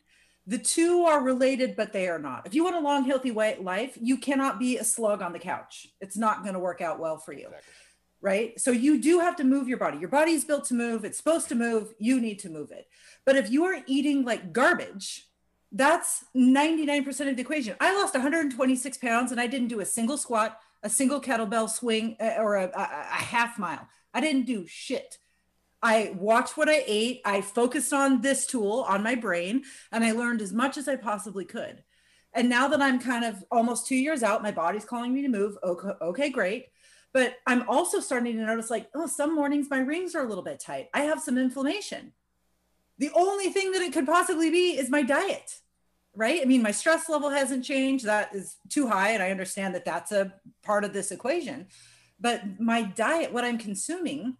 The 0.48 0.58
two 0.58 1.04
are 1.04 1.24
related, 1.24 1.76
but 1.76 1.93
they 1.93 2.08
are 2.08 2.20
not. 2.20 2.46
If 2.46 2.54
you 2.54 2.64
want 2.64 2.76
a 2.76 2.80
long, 2.80 3.06
healthy 3.06 3.32
weight 3.32 3.64
life, 3.64 3.98
you 4.00 4.18
cannot 4.18 4.60
be 4.60 4.78
a 4.78 4.84
slug 4.84 5.24
on 5.24 5.34
the 5.34 5.39
couch. 5.39 5.88
It's 6.02 6.18
not 6.18 6.43
going 6.43 6.54
to 6.54 6.60
work 6.60 6.82
out 6.82 7.00
well 7.00 7.18
for 7.18 7.34
you. 7.34 7.48
Exactly. 7.48 7.72
Right. 8.26 8.59
So 8.59 8.71
you 8.71 8.99
do 8.99 9.19
have 9.19 9.36
to 9.36 9.43
move 9.43 9.67
your 9.67 9.78
body. 9.78 9.99
Your 9.99 10.09
body 10.09 10.32
is 10.32 10.43
built 10.43 10.65
to 10.65 10.73
move. 10.73 11.05
It's 11.05 11.15
supposed 11.15 11.47
to 11.49 11.53
move. 11.53 11.93
You 11.99 12.19
need 12.19 12.39
to 12.39 12.49
move 12.49 12.71
it. 12.71 12.88
But 13.23 13.36
if 13.36 13.51
you 13.51 13.65
are 13.65 13.84
eating 13.86 14.26
like 14.26 14.51
garbage, 14.51 15.28
that's 15.71 16.23
99% 16.36 17.07
of 17.30 17.36
the 17.36 17.41
equation. 17.43 17.76
I 17.80 17.93
lost 17.93 18.15
126 18.15 18.97
pounds 18.97 19.32
and 19.32 19.39
I 19.39 19.45
didn't 19.45 19.67
do 19.67 19.80
a 19.80 19.86
single 19.86 20.17
squat, 20.17 20.57
a 20.82 20.89
single 20.89 21.21
kettlebell 21.21 21.69
swing, 21.69 22.17
uh, 22.19 22.38
or 22.39 22.55
a, 22.55 22.63
a, 22.63 22.82
a 22.82 23.21
half 23.21 23.59
mile. 23.59 23.88
I 24.11 24.21
didn't 24.21 24.47
do 24.47 24.65
shit. 24.65 25.19
I 25.84 26.15
watched 26.17 26.57
what 26.57 26.67
I 26.67 26.84
ate. 26.88 27.21
I 27.26 27.41
focused 27.41 27.93
on 27.93 28.21
this 28.21 28.47
tool 28.47 28.88
on 28.89 29.03
my 29.03 29.13
brain 29.13 29.65
and 29.91 30.03
I 30.03 30.13
learned 30.13 30.41
as 30.41 30.51
much 30.51 30.78
as 30.80 30.88
I 30.88 30.95
possibly 30.95 31.45
could. 31.45 31.84
And 32.34 32.49
now 32.49 32.69
that 32.69 32.82
I'm 32.82 32.99
kind 32.99 33.23
of 33.23 33.43
almost 33.51 33.86
two 33.86 33.95
years 33.95 34.23
out, 34.23 34.41
my 34.41 34.51
body's 34.51 34.84
calling 34.84 35.13
me 35.13 35.21
to 35.21 35.30
move. 35.30 35.59
Okay, 35.63 35.89
okay, 36.01 36.30
great. 36.32 36.69
But 37.16 37.38
I'm 37.47 37.63
also 37.70 38.01
starting 38.01 38.36
to 38.36 38.45
notice 38.45 38.70
like, 38.70 38.89
oh, 38.93 39.07
some 39.07 39.34
mornings 39.34 39.70
my 39.70 39.80
rings 39.80 40.16
are 40.16 40.26
a 40.26 40.28
little 40.28 40.43
bit 40.43 40.59
tight. 40.59 40.89
I 40.93 41.03
have 41.03 41.22
some 41.22 41.38
inflammation. 41.38 42.11
The 42.97 43.09
only 43.16 43.51
thing 43.51 43.72
that 43.72 43.82
it 43.82 43.93
could 43.93 44.05
possibly 44.05 44.49
be 44.49 44.72
is 44.72 44.89
my 44.89 45.01
diet, 45.01 45.61
right? 46.13 46.41
I 46.41 46.43
mean, 46.43 46.61
my 46.61 46.72
stress 46.72 47.07
level 47.07 47.30
hasn't 47.30 47.63
changed. 47.63 48.03
That 48.03 48.36
is 48.36 48.57
too 48.68 48.89
high. 48.89 49.11
And 49.11 49.24
I 49.24 49.32
understand 49.32 49.76
that 49.76 49.86
that's 49.86 50.11
a 50.11 50.34
part 50.61 50.84
of 50.84 50.91
this 50.91 51.09
equation. 51.09 51.68
But 52.20 52.59
my 52.59 52.82
diet, 52.82 53.32
what 53.32 53.45
I'm 53.45 53.59
consuming, 53.59 54.36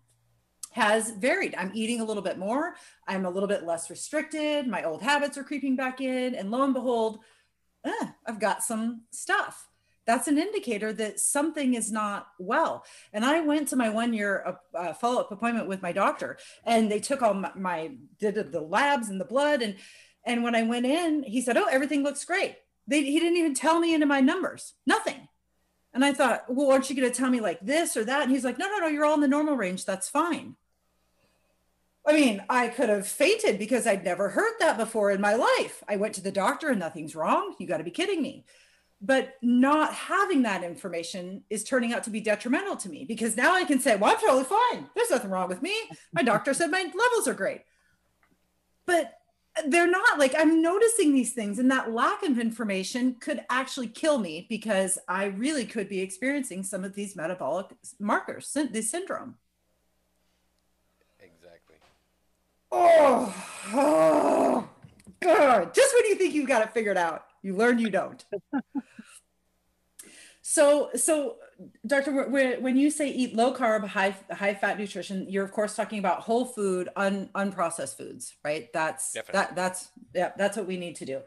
has 0.72 1.12
varied. 1.12 1.56
I'm 1.56 1.72
eating 1.74 2.02
a 2.02 2.06
little 2.06 2.24
bit 2.24 2.38
more. 2.38 2.76
I'm 3.08 3.26
a 3.26 3.30
little 3.30 3.48
bit 3.48 3.64
less 3.64 3.90
restricted. 3.90 4.68
My 4.68 4.84
old 4.84 5.02
habits 5.02 5.38
are 5.38 5.46
creeping 5.46 5.78
back 5.78 6.02
in. 6.02 6.36
And 6.36 6.52
lo 6.52 6.62
and 6.64 6.74
behold, 6.74 7.20
eh, 7.86 8.08
I've 8.28 8.42
got 8.42 8.64
some 8.64 9.04
stuff. 9.12 9.70
That's 10.06 10.28
an 10.28 10.38
indicator 10.38 10.94
that 10.94 11.20
something 11.20 11.74
is 11.74 11.92
not 11.92 12.28
well. 12.38 12.86
And 13.12 13.26
I 13.26 13.42
went 13.42 13.70
to 13.70 13.76
my 13.76 13.90
one 13.90 14.14
year 14.14 14.58
uh, 14.74 14.94
follow 14.94 15.22
up 15.22 15.32
appointment 15.32 15.68
with 15.68 15.82
my 15.82 15.92
doctor, 15.92 16.38
and 16.64 16.92
they 16.92 17.00
took 17.00 17.22
all 17.22 17.34
my, 17.34 17.52
my 17.56 17.92
did 18.20 18.36
the 18.52 18.62
labs 18.62 19.10
and 19.10 19.20
the 19.20 19.26
blood. 19.26 19.62
And 19.62 19.76
and 20.24 20.44
when 20.44 20.56
I 20.56 20.64
went 20.64 20.86
in, 20.86 21.24
he 21.24 21.42
said, 21.42 21.58
"Oh, 21.58 21.68
everything 21.70 22.04
looks 22.04 22.24
great." 22.26 22.56
They, 22.88 23.04
he 23.04 23.20
didn't 23.20 23.38
even 23.38 23.56
tell 23.56 23.80
me 23.80 23.94
into 23.94 24.06
my 24.06 24.22
numbers, 24.22 24.74
nothing. 24.86 25.28
And 25.94 26.04
I 26.04 26.14
thought, 26.14 26.44
well, 26.50 26.72
aren't 26.72 26.90
you 26.90 26.96
going 26.96 27.10
to 27.10 27.18
tell 27.18 27.30
me 27.30 27.40
like 27.40 27.62
this 27.62 27.96
or 27.96 28.04
that? 28.04 28.24
And 28.24 28.32
he's 28.32 28.44
like, 28.44 28.60
no, 28.60 28.68
no, 28.68 28.80
no, 28.80 28.88
you're 28.88 29.06
all 29.06 29.16
in 29.16 29.22
the 29.22 29.28
normal 29.28 29.56
range. 29.56 29.86
That's 29.86 30.10
fine. 30.10 30.56
I 32.06 32.14
mean, 32.14 32.44
I 32.50 32.68
could 32.68 32.90
have 32.90 33.08
fainted 33.08 33.58
because 33.58 33.88
I'd 33.88 34.04
never 34.04 34.30
heard 34.30 34.54
that 34.60 34.78
before 34.78 35.10
in 35.10 35.22
my 35.22 35.34
life. 35.34 35.84
I 35.88 35.96
went 35.96 36.14
to 36.16 36.22
the 36.22 36.32
doctor 36.32 36.70
and 36.70 36.80
nothing's 36.80 37.16
wrong. 37.16 37.56
You 37.58 37.66
got 37.66 37.78
to 37.78 37.84
be 37.84 37.92
kidding 37.92 38.22
me. 38.22 38.46
But 39.02 39.36
not 39.42 39.94
having 39.94 40.44
that 40.44 40.64
information 40.64 41.44
is 41.50 41.64
turning 41.64 41.94
out 41.94 42.04
to 42.06 42.10
be 42.10 42.22
detrimental 42.22 42.76
to 42.78 42.90
me 42.90 43.06
because 43.06 43.38
now 43.38 43.54
I 43.54 43.66
can 43.66 43.80
say, 43.80 43.96
well, 43.96 44.12
I'm 44.12 44.20
totally 44.20 44.46
fine. 44.46 44.90
There's 44.96 45.12
nothing 45.12 45.30
wrong 45.30 45.50
with 45.50 45.62
me. 45.62 45.74
My 46.14 46.24
doctor 46.24 46.54
said 46.54 46.72
my 46.72 46.82
levels 46.82 47.28
are 47.28 47.34
great. 47.34 47.62
But 48.86 49.14
they're 49.68 49.90
not 49.90 50.20
like 50.20 50.34
I'm 50.38 50.62
noticing 50.62 51.14
these 51.14 51.34
things, 51.34 51.60
and 51.60 51.72
that 51.72 51.92
lack 51.92 52.24
of 52.24 52.40
information 52.40 53.16
could 53.20 53.44
actually 53.50 53.88
kill 53.88 54.18
me 54.18 54.46
because 54.50 54.98
I 55.08 55.26
really 55.26 55.66
could 55.66 55.88
be 55.88 56.02
experiencing 56.02 56.64
some 56.64 56.84
of 56.84 56.94
these 56.94 57.16
metabolic 57.16 57.68
markers, 58.00 58.52
this 58.72 58.92
syndrome. 58.92 59.36
Oh, 62.72 63.34
oh, 63.74 64.70
God. 65.22 65.74
Just 65.74 65.96
when 65.96 66.06
you 66.08 66.16
think 66.16 66.34
you've 66.34 66.48
got 66.48 66.62
it 66.62 66.74
figured 66.74 66.98
out, 66.98 67.26
you 67.46 67.56
learn 67.56 67.78
you 67.78 67.92
don't. 67.92 68.26
so, 70.42 70.90
so 70.96 71.36
Doctor, 71.86 72.28
when 72.60 72.76
you 72.76 72.90
say 72.90 73.08
eat 73.10 73.36
low 73.36 73.54
carb, 73.54 73.86
high 73.86 74.16
high 74.32 74.56
fat 74.56 74.80
nutrition, 74.80 75.28
you're 75.30 75.46
of 75.46 75.52
course 75.52 75.76
talking 75.76 76.00
about 76.00 76.22
whole 76.22 76.46
food, 76.46 76.90
un, 76.96 77.30
unprocessed 77.36 77.98
foods, 77.98 78.36
right? 78.44 78.74
That's 78.74 79.14
Definitely. 79.14 79.40
that 79.40 79.56
that's 79.56 79.90
yeah, 80.16 80.32
that's 80.36 80.58
what 80.58 80.66
we 80.66 80.78
need 80.78 80.96
to 80.96 81.06
do 81.06 81.22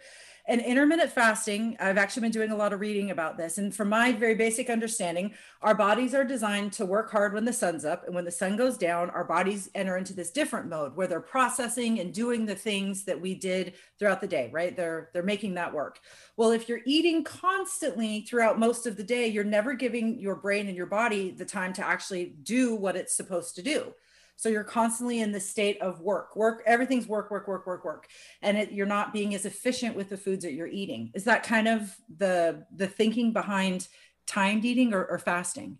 and 0.49 0.63
intermittent 0.63 1.13
fasting, 1.13 1.77
I've 1.79 1.99
actually 1.99 2.23
been 2.23 2.33
doing 2.33 2.51
a 2.51 2.57
lot 2.57 2.73
of 2.73 2.81
reading 2.81 3.11
about 3.11 3.37
this. 3.37 3.59
And 3.59 3.75
from 3.75 3.91
my 3.91 4.13
very 4.13 4.35
basic 4.35 4.71
understanding, 4.71 5.35
our 5.61 5.75
bodies 5.75 6.15
are 6.15 6.25
designed 6.25 6.73
to 6.73 6.87
work 6.87 7.11
hard 7.11 7.35
when 7.35 7.45
the 7.45 7.53
sun's 7.53 7.85
up. 7.85 8.07
And 8.07 8.15
when 8.15 8.25
the 8.25 8.31
sun 8.31 8.57
goes 8.57 8.79
down, 8.79 9.11
our 9.11 9.25
bodies 9.25 9.71
enter 9.75 9.99
into 9.99 10.15
this 10.15 10.31
different 10.31 10.67
mode 10.67 10.97
where 10.97 11.07
they're 11.07 11.21
processing 11.21 12.01
and 12.01 12.15
doing 12.15 12.47
the 12.47 12.55
things 12.55 13.05
that 13.05 13.21
we 13.21 13.35
did 13.35 13.75
throughout 13.99 14.23
the 14.23 14.27
day, 14.27 14.49
right? 14.51 14.75
They're 14.75 15.11
they're 15.13 15.23
making 15.23 15.55
that 15.55 15.75
work. 15.75 16.01
Well, 16.39 16.51
if 16.51 16.67
you're 16.67 16.81
eating 16.87 17.25
constantly 17.25 18.23
throughout 18.23 18.59
most 18.59 18.87
of 18.87 18.97
the 18.97 19.05
day, 19.05 19.27
you're 19.27 19.45
never 19.45 19.75
giving 19.75 20.19
your 20.19 20.37
brain 20.37 20.67
and 20.67 20.77
your 20.77 20.87
body 20.87 21.31
the 21.31 21.45
time 21.45 21.75
to 21.75 21.87
actually 21.87 22.37
do 22.43 22.75
what 22.75 22.97
it's 22.97 23.15
supposed 23.15 23.55
to 23.57 23.63
do. 23.63 23.93
So 24.39 24.49
you're 24.49 24.63
constantly 24.63 25.21
in 25.21 25.33
the 25.33 25.41
state 25.41 25.83
of 25.83 26.01
work, 26.01 26.37
work, 26.37 26.63
everything's 26.65 27.09
work, 27.09 27.29
work, 27.29 27.49
work, 27.49 27.67
work, 27.67 27.85
work. 27.85 28.07
And 28.41 28.57
it, 28.57 28.71
you're 28.71 28.87
not 28.87 29.13
being 29.13 29.35
as 29.35 29.45
efficient 29.45 29.97
with 29.97 30.11
the 30.11 30.17
foods 30.17 30.45
that 30.45 30.53
you're 30.53 30.69
eating. 30.69 31.11
Is 31.13 31.25
that 31.25 31.43
kind 31.43 31.67
of 31.67 31.97
the, 32.19 32.65
the 32.73 32.87
thinking 32.87 33.33
behind 33.33 33.89
timed 34.27 34.65
eating 34.65 34.95
or, 34.95 35.05
or 35.07 35.19
fasting? 35.19 35.79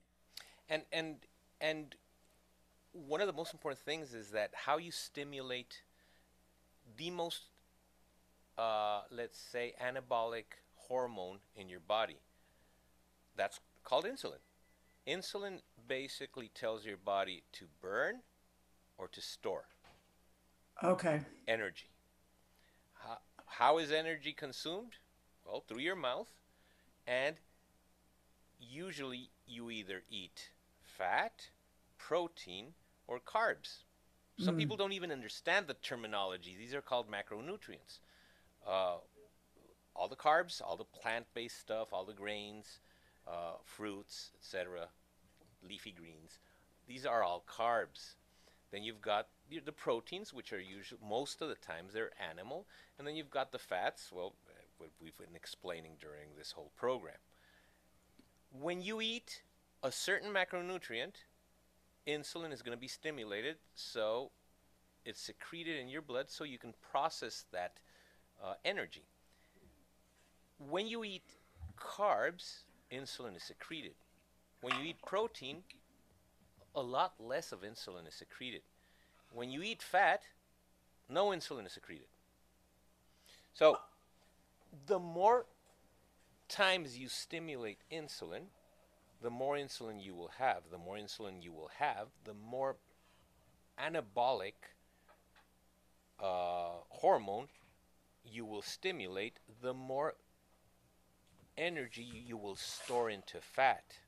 And, 0.69 0.83
and, 0.91 1.19
and 1.61 1.95
one 2.91 3.21
of 3.21 3.29
the 3.29 3.33
most 3.33 3.53
important 3.55 3.81
things 3.85 4.13
is 4.13 4.31
that 4.31 4.51
how 4.55 4.77
you 4.77 4.91
stimulate 4.91 5.81
the 6.97 7.11
most, 7.11 7.43
uh, 8.59 9.03
let's 9.13 9.39
say, 9.39 9.75
anabolic 9.81 10.59
hormone 10.75 11.39
in 11.55 11.69
your 11.69 11.79
body. 11.79 12.17
That's 13.37 13.61
called 13.85 14.05
insulin. 14.05 14.43
Insulin 15.07 15.61
basically 15.87 16.51
tells 16.53 16.85
your 16.85 16.97
body 16.97 17.45
to 17.53 17.67
burn 17.81 18.17
or 18.99 19.09
to 19.09 19.21
store. 19.21 19.65
Okay. 20.83 21.21
Energy. 21.47 21.91
How, 22.95 23.19
how 23.47 23.79
is 23.79 23.91
energy 23.91 24.33
consumed? 24.33 24.97
Well, 25.45 25.65
through 25.67 25.81
your 25.81 25.97
mouth. 25.97 26.29
And 27.07 27.37
usually 28.61 29.31
you 29.47 29.71
either 29.71 30.03
eat 30.11 30.51
fat, 30.83 31.49
protein, 31.97 32.75
or 33.07 33.19
carbs. 33.19 33.85
Some 34.39 34.55
mm. 34.55 34.59
people 34.59 34.77
don't 34.77 34.93
even 34.93 35.11
understand 35.11 35.67
the 35.67 35.75
terminology. 35.75 36.55
These 36.57 36.75
are 36.75 36.83
called 36.83 37.07
macronutrients. 37.11 37.99
Uh, 38.67 38.97
all 39.97 40.09
the 40.09 40.17
carbs, 40.17 40.63
all 40.65 40.77
the 40.77 40.85
plant-based 40.85 41.59
stuff, 41.59 41.89
all 41.93 42.05
the 42.05 42.13
grains, 42.13 42.79
uh, 43.27 43.55
fruits, 43.65 44.31
etc., 44.39 44.89
leafy 45.69 45.91
greens. 45.91 46.39
These 46.87 47.05
are 47.05 47.23
all 47.23 47.45
carbs. 47.49 48.15
Then 48.71 48.83
you've 48.83 49.01
got 49.01 49.29
the 49.65 49.73
proteins, 49.73 50.35
which 50.35 50.53
are 50.53 50.61
usually 50.61 51.01
most 51.07 51.41
of 51.41 51.49
the 51.49 51.55
times 51.55 51.95
they're 51.95 52.11
animal, 52.31 52.67
and 52.99 53.07
then 53.07 53.17
you've 53.17 53.31
got 53.31 53.51
the 53.53 53.59
fats. 53.59 54.11
Well, 54.13 54.35
what 54.79 54.91
we've 55.03 55.17
been 55.17 55.35
explaining 55.35 55.93
during 56.01 56.29
this 56.37 56.53
whole 56.53 56.71
program. 56.77 57.17
When 58.51 58.81
you 58.81 59.01
eat 59.01 59.43
a 59.83 59.93
certain 59.93 60.33
macronutrient, 60.33 61.15
insulin 62.07 62.53
is 62.53 62.63
going 62.63 62.77
to 62.77 62.81
be 62.81 62.89
stimulated, 62.89 63.57
so 63.75 64.31
it's 65.05 65.21
secreted 65.21 65.79
in 65.79 65.89
your 65.89 66.03
blood, 66.03 66.31
so 66.31 66.45
you 66.45 66.59
can 66.59 66.75
process 66.91 67.45
that 67.53 67.81
uh, 68.43 68.55
energy. 68.65 69.05
When 70.59 70.87
you 70.87 71.05
eat 71.05 71.37
carbs, 71.79 72.63
insulin 72.93 73.37
is 73.37 73.43
secreted. 73.43 73.95
When 74.61 74.75
you 74.81 74.91
eat 74.91 75.03
protein, 75.05 75.63
a 76.79 76.83
lot 76.83 77.15
less 77.19 77.53
of 77.53 77.63
insulin 77.63 78.07
is 78.07 78.15
secreted. 78.15 78.63
When 79.33 79.51
you 79.51 79.63
eat 79.63 79.83
fat, 79.83 80.23
no 81.09 81.27
insulin 81.29 81.67
is 81.67 81.73
secreted. 81.73 82.07
So, 83.53 83.79
the 84.87 84.99
more 84.99 85.47
times 86.49 86.97
you 86.99 87.09
stimulate 87.09 87.79
insulin, 87.93 88.45
the 89.21 89.31
more 89.31 89.57
insulin 89.57 90.03
you 90.03 90.15
will 90.15 90.33
have. 90.39 90.63
The 90.71 90.79
more 90.79 90.97
insulin 90.97 91.43
you 91.43 91.53
will 91.53 91.71
have, 91.79 92.09
the 92.25 92.35
more 92.35 92.77
anabolic 93.79 94.55
uh, 96.21 96.81
hormone 96.89 97.49
you 98.25 98.45
will 98.45 98.63
stimulate, 98.63 99.39
the 99.63 99.75
more 99.75 100.15
energy 101.57 102.07
you 102.27 102.37
will 102.37 102.57
store 102.57 103.11
into 103.11 103.41
fat. 103.41 103.99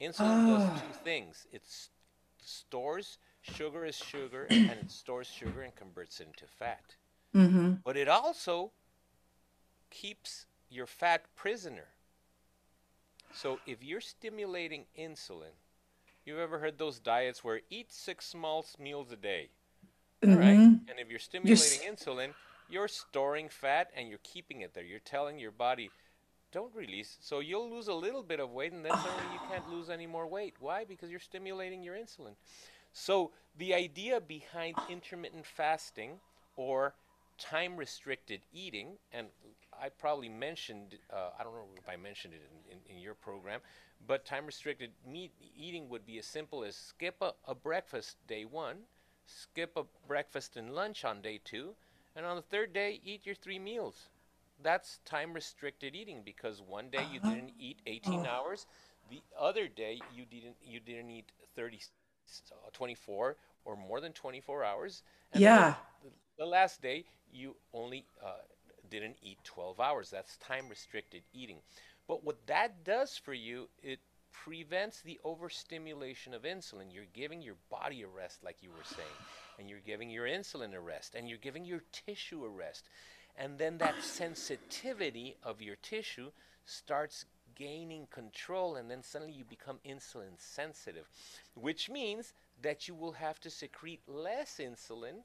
Insulin 0.00 0.58
does 0.58 0.80
two 0.80 0.98
things. 1.04 1.46
It 1.52 1.62
stores 2.42 3.18
sugar 3.42 3.84
as 3.84 3.96
sugar, 3.96 4.46
and 4.50 4.70
it 4.70 4.90
stores 4.90 5.26
sugar 5.26 5.62
and 5.62 5.74
converts 5.74 6.20
it 6.20 6.28
into 6.28 6.44
fat. 6.46 6.96
Mm-hmm. 7.34 7.74
But 7.84 7.96
it 7.96 8.08
also 8.08 8.72
keeps 9.90 10.46
your 10.70 10.86
fat 10.86 11.22
prisoner. 11.34 11.88
So 13.32 13.60
if 13.66 13.82
you're 13.82 14.00
stimulating 14.00 14.84
insulin, 14.98 15.54
you've 16.24 16.38
ever 16.38 16.58
heard 16.58 16.78
those 16.78 16.98
diets 16.98 17.44
where 17.44 17.60
eat 17.70 17.92
six 17.92 18.26
small 18.26 18.64
meals 18.78 19.12
a 19.12 19.16
day, 19.16 19.50
mm-hmm. 20.22 20.36
right? 20.36 20.56
And 20.56 20.98
if 20.98 21.10
you're 21.10 21.18
stimulating 21.18 21.80
you're... 21.84 21.94
insulin, 21.94 22.30
you're 22.68 22.88
storing 22.88 23.48
fat 23.48 23.90
and 23.96 24.08
you're 24.08 24.18
keeping 24.22 24.62
it 24.62 24.74
there. 24.74 24.84
You're 24.84 24.98
telling 25.00 25.38
your 25.38 25.52
body, 25.52 25.90
don't 26.52 26.74
release. 26.74 27.18
So 27.20 27.40
you'll 27.40 27.70
lose 27.70 27.88
a 27.88 27.94
little 27.94 28.22
bit 28.22 28.40
of 28.40 28.50
weight 28.50 28.72
and 28.72 28.84
then 28.84 28.92
suddenly 28.92 29.32
you 29.32 29.40
can't 29.50 29.68
lose 29.72 29.90
any 29.90 30.06
more 30.06 30.26
weight. 30.26 30.54
Why? 30.60 30.84
Because 30.84 31.10
you're 31.10 31.20
stimulating 31.20 31.82
your 31.82 31.94
insulin. 31.94 32.34
So 32.92 33.32
the 33.58 33.74
idea 33.74 34.20
behind 34.20 34.76
intermittent 34.88 35.46
fasting 35.46 36.20
or 36.56 36.94
time 37.38 37.76
restricted 37.76 38.40
eating, 38.52 38.96
and 39.12 39.26
I 39.78 39.90
probably 39.90 40.28
mentioned, 40.28 40.96
uh, 41.12 41.30
I 41.38 41.44
don't 41.44 41.52
know 41.52 41.66
if 41.76 41.88
I 41.88 41.96
mentioned 41.96 42.34
it 42.34 42.40
in, 42.50 42.78
in, 42.78 42.96
in 42.96 43.02
your 43.02 43.14
program, 43.14 43.60
but 44.06 44.24
time 44.24 44.46
restricted 44.46 44.90
meat 45.06 45.32
eating 45.58 45.88
would 45.88 46.06
be 46.06 46.18
as 46.18 46.26
simple 46.26 46.64
as 46.64 46.76
skip 46.76 47.16
a, 47.20 47.32
a 47.46 47.54
breakfast 47.54 48.16
day 48.26 48.44
one, 48.44 48.78
skip 49.26 49.76
a 49.76 49.84
breakfast 50.06 50.56
and 50.56 50.74
lunch 50.74 51.04
on 51.04 51.20
day 51.20 51.40
two, 51.44 51.74
and 52.14 52.24
on 52.24 52.36
the 52.36 52.42
third 52.42 52.72
day, 52.72 53.00
eat 53.04 53.26
your 53.26 53.34
three 53.34 53.58
meals. 53.58 54.08
That's 54.62 54.98
time 55.04 55.32
restricted 55.32 55.94
eating 55.94 56.22
because 56.24 56.62
one 56.62 56.88
day 56.90 57.04
you 57.12 57.20
didn't 57.20 57.52
eat 57.58 57.80
18 57.86 58.26
hours, 58.26 58.66
the 59.10 59.22
other 59.38 59.68
day 59.68 60.00
you 60.14 60.24
didn't 60.24 60.56
you 60.64 60.80
didn't 60.80 61.10
eat 61.10 61.30
30 61.54 61.80
uh, 62.50 62.70
24 62.72 63.36
or 63.64 63.76
more 63.76 64.00
than 64.00 64.12
24 64.12 64.64
hours. 64.64 65.02
And 65.32 65.42
yeah. 65.42 65.74
The, 66.02 66.10
the, 66.38 66.46
last 66.46 66.82
day 66.82 67.04
you 67.32 67.56
only 67.72 68.04
uh, 68.24 68.42
didn't 68.90 69.16
eat 69.22 69.38
12 69.44 69.80
hours. 69.80 70.10
That's 70.10 70.36
time 70.38 70.68
restricted 70.68 71.22
eating. 71.32 71.58
But 72.08 72.24
what 72.24 72.46
that 72.46 72.84
does 72.84 73.16
for 73.16 73.34
you, 73.34 73.68
it 73.82 74.00
prevents 74.32 75.00
the 75.00 75.18
overstimulation 75.24 76.34
of 76.34 76.42
insulin. 76.42 76.92
You're 76.92 77.04
giving 77.12 77.42
your 77.42 77.56
body 77.70 78.02
a 78.02 78.08
rest, 78.08 78.44
like 78.44 78.62
you 78.62 78.70
were 78.70 78.84
saying, 78.84 79.08
and 79.58 79.68
you're 79.68 79.80
giving 79.80 80.10
your 80.10 80.26
insulin 80.26 80.74
a 80.74 80.80
rest, 80.80 81.14
and 81.14 81.28
you're 81.28 81.38
giving 81.38 81.64
your 81.64 81.82
tissue 82.06 82.44
a 82.44 82.48
rest. 82.48 82.88
And 83.38 83.58
then 83.58 83.78
that 83.78 84.02
sensitivity 84.02 85.36
of 85.42 85.60
your 85.60 85.76
tissue 85.76 86.30
starts 86.64 87.26
gaining 87.54 88.06
control, 88.10 88.76
and 88.76 88.90
then 88.90 89.02
suddenly 89.02 89.34
you 89.34 89.44
become 89.44 89.78
insulin 89.86 90.38
sensitive, 90.38 91.08
which 91.54 91.90
means 91.90 92.34
that 92.62 92.88
you 92.88 92.94
will 92.94 93.12
have 93.12 93.40
to 93.40 93.50
secrete 93.50 94.00
less 94.06 94.58
insulin 94.58 95.22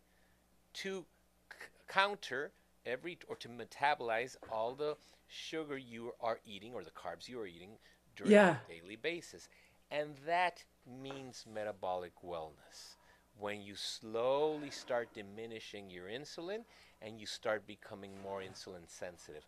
to 0.73 1.05
c- 1.51 1.67
counter 1.87 2.51
every 2.85 3.17
or 3.27 3.35
to 3.35 3.49
metabolize 3.49 4.35
all 4.51 4.73
the 4.73 4.95
sugar 5.27 5.77
you 5.77 6.13
are 6.19 6.39
eating 6.45 6.73
or 6.73 6.83
the 6.83 6.91
carbs 6.91 7.27
you 7.27 7.39
are 7.39 7.47
eating 7.47 7.71
during 8.15 8.31
yeah. 8.31 8.55
a 8.67 8.73
daily 8.73 8.95
basis. 8.95 9.47
And 9.89 10.15
that 10.25 10.63
means 11.01 11.45
metabolic 11.51 12.13
wellness. 12.25 12.95
When 13.41 13.63
you 13.63 13.73
slowly 13.73 14.69
start 14.69 15.15
diminishing 15.15 15.89
your 15.89 16.05
insulin 16.05 16.59
and 17.01 17.19
you 17.19 17.25
start 17.25 17.65
becoming 17.65 18.11
more 18.21 18.39
insulin 18.39 18.85
sensitive, 18.85 19.47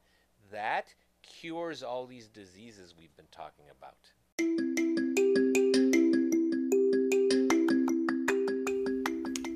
that 0.52 0.88
cures 1.22 1.84
all 1.84 2.08
these 2.08 2.28
diseases 2.28 2.96
we've 2.98 3.16
been 3.16 3.28
talking 3.32 3.66
about. 3.70 3.94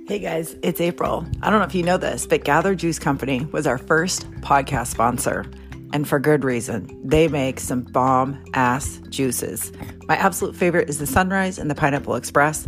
Hey 0.07 0.19
guys, 0.19 0.55
it's 0.61 0.81
April. 0.81 1.25
I 1.41 1.49
don't 1.49 1.57
know 1.57 1.65
if 1.65 1.73
you 1.73 1.81
know 1.81 1.97
this, 1.97 2.27
but 2.27 2.43
Gather 2.43 2.75
Juice 2.75 2.99
Company 2.99 3.43
was 3.45 3.65
our 3.65 3.79
first 3.79 4.29
podcast 4.41 4.87
sponsor 4.87 5.51
and 5.93 6.07
for 6.07 6.19
good 6.19 6.43
reason. 6.43 6.87
They 7.03 7.27
make 7.27 7.59
some 7.59 7.81
bomb 7.81 8.45
ass 8.53 9.01
juices. 9.09 9.71
My 10.07 10.15
absolute 10.15 10.55
favorite 10.55 10.89
is 10.89 10.99
the 10.99 11.07
Sunrise 11.07 11.57
and 11.57 11.71
the 11.71 11.75
Pineapple 11.75 12.15
Express. 12.15 12.67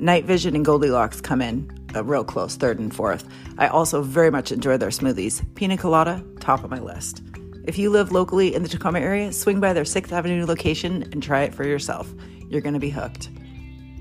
Night 0.00 0.24
Vision 0.26 0.54
and 0.54 0.64
Goldilocks 0.64 1.20
come 1.20 1.42
in 1.42 1.68
a 1.94 2.04
real 2.04 2.22
close 2.22 2.54
third 2.54 2.78
and 2.78 2.94
fourth. 2.94 3.28
I 3.56 3.66
also 3.66 4.02
very 4.02 4.30
much 4.30 4.52
enjoy 4.52 4.76
their 4.76 4.90
smoothies. 4.90 5.42
Pina 5.56 5.76
Colada, 5.76 6.24
top 6.38 6.62
of 6.62 6.70
my 6.70 6.78
list. 6.78 7.22
If 7.64 7.78
you 7.78 7.90
live 7.90 8.12
locally 8.12 8.54
in 8.54 8.62
the 8.62 8.68
Tacoma 8.68 9.00
area, 9.00 9.32
swing 9.32 9.58
by 9.58 9.72
their 9.72 9.84
6th 9.84 10.12
Avenue 10.12 10.46
location 10.46 11.02
and 11.12 11.22
try 11.22 11.42
it 11.42 11.54
for 11.54 11.64
yourself. 11.64 12.12
You're 12.48 12.60
going 12.60 12.74
to 12.74 12.80
be 12.80 12.90
hooked. 12.90 13.28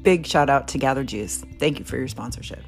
Big 0.04 0.26
shout 0.28 0.50
out 0.50 0.68
to 0.70 0.78
Gather 0.78 1.04
Juice. 1.04 1.43
Thank 1.60 1.80
you 1.80 1.86
for 1.86 1.98
your 1.98 2.08
sponsorship. 2.08 2.64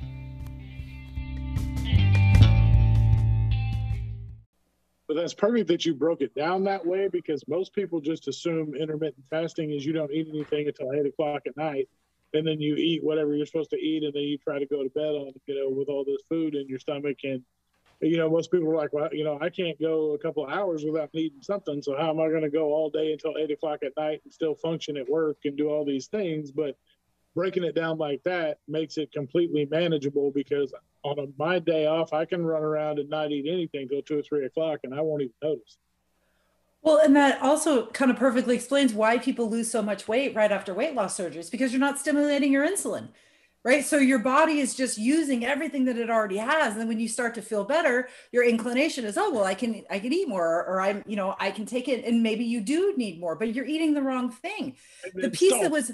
But 5.08 5.16
that's 5.16 5.34
perfect 5.34 5.68
that 5.70 5.86
you 5.86 5.96
broke 5.96 6.22
it 6.22 6.36
down 6.36 6.64
that 6.66 6.86
way 6.86 7.08
because 7.12 7.44
most 7.48 7.74
people 7.74 8.00
just 8.02 8.28
assume 8.28 8.76
intermittent 8.76 9.26
fasting 9.30 9.72
is 9.72 9.86
you 9.86 9.94
don't 9.94 10.12
eat 10.12 10.28
anything 10.30 10.68
until 10.68 10.92
eight 10.94 11.06
o'clock 11.06 11.42
at 11.48 11.58
night, 11.58 11.88
and 12.34 12.48
then 12.48 12.60
you 12.60 12.76
eat 12.76 13.04
whatever 13.04 13.36
you're 13.36 13.46
supposed 13.46 13.72
to 13.72 13.78
eat, 13.78 14.04
and 14.04 14.14
then 14.14 14.24
you 14.24 14.38
try 14.38 14.60
to 14.60 14.66
go 14.66 14.84
to 14.84 14.90
bed 14.90 15.16
on 15.16 15.32
you 15.46 15.56
know 15.56 15.70
with 15.70 15.90
all 15.90 16.04
this 16.04 16.22
food 16.30 16.56
in 16.56 16.68
your 16.68 16.80
stomach, 16.80 17.18
and 17.24 17.44
you 18.02 18.18
know 18.18 18.30
most 18.30 18.52
people 18.52 18.70
are 18.70 18.76
like, 18.76 18.94
well, 18.94 19.10
you 19.12 19.24
know, 19.24 19.38
I 19.42 19.50
can't 19.50 19.80
go 19.80 20.14
a 20.14 20.20
couple 20.20 20.46
hours 20.46 20.84
without 20.84 21.14
needing 21.14 21.42
something, 21.42 21.82
so 21.82 21.96
how 21.98 22.10
am 22.10 22.20
I 22.20 22.30
going 22.30 22.44
to 22.44 22.50
go 22.50 22.74
all 22.74 22.90
day 22.90 23.12
until 23.12 23.38
eight 23.38 23.52
o'clock 23.52 23.80
at 23.84 23.94
night 23.98 24.22
and 24.24 24.34
still 24.34 24.56
function 24.56 24.98
at 24.98 25.10
work 25.10 25.38
and 25.46 25.58
do 25.58 25.70
all 25.70 25.86
these 25.86 26.08
things? 26.08 26.52
But 26.52 26.78
breaking 27.36 27.64
it 27.64 27.76
down 27.76 27.98
like 27.98 28.22
that 28.26 28.58
makes 28.68 28.98
it 28.98 29.12
completely 29.12 29.68
manageable 29.70 30.32
because 30.32 30.74
on 31.04 31.20
a, 31.20 31.26
my 31.38 31.60
day 31.60 31.86
off, 31.86 32.14
I 32.14 32.26
can 32.26 32.46
run 32.46 32.64
around 32.64 33.00
and 33.00 33.10
not 33.10 33.32
eat 33.32 33.46
anything 33.50 33.88
till 33.88 34.02
two 34.02 34.20
or 34.20 34.22
three 34.22 34.46
o'clock, 34.46 34.80
and 34.84 34.94
I 34.94 35.02
won't 35.02 35.22
even 35.22 35.34
notice. 35.42 35.78
Well, 36.82 36.98
and 36.98 37.16
that 37.16 37.42
also 37.42 37.88
kind 37.88 38.10
of 38.10 38.18
perfectly 38.18 38.56
explains 38.56 38.94
why 38.94 39.18
people 39.18 39.50
lose 39.50 39.70
so 39.70 39.82
much 39.82 40.08
weight 40.08 40.36
right 40.36 40.52
after 40.52 40.74
weight 40.74 40.96
loss 40.96 41.18
surgeries 41.18 41.52
because 41.52 41.72
you're 41.74 41.80
not 41.80 42.00
stimulating 42.00 42.54
your 42.54 42.66
insulin, 42.66 43.10
right? 43.66 43.84
So 43.84 43.98
your 43.98 44.20
body 44.20 44.60
is 44.60 44.76
just 44.76 44.98
using 44.98 45.46
everything 45.46 45.86
that 45.86 45.98
it 45.98 46.10
already 46.10 46.38
has, 46.38 46.78
and 46.78 46.88
when 46.88 47.00
you 47.00 47.10
start 47.10 47.36
to 47.36 47.42
feel 47.42 47.66
better, 47.66 48.08
your 48.32 48.46
inclination 48.46 49.04
is, 49.04 49.18
oh 49.18 49.30
well, 49.32 49.44
I 49.44 49.56
can 49.56 49.84
I 49.90 50.00
can 50.00 50.14
eat 50.14 50.30
more, 50.30 50.66
or 50.66 50.80
I'm 50.80 51.04
you 51.06 51.18
know 51.18 51.36
I 51.40 51.52
can 51.52 51.66
take 51.66 51.90
it, 51.90 52.06
and 52.06 52.24
maybe 52.24 52.46
you 52.46 52.62
do 52.62 52.94
need 52.96 53.20
more, 53.20 53.36
but 53.36 53.54
you're 53.54 53.66
eating 53.66 53.94
the 53.94 54.02
wrong 54.02 54.32
thing. 54.32 54.78
The 55.14 55.30
piece 55.30 55.50
stop. 55.50 55.64
that 55.64 55.72
was 55.72 55.92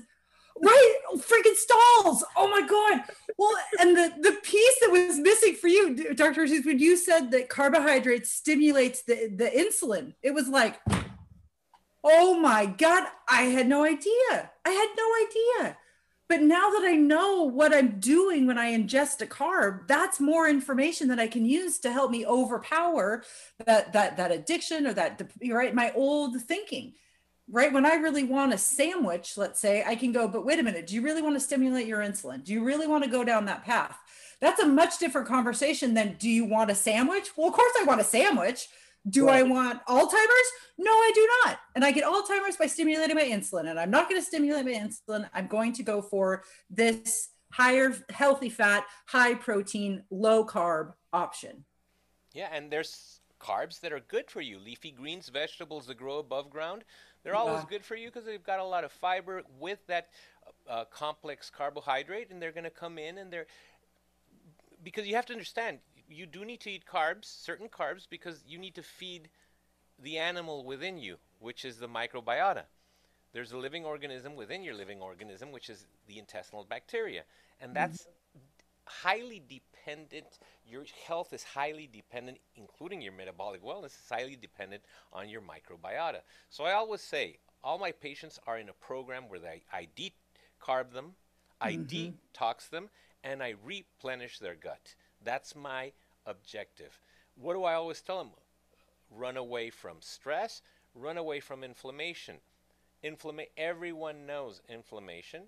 right 0.62 0.96
freaking 1.18 1.56
stalls. 1.56 2.24
Oh 2.36 2.48
my 2.50 2.66
god. 2.68 3.04
Well 3.38 3.56
and 3.80 3.96
the 3.96 4.14
the 4.22 4.38
piece 4.44 4.80
that 4.82 4.92
was 4.92 5.18
missing 5.18 5.56
for 5.56 5.68
you 5.68 6.14
dr 6.14 6.40
Ortiz, 6.40 6.66
when 6.66 6.80
you 6.80 6.96
said 6.96 7.32
that 7.32 7.50
carbohydrates 7.50 8.32
stimulates 8.32 9.04
the 9.04 9.28
the 9.36 9.50
insulin 9.50 10.14
it 10.24 10.34
was 10.34 10.48
like 10.48 10.80
oh 12.04 12.40
my 12.40 12.66
god 12.66 13.08
i 13.28 13.44
had 13.44 13.68
no 13.68 13.84
idea. 13.84 14.52
I 14.64 14.70
had 14.70 14.90
no 14.98 15.08
idea. 15.26 15.78
But 16.28 16.42
now 16.42 16.72
that 16.72 16.84
i 16.86 16.96
know 16.96 17.44
what 17.44 17.74
i'm 17.74 18.00
doing 18.00 18.48
when 18.48 18.58
i 18.58 18.72
ingest 18.72 19.22
a 19.22 19.28
carb 19.28 19.88
that's 19.88 20.20
more 20.20 20.50
information 20.50 21.08
that 21.10 21.20
i 21.20 21.28
can 21.28 21.46
use 21.46 21.78
to 21.80 21.92
help 21.92 22.10
me 22.10 22.26
overpower 22.26 23.24
that 23.66 23.94
that 23.94 24.18
that 24.18 24.32
addiction 24.32 24.88
or 24.88 24.94
that 24.94 25.22
right 25.52 25.76
my 25.76 25.92
old 25.94 26.42
thinking 26.42 26.94
right 27.50 27.72
when 27.74 27.86
i 27.86 27.96
really 27.96 28.24
want 28.24 28.54
a 28.54 28.58
sandwich 28.58 29.38
let's 29.38 29.60
say 29.60 29.84
i 29.86 29.96
can 29.96 30.12
go 30.12 30.28
but 30.28 30.46
wait 30.46 30.60
a 30.60 30.64
minute 30.64 30.86
do 30.86 30.96
you 30.96 31.02
really 31.02 31.22
want 31.22 31.36
to 31.36 31.40
stimulate 31.40 31.88
your 31.88 32.00
insulin? 32.00 32.44
Do 32.44 32.54
you 32.54 32.64
really 32.64 32.88
want 32.88 33.04
to 33.04 33.10
go 33.10 33.24
down 33.24 33.46
that 33.46 33.64
path? 33.64 33.98
That's 34.42 34.62
a 34.62 34.68
much 34.68 35.00
different 35.00 35.28
conversation 35.28 35.94
than 35.94 36.16
do 36.20 36.30
you 36.30 36.46
want 36.46 36.72
a 36.72 36.76
sandwich? 36.76 37.30
Well 37.36 37.48
of 37.48 37.54
course 37.54 37.74
i 37.80 37.84
want 37.84 38.02
a 38.02 38.06
sandwich. 38.06 38.68
Do 39.08 39.28
right. 39.28 39.40
i 39.40 39.44
want 39.44 39.86
alzheimer's? 39.86 40.52
No 40.78 40.92
i 40.92 41.12
do 41.14 41.30
not. 41.46 41.60
And 41.76 41.86
i 41.86 41.92
get 41.92 42.04
alzheimer's 42.04 42.58
by 42.58 42.68
stimulating 42.68 43.16
my 43.16 43.24
insulin 43.24 43.70
and 43.70 43.80
i'm 43.80 43.92
not 43.92 44.10
going 44.10 44.22
to 44.22 44.26
stimulate 44.26 44.66
my 44.66 44.72
insulin. 44.72 45.30
I'm 45.34 45.48
going 45.48 45.74
to 45.74 45.84
go 45.84 46.02
for 46.02 46.44
this 46.70 47.30
higher 47.52 47.96
healthy 48.10 48.50
fat 48.50 48.86
high 49.06 49.36
protein 49.36 50.04
low 50.10 50.46
carb 50.46 50.94
option. 51.14 51.66
Yeah 52.34 52.50
and 52.52 52.72
there's 52.72 53.20
carbs 53.40 53.80
that 53.82 53.94
are 53.94 54.00
good 54.00 54.30
for 54.30 54.42
you. 54.42 54.58
Leafy 54.60 54.92
greens 54.92 55.30
vegetables 55.30 55.86
that 55.88 55.98
grow 55.98 56.20
above 56.20 56.50
ground 56.50 56.84
they're 57.26 57.36
always 57.36 57.66
good 57.66 57.84
for 57.84 57.96
you 57.96 58.08
because 58.08 58.24
they've 58.24 58.44
got 58.44 58.60
a 58.60 58.64
lot 58.64 58.84
of 58.84 58.92
fiber 58.92 59.42
with 59.60 59.80
that 59.88 60.10
uh, 60.70 60.86
complex 60.86 61.50
carbohydrate, 61.50 62.30
and 62.30 62.40
they're 62.40 62.52
going 62.52 62.66
to 62.66 62.70
come 62.70 63.00
in 63.00 63.18
and 63.18 63.34
they're 63.34 63.48
because 64.84 65.08
you 65.08 65.16
have 65.16 65.26
to 65.26 65.34
understand 65.34 65.80
you 66.08 66.28
do 66.28 66.46
need 66.46 66.60
to 66.62 66.70
eat 66.70 66.84
carbs, 66.86 67.26
certain 67.26 67.68
carbs, 67.68 68.08
because 68.08 68.44
you 68.48 68.60
need 68.60 68.76
to 68.76 68.84
feed 68.84 69.30
the 70.02 70.20
animal 70.20 70.64
within 70.64 71.00
you, 71.00 71.18
which 71.40 71.66
is 71.66 71.78
the 71.78 71.88
microbiota. 71.88 72.64
There's 73.34 73.52
a 73.52 73.58
living 73.58 73.86
organism 73.86 74.36
within 74.36 74.64
your 74.64 74.76
living 74.76 75.02
organism, 75.02 75.52
which 75.52 75.70
is 75.70 75.88
the 76.08 76.20
intestinal 76.20 76.64
bacteria, 76.64 77.24
and 77.60 77.76
that's 77.76 78.04
mm-hmm. 78.04 78.40
highly 78.86 79.40
dependent 79.86 80.40
your 80.68 80.84
health 81.08 81.34
is 81.34 81.44
highly 81.44 81.90
dependent, 81.92 82.38
including 82.56 83.02
your 83.02 83.14
metabolic 83.14 83.64
wellness, 83.64 83.86
is 83.86 84.10
highly 84.10 84.36
dependent 84.36 84.84
on 85.14 85.30
your 85.30 85.42
microbiota. 85.42 86.22
So 86.50 86.64
I 86.64 86.74
always 86.74 87.02
say, 87.02 87.38
all 87.64 87.78
my 87.78 87.92
patients 87.92 88.40
are 88.48 88.58
in 88.58 88.70
a 88.70 88.74
program 88.74 89.24
where 89.28 89.40
they, 89.40 89.64
I 89.72 89.88
decarb 89.96 90.92
them, 90.92 91.14
I 91.62 91.74
mm-hmm. 91.74 92.44
detox 92.44 92.70
them, 92.70 92.90
and 93.24 93.42
I 93.42 93.56
replenish 93.64 94.40
their 94.40 94.56
gut. 94.56 94.96
That's 95.24 95.56
my 95.56 95.92
objective. 96.26 97.00
What 97.36 97.54
do 97.54 97.64
I 97.64 97.74
always 97.74 98.02
tell 98.02 98.18
them? 98.18 98.32
Run 99.12 99.38
away 99.38 99.70
from 99.70 99.98
stress, 100.00 100.62
run 100.96 101.18
away 101.18 101.40
from 101.40 101.64
inflammation. 101.64 102.38
Inflama- 103.04 103.50
everyone 103.58 104.26
knows 104.26 104.62
inflammation 104.68 105.44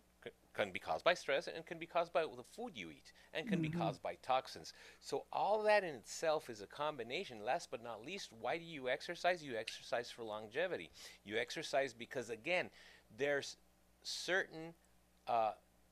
can 0.58 0.72
be 0.74 0.80
caused 0.80 1.06
by 1.06 1.16
stress 1.16 1.48
and 1.48 1.66
can 1.66 1.80
be 1.80 1.88
caused 1.88 2.14
by 2.14 2.24
the 2.24 2.44
food 2.44 2.74
you 2.76 2.92
eat 2.92 3.14
and 3.34 3.48
can 3.48 3.62
Mm-hmm. 3.62 3.70
be 3.70 3.70
caused 3.70 4.04
by 4.04 4.16
toxins. 4.24 4.74
So 5.02 5.26
all 5.34 5.64
that 5.64 5.84
in 5.84 5.96
itself 5.96 6.50
is 6.50 6.62
a 6.62 6.68
combination. 6.68 7.46
Last 7.46 7.72
but 7.72 7.84
not 7.84 8.06
least, 8.06 8.32
why 8.42 8.58
do 8.58 8.66
you 8.66 8.90
exercise? 8.90 9.44
You 9.44 9.58
exercise 9.58 10.12
for 10.12 10.24
longevity. 10.24 10.92
You 11.24 11.38
exercise 11.38 11.94
because 11.94 12.30
again, 12.30 12.70
there's 13.18 13.58
certain 14.04 14.74
uh, 15.28 15.52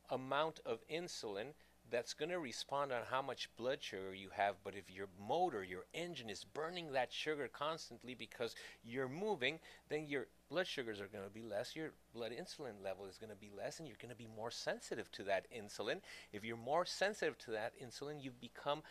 amount 0.09 0.59
of 0.65 0.79
insulin 0.89 1.53
that's 1.91 2.13
going 2.13 2.31
to 2.31 2.39
respond 2.39 2.91
on 2.91 3.01
how 3.09 3.21
much 3.21 3.49
blood 3.57 3.79
sugar 3.81 4.13
you 4.13 4.29
have. 4.33 4.55
But 4.63 4.75
if 4.75 4.89
your 4.89 5.07
motor, 5.27 5.63
your 5.63 5.85
engine 5.93 6.29
is 6.29 6.43
burning 6.43 6.91
that 6.93 7.13
sugar 7.13 7.47
constantly 7.51 8.15
because 8.15 8.55
you're 8.83 9.09
moving, 9.09 9.59
then 9.89 10.05
your 10.07 10.27
blood 10.49 10.67
sugars 10.67 10.99
are 10.99 11.07
going 11.07 11.23
to 11.23 11.29
be 11.29 11.43
less, 11.43 11.75
your 11.75 11.91
blood 12.13 12.31
insulin 12.31 12.83
level 12.83 13.05
is 13.05 13.17
going 13.17 13.29
to 13.29 13.35
be 13.35 13.51
less, 13.55 13.79
and 13.79 13.87
you're 13.87 13.97
going 14.01 14.11
to 14.11 14.15
be 14.15 14.27
more 14.35 14.51
sensitive 14.51 15.11
to 15.11 15.23
that 15.23 15.45
insulin. 15.55 16.01
If 16.33 16.43
you're 16.43 16.57
more 16.57 16.85
sensitive 16.85 17.37
to 17.39 17.51
that 17.51 17.73
insulin, 17.83 18.23
you 18.23 18.31
become 18.31 18.81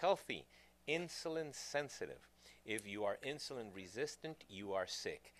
healthy, 0.00 0.46
insulin 0.88 1.54
sensitive. 1.54 2.28
If 2.64 2.86
you 2.86 3.04
are 3.04 3.18
insulin 3.26 3.74
resistant, 3.74 4.44
you 4.48 4.72
are 4.72 4.86
sick. 4.86 5.32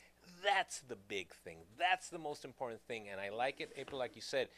That's 0.44 0.80
the 0.80 0.96
big 0.96 1.32
thing. 1.32 1.58
That's 1.78 2.08
the 2.08 2.18
most 2.18 2.44
important 2.44 2.80
thing. 2.82 3.08
And 3.10 3.20
I 3.20 3.30
like 3.30 3.60
it, 3.60 3.72
April, 3.76 3.98
like 3.98 4.16
you 4.16 4.22
said, 4.22 4.48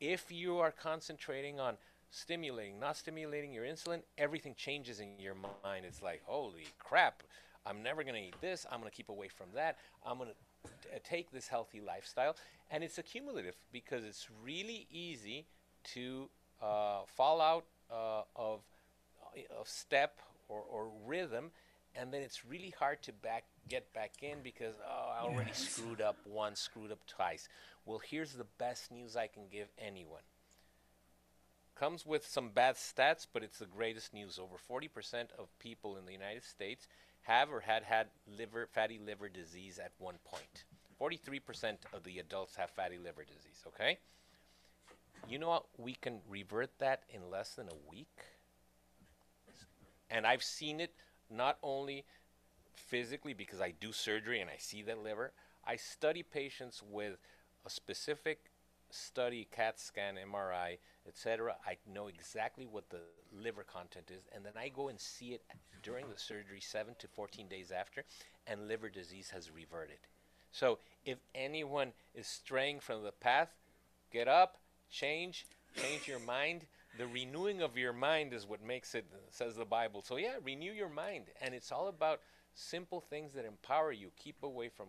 if 0.00 0.30
you 0.30 0.58
are 0.58 0.70
concentrating 0.70 1.60
on 1.60 1.76
stimulating, 2.10 2.78
not 2.80 2.96
stimulating 2.96 3.52
your 3.52 3.64
insulin, 3.64 4.00
everything 4.16 4.54
changes 4.56 5.00
in 5.00 5.18
your 5.18 5.34
mind. 5.64 5.84
It's 5.84 6.02
like, 6.02 6.22
holy 6.24 6.66
crap, 6.78 7.22
I'm 7.66 7.82
never 7.82 8.02
going 8.02 8.14
to 8.14 8.20
eat 8.20 8.40
this. 8.40 8.66
I'm 8.70 8.80
going 8.80 8.90
to 8.90 8.96
keep 8.96 9.08
away 9.08 9.28
from 9.28 9.48
that. 9.54 9.76
I'm 10.06 10.18
going 10.18 10.30
to 10.30 10.98
take 11.00 11.30
this 11.30 11.48
healthy 11.48 11.80
lifestyle. 11.80 12.36
And 12.70 12.82
it's 12.82 12.98
accumulative 12.98 13.56
because 13.72 14.04
it's 14.04 14.28
really 14.42 14.86
easy 14.90 15.46
to 15.94 16.28
uh, 16.62 17.00
fall 17.06 17.40
out 17.40 17.64
uh, 17.90 18.22
of, 18.36 18.60
of 19.58 19.68
step 19.68 20.18
or, 20.48 20.62
or 20.70 20.88
rhythm. 21.06 21.50
And 21.98 22.12
then 22.12 22.22
it's 22.22 22.44
really 22.44 22.72
hard 22.78 23.02
to 23.02 23.12
back 23.12 23.44
get 23.68 23.92
back 23.92 24.22
in 24.22 24.42
because 24.42 24.76
oh, 24.86 25.10
I 25.10 25.20
already 25.20 25.50
Yes. 25.50 25.58
screwed 25.58 26.00
up 26.00 26.20
once, 26.24 26.60
screwed 26.60 26.92
up 26.92 27.04
twice. 27.06 27.48
Well, 27.84 28.00
here's 28.04 28.32
the 28.34 28.46
best 28.58 28.90
news 28.92 29.16
I 29.16 29.26
can 29.26 29.48
give 29.50 29.68
anyone. 29.78 30.22
Comes 31.74 32.06
with 32.06 32.26
some 32.26 32.50
bad 32.50 32.76
stats, 32.76 33.26
but 33.32 33.42
it's 33.42 33.58
the 33.58 33.66
greatest 33.66 34.14
news. 34.14 34.38
Over 34.38 34.56
40% 34.56 35.32
of 35.38 35.56
people 35.58 35.96
in 35.96 36.06
the 36.06 36.12
United 36.12 36.44
States 36.44 36.86
have 37.22 37.50
or 37.50 37.60
had 37.60 37.82
had 37.84 38.08
liver 38.26 38.66
fatty 38.66 38.98
liver 38.98 39.28
disease 39.28 39.78
at 39.78 39.92
one 39.98 40.18
point. 40.24 40.64
43% 41.00 41.76
of 41.92 42.02
the 42.04 42.18
adults 42.18 42.56
have 42.56 42.70
fatty 42.70 42.98
liver 42.98 43.24
disease, 43.24 43.62
okay? 43.66 43.98
You 45.28 45.38
know 45.38 45.48
what? 45.48 45.66
We 45.76 45.94
can 45.94 46.20
revert 46.28 46.78
that 46.78 47.04
in 47.10 47.30
less 47.30 47.54
than 47.54 47.68
a 47.68 47.90
week. 47.90 48.24
And 50.10 50.26
I've 50.26 50.42
seen 50.42 50.80
it 50.80 50.94
not 51.30 51.58
only 51.62 52.04
physically 52.74 53.34
because 53.34 53.60
I 53.60 53.72
do 53.78 53.92
surgery 53.92 54.40
and 54.40 54.50
I 54.50 54.56
see 54.58 54.82
that 54.82 55.02
liver. 55.02 55.32
I 55.66 55.76
study 55.76 56.22
patients 56.22 56.82
with 56.88 57.16
a 57.66 57.70
specific 57.70 58.50
study, 58.90 59.46
CAT 59.50 59.78
scan, 59.78 60.16
MRI, 60.16 60.78
etc. 61.06 61.56
I 61.66 61.76
know 61.92 62.06
exactly 62.06 62.66
what 62.66 62.88
the 62.90 63.00
liver 63.32 63.62
content 63.62 64.10
is, 64.10 64.22
and 64.34 64.44
then 64.44 64.54
I 64.58 64.68
go 64.68 64.88
and 64.88 64.98
see 64.98 65.28
it 65.28 65.42
during 65.82 66.06
the 66.08 66.18
surgery, 66.18 66.60
seven 66.60 66.94
to 66.98 67.08
14 67.08 67.48
days 67.48 67.70
after, 67.70 68.04
and 68.46 68.68
liver 68.68 68.88
disease 68.88 69.30
has 69.30 69.50
reverted. 69.50 69.98
So 70.52 70.78
if 71.04 71.18
anyone 71.34 71.92
is 72.14 72.26
straying 72.26 72.80
from 72.80 73.02
the 73.02 73.12
path, 73.12 73.50
get 74.10 74.28
up, 74.28 74.58
change, 74.90 75.46
change 75.76 76.08
your 76.08 76.20
mind. 76.20 76.66
The 76.96 77.06
renewing 77.06 77.62
of 77.62 77.76
your 77.76 77.92
mind 77.92 78.32
is 78.32 78.46
what 78.46 78.62
makes 78.62 78.94
it, 78.94 79.04
says 79.30 79.56
the 79.56 79.64
Bible. 79.64 80.02
So 80.02 80.16
yeah, 80.16 80.34
renew 80.42 80.72
your 80.72 80.88
mind, 80.88 81.26
and 81.40 81.54
it's 81.54 81.70
all 81.70 81.88
about 81.88 82.20
simple 82.54 83.00
things 83.00 83.32
that 83.34 83.44
empower 83.44 83.92
you. 83.92 84.10
Keep 84.16 84.42
away 84.42 84.68
from 84.68 84.88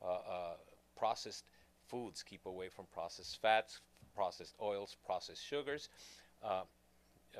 uh, 0.00 0.06
uh, 0.06 0.54
processed 0.96 1.44
foods. 1.88 2.22
Keep 2.22 2.46
away 2.46 2.68
from 2.68 2.86
processed 2.92 3.40
fats, 3.40 3.80
processed 4.14 4.54
oils, 4.60 4.96
processed 5.04 5.44
sugars. 5.44 5.88
Uh, 6.44 6.62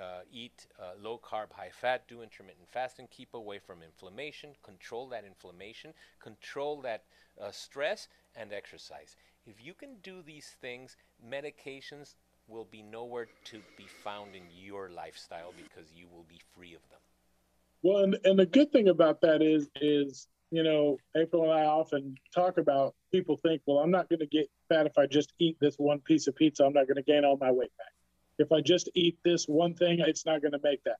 uh, 0.00 0.20
eat 0.32 0.66
uh, 0.80 0.92
low 1.00 1.20
carb, 1.22 1.52
high 1.52 1.70
fat, 1.70 2.08
do 2.08 2.22
intermittent 2.22 2.68
fasting, 2.68 3.06
keep 3.10 3.34
away 3.34 3.58
from 3.58 3.82
inflammation, 3.82 4.50
control 4.62 5.06
that 5.06 5.24
inflammation, 5.24 5.92
control 6.18 6.80
that 6.80 7.04
uh, 7.40 7.50
stress, 7.50 8.08
and 8.34 8.52
exercise. 8.52 9.16
If 9.46 9.64
you 9.64 9.74
can 9.74 9.96
do 10.02 10.22
these 10.22 10.46
things, 10.60 10.96
medications 11.28 12.14
will 12.52 12.68
be 12.70 12.82
nowhere 12.82 13.26
to 13.44 13.60
be 13.76 13.86
found 14.04 14.34
in 14.34 14.42
your 14.54 14.90
lifestyle 14.90 15.52
because 15.56 15.88
you 15.96 16.06
will 16.12 16.24
be 16.28 16.40
free 16.54 16.74
of 16.74 16.82
them. 16.90 17.00
Well, 17.82 18.04
and, 18.04 18.18
and 18.24 18.38
the 18.38 18.46
good 18.46 18.70
thing 18.70 18.88
about 18.88 19.22
that 19.22 19.42
is, 19.42 19.68
is 19.80 20.28
you 20.50 20.62
know, 20.62 20.98
April 21.16 21.44
and 21.44 21.52
I 21.52 21.64
often 21.64 22.14
talk 22.34 22.58
about 22.58 22.94
people 23.10 23.38
think, 23.38 23.62
well, 23.66 23.78
I'm 23.78 23.90
not 23.90 24.08
going 24.10 24.20
to 24.20 24.26
get 24.26 24.50
fat 24.68 24.86
if 24.86 24.98
I 24.98 25.06
just 25.06 25.32
eat 25.38 25.56
this 25.60 25.76
one 25.76 26.00
piece 26.00 26.26
of 26.26 26.36
pizza. 26.36 26.64
I'm 26.64 26.74
not 26.74 26.86
going 26.86 26.96
to 26.96 27.02
gain 27.02 27.24
all 27.24 27.38
my 27.40 27.50
weight 27.50 27.72
back. 27.78 27.92
If 28.38 28.52
I 28.52 28.60
just 28.60 28.90
eat 28.94 29.18
this 29.24 29.46
one 29.46 29.74
thing, 29.74 30.00
it's 30.00 30.26
not 30.26 30.42
going 30.42 30.52
to 30.52 30.60
make 30.62 30.84
that 30.84 30.98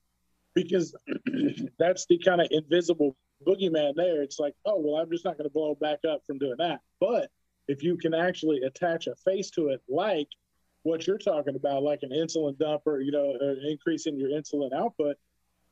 because 0.54 0.94
that's 1.78 2.06
the 2.06 2.18
kind 2.18 2.40
of 2.40 2.48
invisible 2.50 3.14
boogeyman 3.46 3.94
there. 3.94 4.22
It's 4.22 4.38
like, 4.38 4.54
oh, 4.64 4.80
well, 4.80 5.00
I'm 5.00 5.10
just 5.10 5.24
not 5.24 5.36
going 5.36 5.48
to 5.48 5.52
blow 5.52 5.74
back 5.74 5.98
up 6.08 6.22
from 6.26 6.38
doing 6.38 6.56
that. 6.58 6.80
But 6.98 7.30
if 7.68 7.82
you 7.82 7.96
can 7.96 8.14
actually 8.14 8.62
attach 8.62 9.06
a 9.06 9.14
face 9.16 9.50
to 9.50 9.68
it, 9.68 9.82
like 9.88 10.28
what 10.82 11.06
you're 11.06 11.18
talking 11.18 11.56
about, 11.56 11.82
like 11.82 12.00
an 12.02 12.10
insulin 12.10 12.56
dumper, 12.56 13.04
you 13.04 13.12
know, 13.12 13.36
uh, 13.40 13.68
increasing 13.68 14.16
your 14.16 14.30
insulin 14.30 14.72
output, 14.72 15.16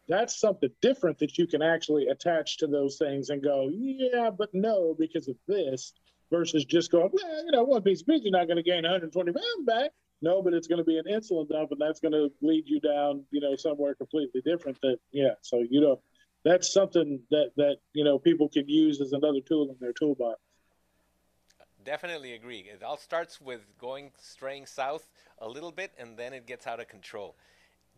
that's 0.08 0.40
something 0.40 0.70
different 0.80 1.18
that 1.18 1.38
you 1.38 1.46
can 1.46 1.62
actually 1.62 2.08
attach 2.08 2.58
to 2.58 2.66
those 2.66 2.96
things 2.96 3.30
and 3.30 3.42
go, 3.42 3.70
yeah, 3.72 4.30
but 4.30 4.48
no, 4.52 4.94
because 4.98 5.28
of 5.28 5.36
this, 5.46 5.92
versus 6.30 6.64
just 6.64 6.90
going, 6.90 7.10
well, 7.12 7.44
you 7.44 7.52
know, 7.52 7.64
one 7.64 7.82
piece 7.82 8.00
of 8.00 8.06
pizza, 8.06 8.24
you're 8.24 8.32
not 8.32 8.46
going 8.46 8.56
to 8.56 8.62
gain 8.62 8.82
120 8.82 9.32
pounds 9.32 9.66
back. 9.66 9.90
No, 10.22 10.42
but 10.42 10.52
it's 10.52 10.66
going 10.66 10.78
to 10.78 10.84
be 10.84 10.98
an 10.98 11.04
insulin 11.10 11.48
dump, 11.48 11.72
and 11.72 11.80
that's 11.80 12.00
going 12.00 12.12
to 12.12 12.30
lead 12.42 12.64
you 12.66 12.78
down, 12.78 13.24
you 13.30 13.40
know, 13.40 13.56
somewhere 13.56 13.94
completely 13.94 14.42
different. 14.42 14.78
That, 14.82 14.98
yeah. 15.12 15.34
So 15.40 15.64
you 15.68 15.80
know, 15.80 16.02
that's 16.44 16.72
something 16.72 17.20
that 17.30 17.52
that 17.56 17.76
you 17.94 18.04
know 18.04 18.18
people 18.18 18.48
can 18.48 18.68
use 18.68 19.00
as 19.00 19.12
another 19.12 19.40
tool 19.40 19.70
in 19.70 19.76
their 19.80 19.94
toolbox. 19.94 20.38
Definitely 21.90 22.34
agree. 22.34 22.70
It 22.72 22.84
all 22.84 22.96
starts 22.96 23.40
with 23.40 23.62
going 23.76 24.12
straying 24.16 24.66
south 24.66 25.08
a 25.40 25.48
little 25.48 25.72
bit, 25.72 25.90
and 25.98 26.16
then 26.16 26.32
it 26.32 26.46
gets 26.46 26.68
out 26.68 26.78
of 26.78 26.86
control. 26.86 27.34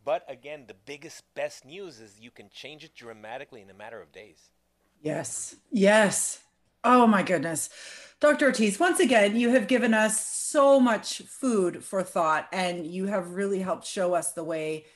But 0.03 0.25
again, 0.31 0.65
the 0.67 0.73
biggest, 0.73 1.25
best 1.35 1.67
news 1.67 2.01
is 2.01 2.19
you 2.19 2.31
can 2.31 2.49
change 2.49 2.85
it 2.85 2.95
dramatically 2.95 3.61
in 3.61 3.69
a 3.69 3.75
matter 3.75 4.01
of 4.01 4.11
days. 4.11 4.49
Yes. 5.03 5.57
Yes. 5.71 6.41
Oh 6.83 7.07
my 7.07 7.23
goodness. 7.23 7.69
Dr. 8.19 8.47
Ortiz, 8.47 8.81
once 8.81 8.99
again, 8.99 9.37
you 9.37 9.51
have 9.51 9.69
given 9.69 9.93
us 9.93 10.27
so 10.27 10.81
much 10.81 11.19
food 11.27 11.85
for 11.85 12.03
thought 12.03 12.49
and 12.51 12.87
you 12.87 13.05
have 13.09 13.33
really 13.33 13.61
helped 13.61 13.87
show 13.87 14.15
us 14.15 14.33
the 14.33 14.43
way 14.43 14.87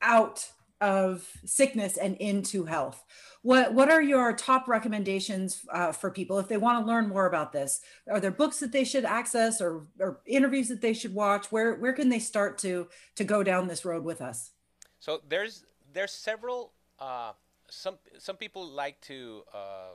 out 0.00 0.50
of 0.80 1.28
sickness 1.44 1.96
and 1.96 2.16
into 2.16 2.64
health. 2.64 3.04
What 3.42 3.72
what 3.72 3.90
are 3.90 4.02
your 4.02 4.32
top 4.34 4.68
recommendations 4.68 5.64
uh, 5.72 5.92
for 5.92 6.10
people 6.10 6.38
if 6.38 6.48
they 6.48 6.56
want 6.56 6.84
to 6.84 6.86
learn 6.86 7.08
more 7.08 7.26
about 7.26 7.52
this? 7.52 7.80
Are 8.10 8.20
there 8.20 8.30
books 8.30 8.60
that 8.60 8.72
they 8.72 8.84
should 8.84 9.04
access 9.04 9.60
or, 9.60 9.86
or 9.98 10.20
interviews 10.26 10.68
that 10.68 10.82
they 10.82 10.92
should 10.92 11.14
watch? 11.14 11.50
Where 11.50 11.74
where 11.76 11.92
can 11.92 12.10
they 12.10 12.18
start 12.18 12.58
to 12.58 12.88
to 13.16 13.24
go 13.24 13.42
down 13.42 13.68
this 13.68 13.84
road 13.84 14.04
with 14.04 14.20
us? 14.20 14.50
So 14.98 15.22
there's 15.28 15.64
there's 15.92 16.12
several. 16.12 16.72
Uh, 16.98 17.32
some 17.70 17.98
some 18.18 18.36
people 18.36 18.66
like 18.66 19.00
to 19.02 19.42
uh, 19.54 19.94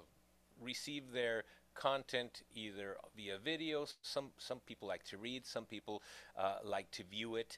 receive 0.59 1.11
their 1.11 1.43
content 1.75 2.41
either 2.55 2.97
via 3.15 3.37
videos. 3.37 3.95
Some 4.01 4.31
some 4.37 4.59
people 4.65 4.87
like 4.87 5.03
to 5.05 5.17
read. 5.17 5.45
Some 5.45 5.65
people 5.65 6.01
uh, 6.37 6.57
like 6.63 6.89
to 6.91 7.03
view 7.03 7.35
it. 7.35 7.57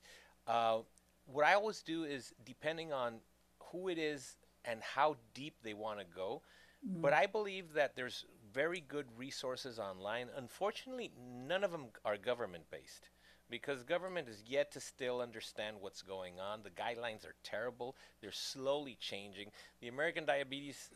What 1.32 1.45
I 1.45 1.53
always 1.53 1.82
do 1.82 2.03
is 2.03 2.34
depending 2.45 2.91
on 2.91 3.15
who 3.71 3.89
it 3.89 3.97
is 3.97 4.38
and 4.65 4.82
how 4.82 5.17
deep 5.34 5.55
they 5.63 5.73
want 5.73 5.99
to 5.99 6.05
go. 6.05 6.41
But 6.84 7.11
I 7.11 7.25
believe 7.25 7.73
that 7.73 7.95
there's 7.95 8.25
very 8.53 8.82
good 8.88 9.07
resources 9.17 9.78
online. 9.80 10.28
Unfortunately, 10.38 11.11
none 11.47 11.63
of 11.63 11.71
them 11.71 11.88
are 12.05 12.17
government 12.17 12.63
based 12.71 13.09
because 13.49 13.84
government 13.84 14.28
is 14.30 14.43
yet 14.47 14.71
to 14.71 14.80
still 14.80 15.21
understand 15.21 15.78
what's 15.80 16.01
going 16.01 16.39
on. 16.39 16.61
The 16.63 16.69
guidelines 16.69 17.25
are 17.25 17.36
terrible. 17.43 17.95
They're 18.21 18.32
slowly 18.32 18.97
changing. 18.99 19.51
The 19.82 19.88
American 19.88 20.25
Diabetes 20.25 20.89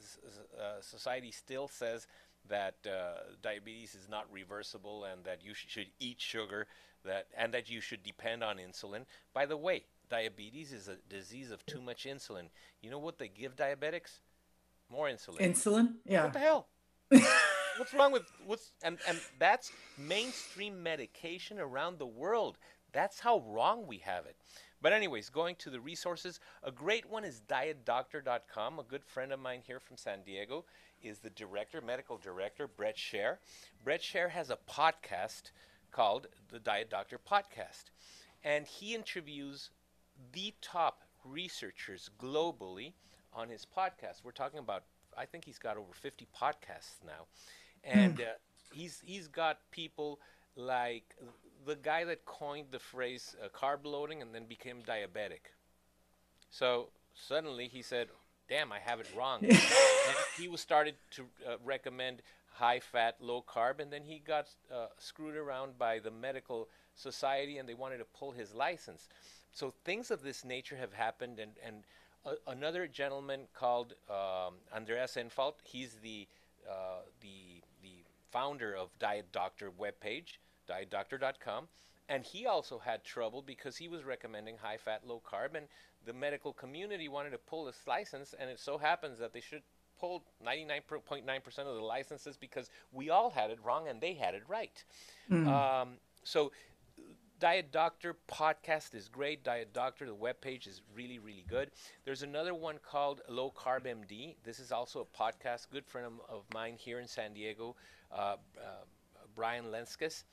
uh, 0.57 0.81
Society 0.81 1.31
still 1.31 1.67
says 1.67 2.07
that 2.47 2.75
uh, 2.85 3.33
diabetes 3.41 3.95
is 3.95 4.09
not 4.09 4.25
reversible 4.31 5.05
and 5.05 5.23
that 5.23 5.43
you 5.43 5.53
sh- 5.53 5.65
should 5.67 5.87
eat 5.99 6.19
sugar 6.19 6.67
that 7.05 7.27
and 7.37 7.53
that 7.53 7.69
you 7.69 7.81
should 7.81 8.03
depend 8.03 8.43
on 8.43 8.57
insulin. 8.57 9.05
By 9.33 9.45
the 9.45 9.57
way, 9.57 9.83
diabetes 10.11 10.73
is 10.73 10.87
a 10.87 10.97
disease 11.09 11.49
of 11.49 11.65
too 11.65 11.81
much 11.81 12.05
insulin. 12.05 12.49
You 12.81 12.91
know 12.91 12.99
what 12.99 13.17
they 13.17 13.29
give 13.29 13.55
diabetics? 13.55 14.19
More 14.91 15.07
insulin. 15.07 15.39
Insulin? 15.39 15.93
Yeah. 16.05 16.25
What 16.25 16.33
the 16.33 16.39
hell? 16.39 16.67
what's 17.77 17.93
wrong 17.93 18.11
with 18.11 18.23
what's 18.45 18.71
and 18.83 18.99
and 19.07 19.19
that's 19.39 19.71
mainstream 19.97 20.83
medication 20.83 21.59
around 21.59 21.97
the 21.97 22.05
world 22.05 22.57
That's 22.93 23.21
how 23.21 23.39
wrong 23.47 23.87
we 23.87 23.99
have 23.99 24.25
it. 24.25 24.35
But 24.81 24.93
anyways, 24.93 25.29
going 25.29 25.55
to 25.59 25.69
the 25.69 25.79
resources, 25.79 26.39
a 26.63 26.71
great 26.71 27.09
one 27.09 27.23
is 27.23 27.41
dietdoctor.com. 27.47 28.79
A 28.79 28.83
good 28.83 29.05
friend 29.05 29.31
of 29.31 29.39
mine 29.39 29.61
here 29.65 29.79
from 29.79 29.95
San 29.95 30.23
Diego 30.25 30.65
is 31.01 31.19
the 31.19 31.29
director, 31.29 31.81
medical 31.81 32.17
director, 32.17 32.67
Bret 32.67 32.97
Scher. 32.97 33.37
Bret 33.83 34.01
Scher 34.01 34.29
has 34.31 34.49
a 34.49 34.57
podcast 34.69 35.51
called 35.91 36.27
the 36.49 36.59
Diet 36.59 36.89
Doctor 36.89 37.17
Podcast. 37.17 37.85
And 38.43 38.65
he 38.67 38.95
interviews 38.95 39.69
the 40.33 40.53
top 40.61 41.01
researchers 41.23 42.09
globally 42.19 42.93
on 43.33 43.49
his 43.49 43.65
podcast. 43.65 44.23
We're 44.23 44.31
talking 44.31 44.59
about, 44.59 44.83
I 45.17 45.25
think 45.25 45.45
he's 45.45 45.59
got 45.59 45.77
over 45.77 45.93
50 45.93 46.27
podcasts 46.39 47.03
now. 47.05 47.25
And 47.83 48.17
mm. 48.17 48.21
uh, 48.21 48.33
he's, 48.73 49.01
he's 49.05 49.27
got 49.27 49.59
people 49.71 50.19
like 50.55 51.15
the 51.65 51.75
guy 51.75 52.03
that 52.05 52.25
coined 52.25 52.67
the 52.71 52.79
phrase 52.79 53.35
uh, 53.43 53.47
carb 53.49 53.85
loading 53.85 54.21
and 54.21 54.33
then 54.33 54.45
became 54.45 54.77
diabetic. 54.81 55.53
So 56.49 56.89
suddenly 57.13 57.67
he 57.67 57.81
said, 57.81 58.07
damn, 58.49 58.71
I 58.71 58.79
have 58.79 58.99
it 58.99 59.07
wrong. 59.17 59.39
and 59.43 59.57
he 60.37 60.47
was 60.47 60.61
started 60.61 60.95
to 61.11 61.23
uh, 61.47 61.55
recommend 61.63 62.21
high 62.53 62.79
fat, 62.79 63.15
low 63.21 63.43
carb, 63.47 63.79
and 63.79 63.91
then 63.91 64.03
he 64.03 64.19
got 64.19 64.49
uh, 64.73 64.87
screwed 64.97 65.35
around 65.35 65.77
by 65.77 65.99
the 65.99 66.11
medical 66.11 66.67
society 66.95 67.57
and 67.57 67.67
they 67.67 67.73
wanted 67.73 67.97
to 67.97 68.05
pull 68.05 68.31
his 68.31 68.53
license. 68.53 69.07
So 69.53 69.73
things 69.83 70.11
of 70.11 70.23
this 70.23 70.45
nature 70.45 70.77
have 70.77 70.93
happened, 70.93 71.39
and, 71.39 71.51
and 71.65 71.83
uh, 72.25 72.33
another 72.47 72.87
gentleman 72.87 73.41
called 73.53 73.93
um, 74.09 74.55
Andreas 74.75 75.15
Eenfeldt. 75.15 75.55
he's 75.63 75.95
the, 76.01 76.27
uh, 76.69 77.01
the, 77.21 77.61
the 77.81 78.03
founder 78.31 78.75
of 78.75 78.89
Diet 78.99 79.31
Doctor 79.31 79.71
webpage, 79.71 80.37
dietdoctor.com, 80.69 81.67
and 82.07 82.23
he 82.23 82.45
also 82.45 82.79
had 82.79 83.03
trouble 83.03 83.41
because 83.41 83.77
he 83.77 83.87
was 83.87 84.03
recommending 84.03 84.57
high 84.57 84.77
fat, 84.77 85.01
low 85.05 85.21
carb, 85.25 85.55
and 85.55 85.67
the 86.05 86.13
medical 86.13 86.53
community 86.53 87.07
wanted 87.07 87.31
to 87.31 87.37
pull 87.37 87.65
this 87.65 87.87
license, 87.87 88.33
and 88.39 88.49
it 88.49 88.59
so 88.59 88.77
happens 88.77 89.19
that 89.19 89.33
they 89.33 89.41
should 89.41 89.61
pull 89.99 90.23
99.9% 90.45 91.59
of 91.59 91.75
the 91.75 91.81
licenses 91.81 92.35
because 92.35 92.69
we 92.91 93.09
all 93.09 93.29
had 93.29 93.51
it 93.51 93.59
wrong 93.63 93.87
and 93.87 94.01
they 94.01 94.13
had 94.13 94.33
it 94.33 94.41
right. 94.47 94.83
Mm. 95.29 95.47
Um, 95.47 95.89
so 96.23 96.51
Diet 97.41 97.71
Doctor 97.71 98.17
podcast 98.31 98.93
is 98.93 99.07
great. 99.07 99.43
Diet 99.43 99.73
Doctor, 99.73 100.05
the 100.05 100.13
webpage 100.13 100.67
is 100.67 100.83
really, 100.95 101.17
really 101.17 101.43
good. 101.49 101.71
There's 102.05 102.21
another 102.21 102.53
one 102.53 102.75
called 102.87 103.21
Low 103.27 103.51
Carb 103.57 103.87
MD. 103.87 104.35
This 104.43 104.59
is 104.59 104.71
also 104.71 104.99
a 104.99 105.17
podcast. 105.19 105.65
Good 105.71 105.87
friend 105.87 106.05
of, 106.29 106.43
mine 106.53 106.75
here 106.77 106.99
in 106.99 107.07
San 107.07 107.33
Diego, 107.33 107.75
uh, 108.11 108.35
uh, 108.59 108.83
Brian 109.33 109.65
Lenzkes. 109.71 110.23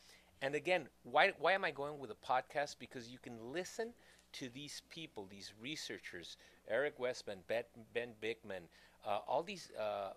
And 0.43 0.55
again, 0.55 0.87
why, 1.03 1.33
why 1.39 1.53
am 1.53 1.65
I 1.65 1.71
going 1.71 1.99
with 1.99 2.11
a 2.11 2.15
podcast? 2.15 2.77
Because 2.79 3.09
you 3.09 3.19
can 3.19 3.39
listen 3.55 3.95
to 4.35 4.51
these 4.51 4.83
people, 4.91 5.27
these 5.31 5.55
researchers, 5.59 6.37
Eric 6.69 6.99
Westman, 6.99 7.39
Ben, 7.49 7.65
ben 7.95 8.11
Bikman, 8.23 8.65
uh, 9.07 9.21
all 9.27 9.43
these 9.43 9.71
uh, 9.81 10.11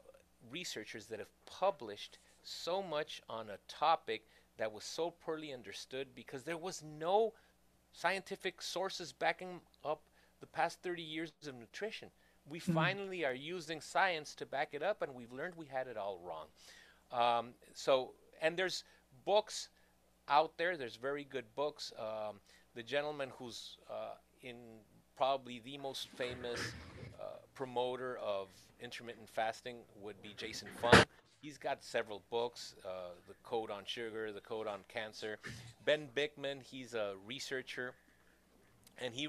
researchers 0.51 1.05
that 1.05 1.19
have 1.19 1.31
published 1.45 2.17
so 2.43 2.83
much 2.83 3.21
on 3.29 3.49
a 3.49 3.57
topic– 3.69 4.23
that 4.61 4.71
was 4.71 4.83
so 4.83 5.09
poorly 5.09 5.51
understood 5.51 6.09
because 6.13 6.43
there 6.43 6.57
was 6.57 6.83
no 6.83 7.33
scientific 7.91 8.61
sources 8.61 9.11
backing 9.11 9.59
up 9.83 10.03
the 10.39 10.45
past 10.45 10.83
30 10.83 11.01
years 11.01 11.31
of 11.47 11.55
nutrition. 11.55 12.09
We 12.47 12.59
mm-hmm. 12.59 12.73
finally 12.73 13.25
are 13.25 13.33
using 13.33 13.81
science 13.81 14.35
to 14.35 14.45
back 14.45 14.69
it 14.73 14.83
up, 14.83 15.01
and 15.01 15.15
we've 15.15 15.31
learned 15.31 15.55
we 15.55 15.65
had 15.65 15.87
it 15.87 15.97
all 15.97 16.19
wrong. 16.23 16.45
Um, 17.11 17.53
so, 17.73 18.11
and 18.39 18.55
there's 18.55 18.83
books 19.25 19.69
out 20.29 20.59
there. 20.59 20.77
There's 20.77 20.95
very 20.95 21.23
good 21.23 21.45
books. 21.55 21.91
Um, 21.97 22.35
the 22.75 22.83
gentleman 22.83 23.29
who's 23.39 23.77
uh, 23.89 24.13
in 24.43 24.57
probably 25.17 25.59
the 25.65 25.79
most 25.79 26.07
famous 26.09 26.71
uh, 27.19 27.37
promoter 27.55 28.19
of 28.23 28.47
intermittent 28.79 29.27
fasting 29.27 29.77
would 29.99 30.21
be 30.21 30.35
Jason 30.37 30.67
Fung 30.79 31.03
he's 31.41 31.57
got 31.57 31.83
several 31.83 32.21
books 32.29 32.75
uh, 32.85 33.13
the 33.27 33.33
code 33.43 33.71
on 33.71 33.83
sugar 33.85 34.31
the 34.31 34.41
code 34.41 34.67
on 34.67 34.79
cancer. 34.87 35.37
Ben 35.85 36.07
bikman 36.15 36.61
he's 36.61 36.93
a 36.93 37.13
researcher 37.25 37.93
and 39.01 39.13
he 39.13 39.27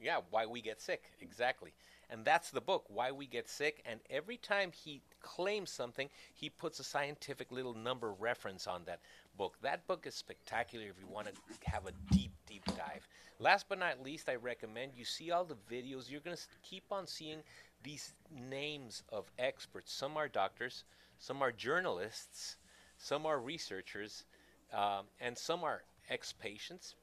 yeah 0.00 0.18
why 0.30 0.46
we 0.46 0.60
get 0.60 0.80
sick 0.80 1.02
exactly. 1.20 1.72
And 2.12 2.24
that's 2.24 2.50
the 2.50 2.60
book 2.60 2.84
why 2.88 3.12
we 3.12 3.26
get 3.26 3.48
sick 3.48 3.82
and 3.86 4.00
every 4.10 4.36
time 4.36 4.72
he 4.72 5.00
claims 5.22 5.70
something 5.70 6.08
he 6.34 6.50
puts 6.50 6.80
a 6.80 6.84
scientific 6.84 7.50
little 7.52 7.74
number 7.74 8.12
reference 8.12 8.66
on 8.66 8.82
that 8.86 9.00
book. 9.38 9.56
That 9.62 9.86
book 9.86 10.06
is 10.06 10.14
spectacular 10.14 10.86
if 10.86 10.96
you 11.00 11.06
want 11.12 11.28
to 11.28 11.70
have 11.70 11.86
a 11.86 11.92
deep 12.12 12.32
deep 12.46 12.64
dive. 12.76 13.08
Last 13.38 13.66
but 13.68 13.78
not 13.78 14.02
least 14.02 14.28
i 14.28 14.34
recommend 14.34 14.92
you 14.94 15.04
see 15.04 15.30
all 15.30 15.44
the 15.44 15.56
videos. 15.72 16.10
You're 16.10 16.20
going 16.20 16.36
to 16.36 16.42
keep 16.62 16.84
on 16.90 17.06
seeing 17.06 17.38
these 17.82 18.12
names 18.30 19.02
of 19.10 19.30
experts. 19.38 19.90
Some 19.92 20.18
are 20.18 20.28
doctors 20.28 20.84
some 21.20 21.42
are 21.42 21.52
journalists, 21.52 22.56
some 22.98 23.26
are 23.26 23.38
researchers, 23.38 24.24
um, 24.72 25.04
and 25.20 25.38
some 25.38 25.62
are 25.62 25.82
ex 26.08 26.32
patients. 26.32 26.96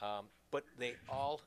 Um, 0.00 0.26
but 0.50 0.64
they 0.78 0.94
all 1.08 1.40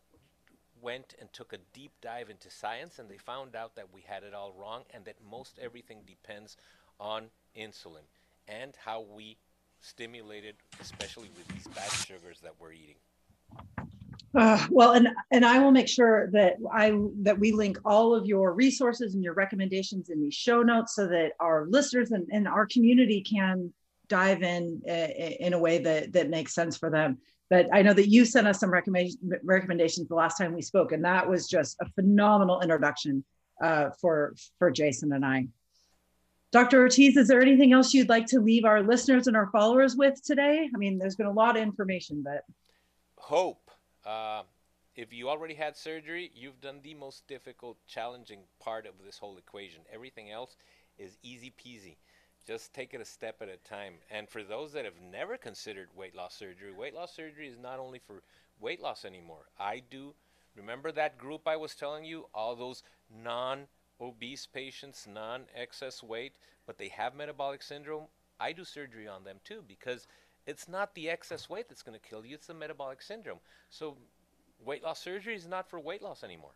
went 0.82 1.16
and 1.20 1.32
took 1.34 1.54
a 1.54 1.58
deep 1.74 1.92
dive 2.02 2.30
into 2.30 2.52
science 2.52 3.00
and 3.00 3.10
they 3.10 3.18
found 3.18 3.56
out 3.56 3.76
that 3.76 3.94
we 3.94 4.02
had 4.02 4.24
it 4.24 4.34
all 4.34 4.54
wrong 4.60 4.84
and 4.94 5.06
that 5.06 5.16
most 5.30 5.58
everything 5.60 6.00
depends 6.06 6.56
on 7.00 7.26
insulin 7.58 8.06
and 8.48 8.74
how 8.86 9.06
we 9.16 9.38
stimulate 9.82 10.44
it, 10.44 10.56
especially 10.80 11.30
with 11.36 11.48
these 11.48 11.68
bad 11.74 11.92
sugars 11.92 12.40
that 12.42 12.54
we're 12.60 12.74
eating. 12.74 13.87
Uh, 14.36 14.66
well, 14.70 14.92
and 14.92 15.10
and 15.32 15.46
I 15.46 15.60
will 15.60 15.72
make 15.72 15.88
sure 15.88 16.30
that 16.32 16.56
I 16.72 16.98
that 17.22 17.40
we 17.40 17.52
link 17.52 17.80
all 17.86 18.14
of 18.14 18.26
your 18.26 18.54
resources 18.54 19.16
and 19.16 19.24
your 19.24 19.34
recommendations 19.34 20.10
in 20.10 20.22
these 20.22 20.34
show 20.34 20.62
notes 20.62 20.96
so 20.96 21.08
that 21.08 21.32
our 21.40 21.66
listeners 21.70 22.12
and, 22.12 22.28
and 22.32 22.48
our 22.48 22.66
community 22.66 23.22
can 23.22 23.74
dive 24.08 24.44
in 24.44 24.82
uh, 24.88 24.92
in 24.92 25.54
a 25.54 25.60
way 25.60 25.80
that 25.80 26.14
that 26.14 26.30
makes 26.30 26.54
sense 26.54 26.78
for 26.78 26.90
them. 26.90 27.18
But 27.50 27.68
I 27.74 27.82
know 27.82 27.94
that 27.94 28.10
you 28.10 28.26
sent 28.26 28.48
us 28.48 28.60
some 28.60 28.72
recommend, 28.72 29.12
recommendations 29.44 30.10
the 30.10 30.16
last 30.16 30.38
time 30.38 30.54
we 30.54 30.62
spoke, 30.62 30.92
and 30.92 31.06
that 31.06 31.28
was 31.28 31.48
just 31.48 31.78
a 31.82 31.90
phenomenal 31.92 32.62
introduction 32.62 33.24
uh, 33.62 33.92
for 34.02 34.36
for 34.60 34.70
Jason 34.72 35.14
and 35.14 35.26
I. 35.26 35.48
Dr. 36.52 36.82
Ortiz, 36.82 37.18
is 37.18 37.28
there 37.28 37.42
anything 37.42 37.74
else 37.74 37.94
you'd 37.94 38.10
like 38.10 38.26
to 38.28 38.40
leave 38.40 38.66
our 38.66 38.82
listeners 38.82 39.28
and 39.28 39.36
our 39.36 39.50
followers 39.52 39.96
with 39.96 40.22
today? 40.24 40.70
I 40.74 40.78
mean, 40.78 40.98
there's 40.98 41.16
been 41.16 41.28
a 41.28 41.32
lot 41.32 41.58
of 41.58 41.64
information, 41.64 42.24
but 42.24 42.44
hope 43.18 43.67
uh, 44.08 44.44
if 44.96 45.14
you 45.14 45.30
already 45.30 45.54
had 45.54 45.76
surgery, 45.76 46.32
you've 46.34 46.62
done 46.62 46.80
the 46.82 46.94
most 46.94 47.28
difficult, 47.28 47.78
challenging 47.88 48.40
part 48.60 48.88
of 48.88 48.94
this 49.06 49.18
whole 49.18 49.38
equation. 49.38 49.82
Everything 49.94 50.32
else 50.32 50.56
is 50.98 51.18
easy 51.22 51.54
peasy. 51.64 51.98
Just 52.48 52.74
take 52.74 52.94
it 52.94 53.02
a 53.02 53.06
step 53.06 53.42
at 53.42 53.50
a 53.50 53.58
time. 53.58 53.96
And 54.10 54.30
for 54.30 54.42
those 54.42 54.72
that 54.74 54.86
have 54.86 55.02
never 55.12 55.38
considered 55.38 55.90
weight 55.96 56.16
loss 56.16 56.34
surgery, 56.34 56.72
weight 56.72 56.96
loss 56.96 57.14
surgery 57.14 57.48
is 57.48 57.60
not 57.60 57.80
only 57.80 58.00
for 58.00 58.24
weight 58.60 58.82
loss 58.82 59.04
anymore. 59.04 59.50
I 59.60 59.84
do 59.92 60.14
remember 60.56 60.92
that 60.94 61.18
group 61.18 61.42
I 61.46 61.58
was 61.58 61.76
telling 61.76 62.06
you, 62.06 62.28
all 62.34 62.56
those 62.56 62.84
non 63.14 63.68
obese 64.00 64.48
patients, 64.48 65.06
non 65.06 65.44
excess 65.54 66.02
weight, 66.02 66.34
but 66.66 66.78
they 66.78 66.88
have 66.88 67.14
metabolic 67.14 67.62
syndrome. 67.62 68.06
I 68.40 68.54
do 68.54 68.64
surgery 68.64 69.08
on 69.08 69.26
them 69.26 69.38
too 69.44 69.64
because 69.68 70.08
it's 70.48 70.68
not 70.68 70.96
the 70.96 71.10
excess 71.10 71.50
weight 71.50 71.70
that's 71.70 71.84
going 71.84 72.00
to 72.00 72.10
kill 72.10 72.26
you, 72.26 72.36
it's 72.36 72.48
the 72.48 72.54
metabolic 72.54 73.02
syndrome. 73.02 73.40
So 73.70 73.98
weight 74.66 74.84
loss 74.84 75.02
surgery 75.02 75.36
is 75.36 75.48
not 75.48 75.70
for 75.70 75.80
weight 75.80 76.02
loss 76.02 76.24
anymore. 76.24 76.56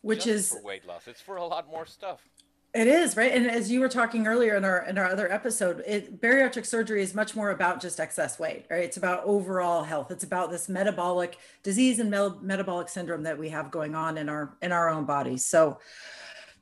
Which 0.00 0.24
Just 0.24 0.28
is 0.28 0.48
for 0.58 0.62
weight 0.62 0.86
loss. 0.86 1.06
It's 1.06 1.20
for 1.20 1.36
a 1.36 1.44
lot 1.44 1.68
more 1.68 1.86
stuff. 1.86 2.28
It 2.74 2.86
is, 2.86 3.18
right? 3.18 3.32
And 3.32 3.50
as 3.50 3.70
you 3.70 3.80
were 3.80 3.88
talking 3.88 4.26
earlier 4.26 4.56
in 4.56 4.64
our 4.64 4.82
in 4.86 4.96
our 4.96 5.04
other 5.04 5.30
episode, 5.30 5.82
it, 5.86 6.22
bariatric 6.22 6.64
surgery 6.64 7.02
is 7.02 7.14
much 7.14 7.36
more 7.36 7.50
about 7.50 7.82
just 7.82 8.00
excess 8.00 8.38
weight, 8.38 8.64
right? 8.70 8.82
It's 8.82 8.96
about 8.96 9.24
overall 9.24 9.82
health. 9.82 10.10
It's 10.10 10.24
about 10.24 10.50
this 10.50 10.70
metabolic 10.70 11.36
disease 11.62 11.98
and 11.98 12.10
metabolic 12.10 12.88
syndrome 12.88 13.24
that 13.24 13.38
we 13.38 13.50
have 13.50 13.70
going 13.70 13.94
on 13.94 14.16
in 14.16 14.30
our 14.30 14.56
in 14.62 14.72
our 14.72 14.88
own 14.88 15.04
bodies. 15.04 15.44
So 15.44 15.80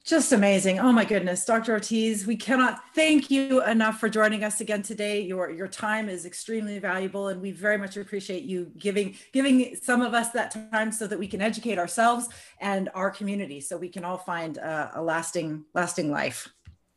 just 0.04 0.32
amazing. 0.32 0.78
Oh 0.78 0.92
my 0.92 1.04
goodness, 1.04 1.44
Dr. 1.44 1.72
Ortiz, 1.72 2.26
we 2.26 2.36
cannot 2.36 2.80
thank 2.94 3.30
you 3.30 3.62
enough 3.64 4.00
for 4.00 4.08
joining 4.08 4.44
us 4.44 4.60
again 4.60 4.82
today. 4.82 5.20
Your 5.20 5.50
your 5.50 5.68
time 5.68 6.08
is 6.08 6.24
extremely 6.24 6.78
valuable 6.78 7.28
and 7.28 7.40
we 7.40 7.52
very 7.52 7.76
much 7.76 7.96
appreciate 7.96 8.44
you 8.44 8.72
giving 8.78 9.14
giving 9.32 9.76
some 9.76 10.00
of 10.00 10.14
us 10.14 10.30
that 10.30 10.52
time 10.72 10.90
so 10.90 11.06
that 11.06 11.18
we 11.18 11.28
can 11.28 11.42
educate 11.42 11.78
ourselves 11.78 12.28
and 12.60 12.88
our 12.94 13.10
community 13.10 13.60
so 13.60 13.76
we 13.76 13.88
can 13.88 14.04
all 14.04 14.16
find 14.16 14.56
a, 14.56 14.92
a 14.94 15.02
lasting 15.02 15.64
lasting 15.74 16.10
life. 16.10 16.48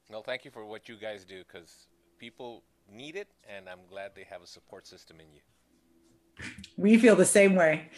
Well, 0.10 0.24
thank 0.24 0.46
you 0.46 0.52
for 0.52 0.66
what 0.66 0.88
you 0.88 0.96
guys 0.96 1.26
do 1.26 1.44
cuz 1.44 1.88
people 2.18 2.64
need 2.90 3.16
it 3.18 3.28
and 3.48 3.68
I'm 3.68 3.86
glad 3.90 4.16
they 4.16 4.26
have 4.30 4.42
a 4.42 4.48
support 4.48 4.88
system 4.88 5.20
in 5.20 5.28
you. 5.34 5.42
We 6.78 6.98
feel 6.98 7.16
the 7.16 7.26
same 7.26 7.56
way. 7.56 7.90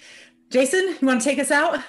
Jason, 0.49 0.97
you 0.99 1.07
want 1.07 1.21
to 1.21 1.29
take 1.29 1.39
us 1.39 1.51
out? 1.51 1.79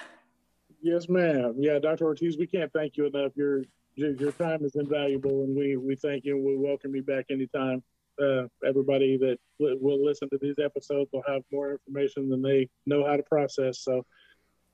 Yes, 0.82 1.08
ma'am. 1.08 1.54
Yeah, 1.58 1.78
Dr. 1.78 2.04
Ortiz, 2.06 2.36
we 2.38 2.46
can't 2.46 2.72
thank 2.72 2.96
you 2.96 3.06
enough. 3.06 3.32
Your 3.36 3.62
your 3.96 4.32
time 4.32 4.64
is 4.64 4.76
invaluable, 4.76 5.44
and 5.44 5.56
we 5.56 5.76
we 5.76 5.96
thank 5.96 6.24
you 6.24 6.36
and 6.36 6.44
we 6.44 6.56
welcome 6.56 6.94
you 6.94 7.02
back 7.02 7.26
anytime. 7.30 7.82
uh, 8.22 8.44
everybody 8.66 9.16
that 9.18 9.38
w- 9.60 9.78
will 9.80 10.04
listen 10.04 10.28
to 10.30 10.38
these 10.40 10.56
episodes 10.62 11.10
will 11.12 11.22
have 11.26 11.42
more 11.52 11.72
information 11.72 12.28
than 12.28 12.42
they 12.42 12.68
know 12.86 13.06
how 13.06 13.16
to 13.16 13.22
process. 13.24 13.80
So 13.80 14.04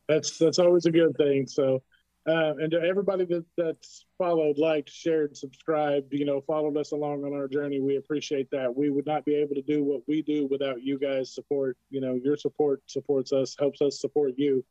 that's 0.08 0.38
that's 0.38 0.58
always 0.58 0.86
a 0.86 0.90
good 0.90 1.16
thing. 1.16 1.46
So 1.46 1.82
uh, 2.28 2.54
and 2.58 2.70
to 2.70 2.80
everybody 2.80 3.24
that 3.26 3.44
that's 3.56 4.06
followed, 4.18 4.58
liked, 4.58 4.90
shared, 4.90 5.36
subscribed, 5.36 6.12
you 6.12 6.24
know, 6.24 6.40
followed 6.42 6.76
us 6.76 6.92
along 6.92 7.24
on 7.24 7.32
our 7.32 7.48
journey, 7.48 7.80
we 7.80 7.96
appreciate 7.96 8.48
that. 8.52 8.74
We 8.76 8.90
would 8.90 9.06
not 9.06 9.24
be 9.24 9.34
able 9.34 9.56
to 9.56 9.62
do 9.62 9.82
what 9.82 10.02
we 10.06 10.22
do 10.22 10.46
without 10.48 10.82
you 10.82 10.98
guys' 10.98 11.34
support. 11.34 11.76
You 11.90 12.00
know, 12.00 12.14
your 12.22 12.36
support 12.36 12.82
supports 12.86 13.32
us, 13.32 13.56
helps 13.58 13.82
us 13.82 14.00
support 14.00 14.34
you, 14.36 14.64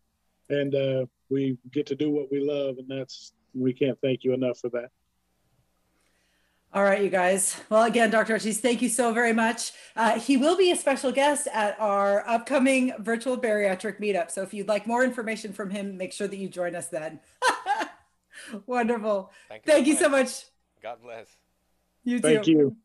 and 0.54 0.76
uh, 0.76 1.06
we 1.30 1.58
get 1.72 1.86
to 1.88 1.96
do 1.96 2.12
what 2.12 2.32
we 2.32 2.40
love, 2.40 2.78
and 2.78 2.88
that's 2.88 3.34
we 3.54 3.74
can't 3.74 4.00
thank 4.02 4.24
you 4.24 4.34
enough 4.34 4.60
for 4.60 4.70
that. 4.70 4.90
All 6.74 6.84
right, 6.84 7.04
you 7.04 7.10
guys. 7.10 7.60
Well, 7.70 7.84
again, 7.84 8.12
Dr. 8.12 8.34
Ortiz, 8.34 8.62
thank 8.62 8.82
you 8.82 8.88
so 8.88 9.12
very 9.12 9.34
much. 9.34 9.74
Uh, 9.94 10.18
he 10.18 10.38
will 10.38 10.56
be 10.56 10.72
a 10.72 10.76
special 10.78 11.12
guest 11.12 11.50
at 11.52 11.78
our 11.82 12.26
upcoming 12.26 12.94
virtual 13.00 13.38
bariatric 13.38 14.00
meetup. 14.00 14.32
So 14.32 14.42
if 14.42 14.54
you'd 14.54 14.70
like 14.70 14.88
more 14.88 15.04
information 15.04 15.52
from 15.52 15.70
him, 15.70 15.98
make 15.98 16.14
sure 16.14 16.30
that 16.30 16.38
you 16.38 16.48
join 16.48 16.74
us 16.74 16.88
then. 16.88 17.20
Wonderful. 18.66 19.32
Thank 19.50 19.66
you, 19.66 19.74
Thank 19.74 19.86
so 19.86 19.92
you 19.92 19.98
so 19.98 20.10
much. 20.10 20.26
much. 20.28 20.46
God 20.82 20.98
bless. 21.04 21.28
You 22.06 22.20
too. 22.20 22.22
Thank 22.22 22.48
you. 22.48 22.78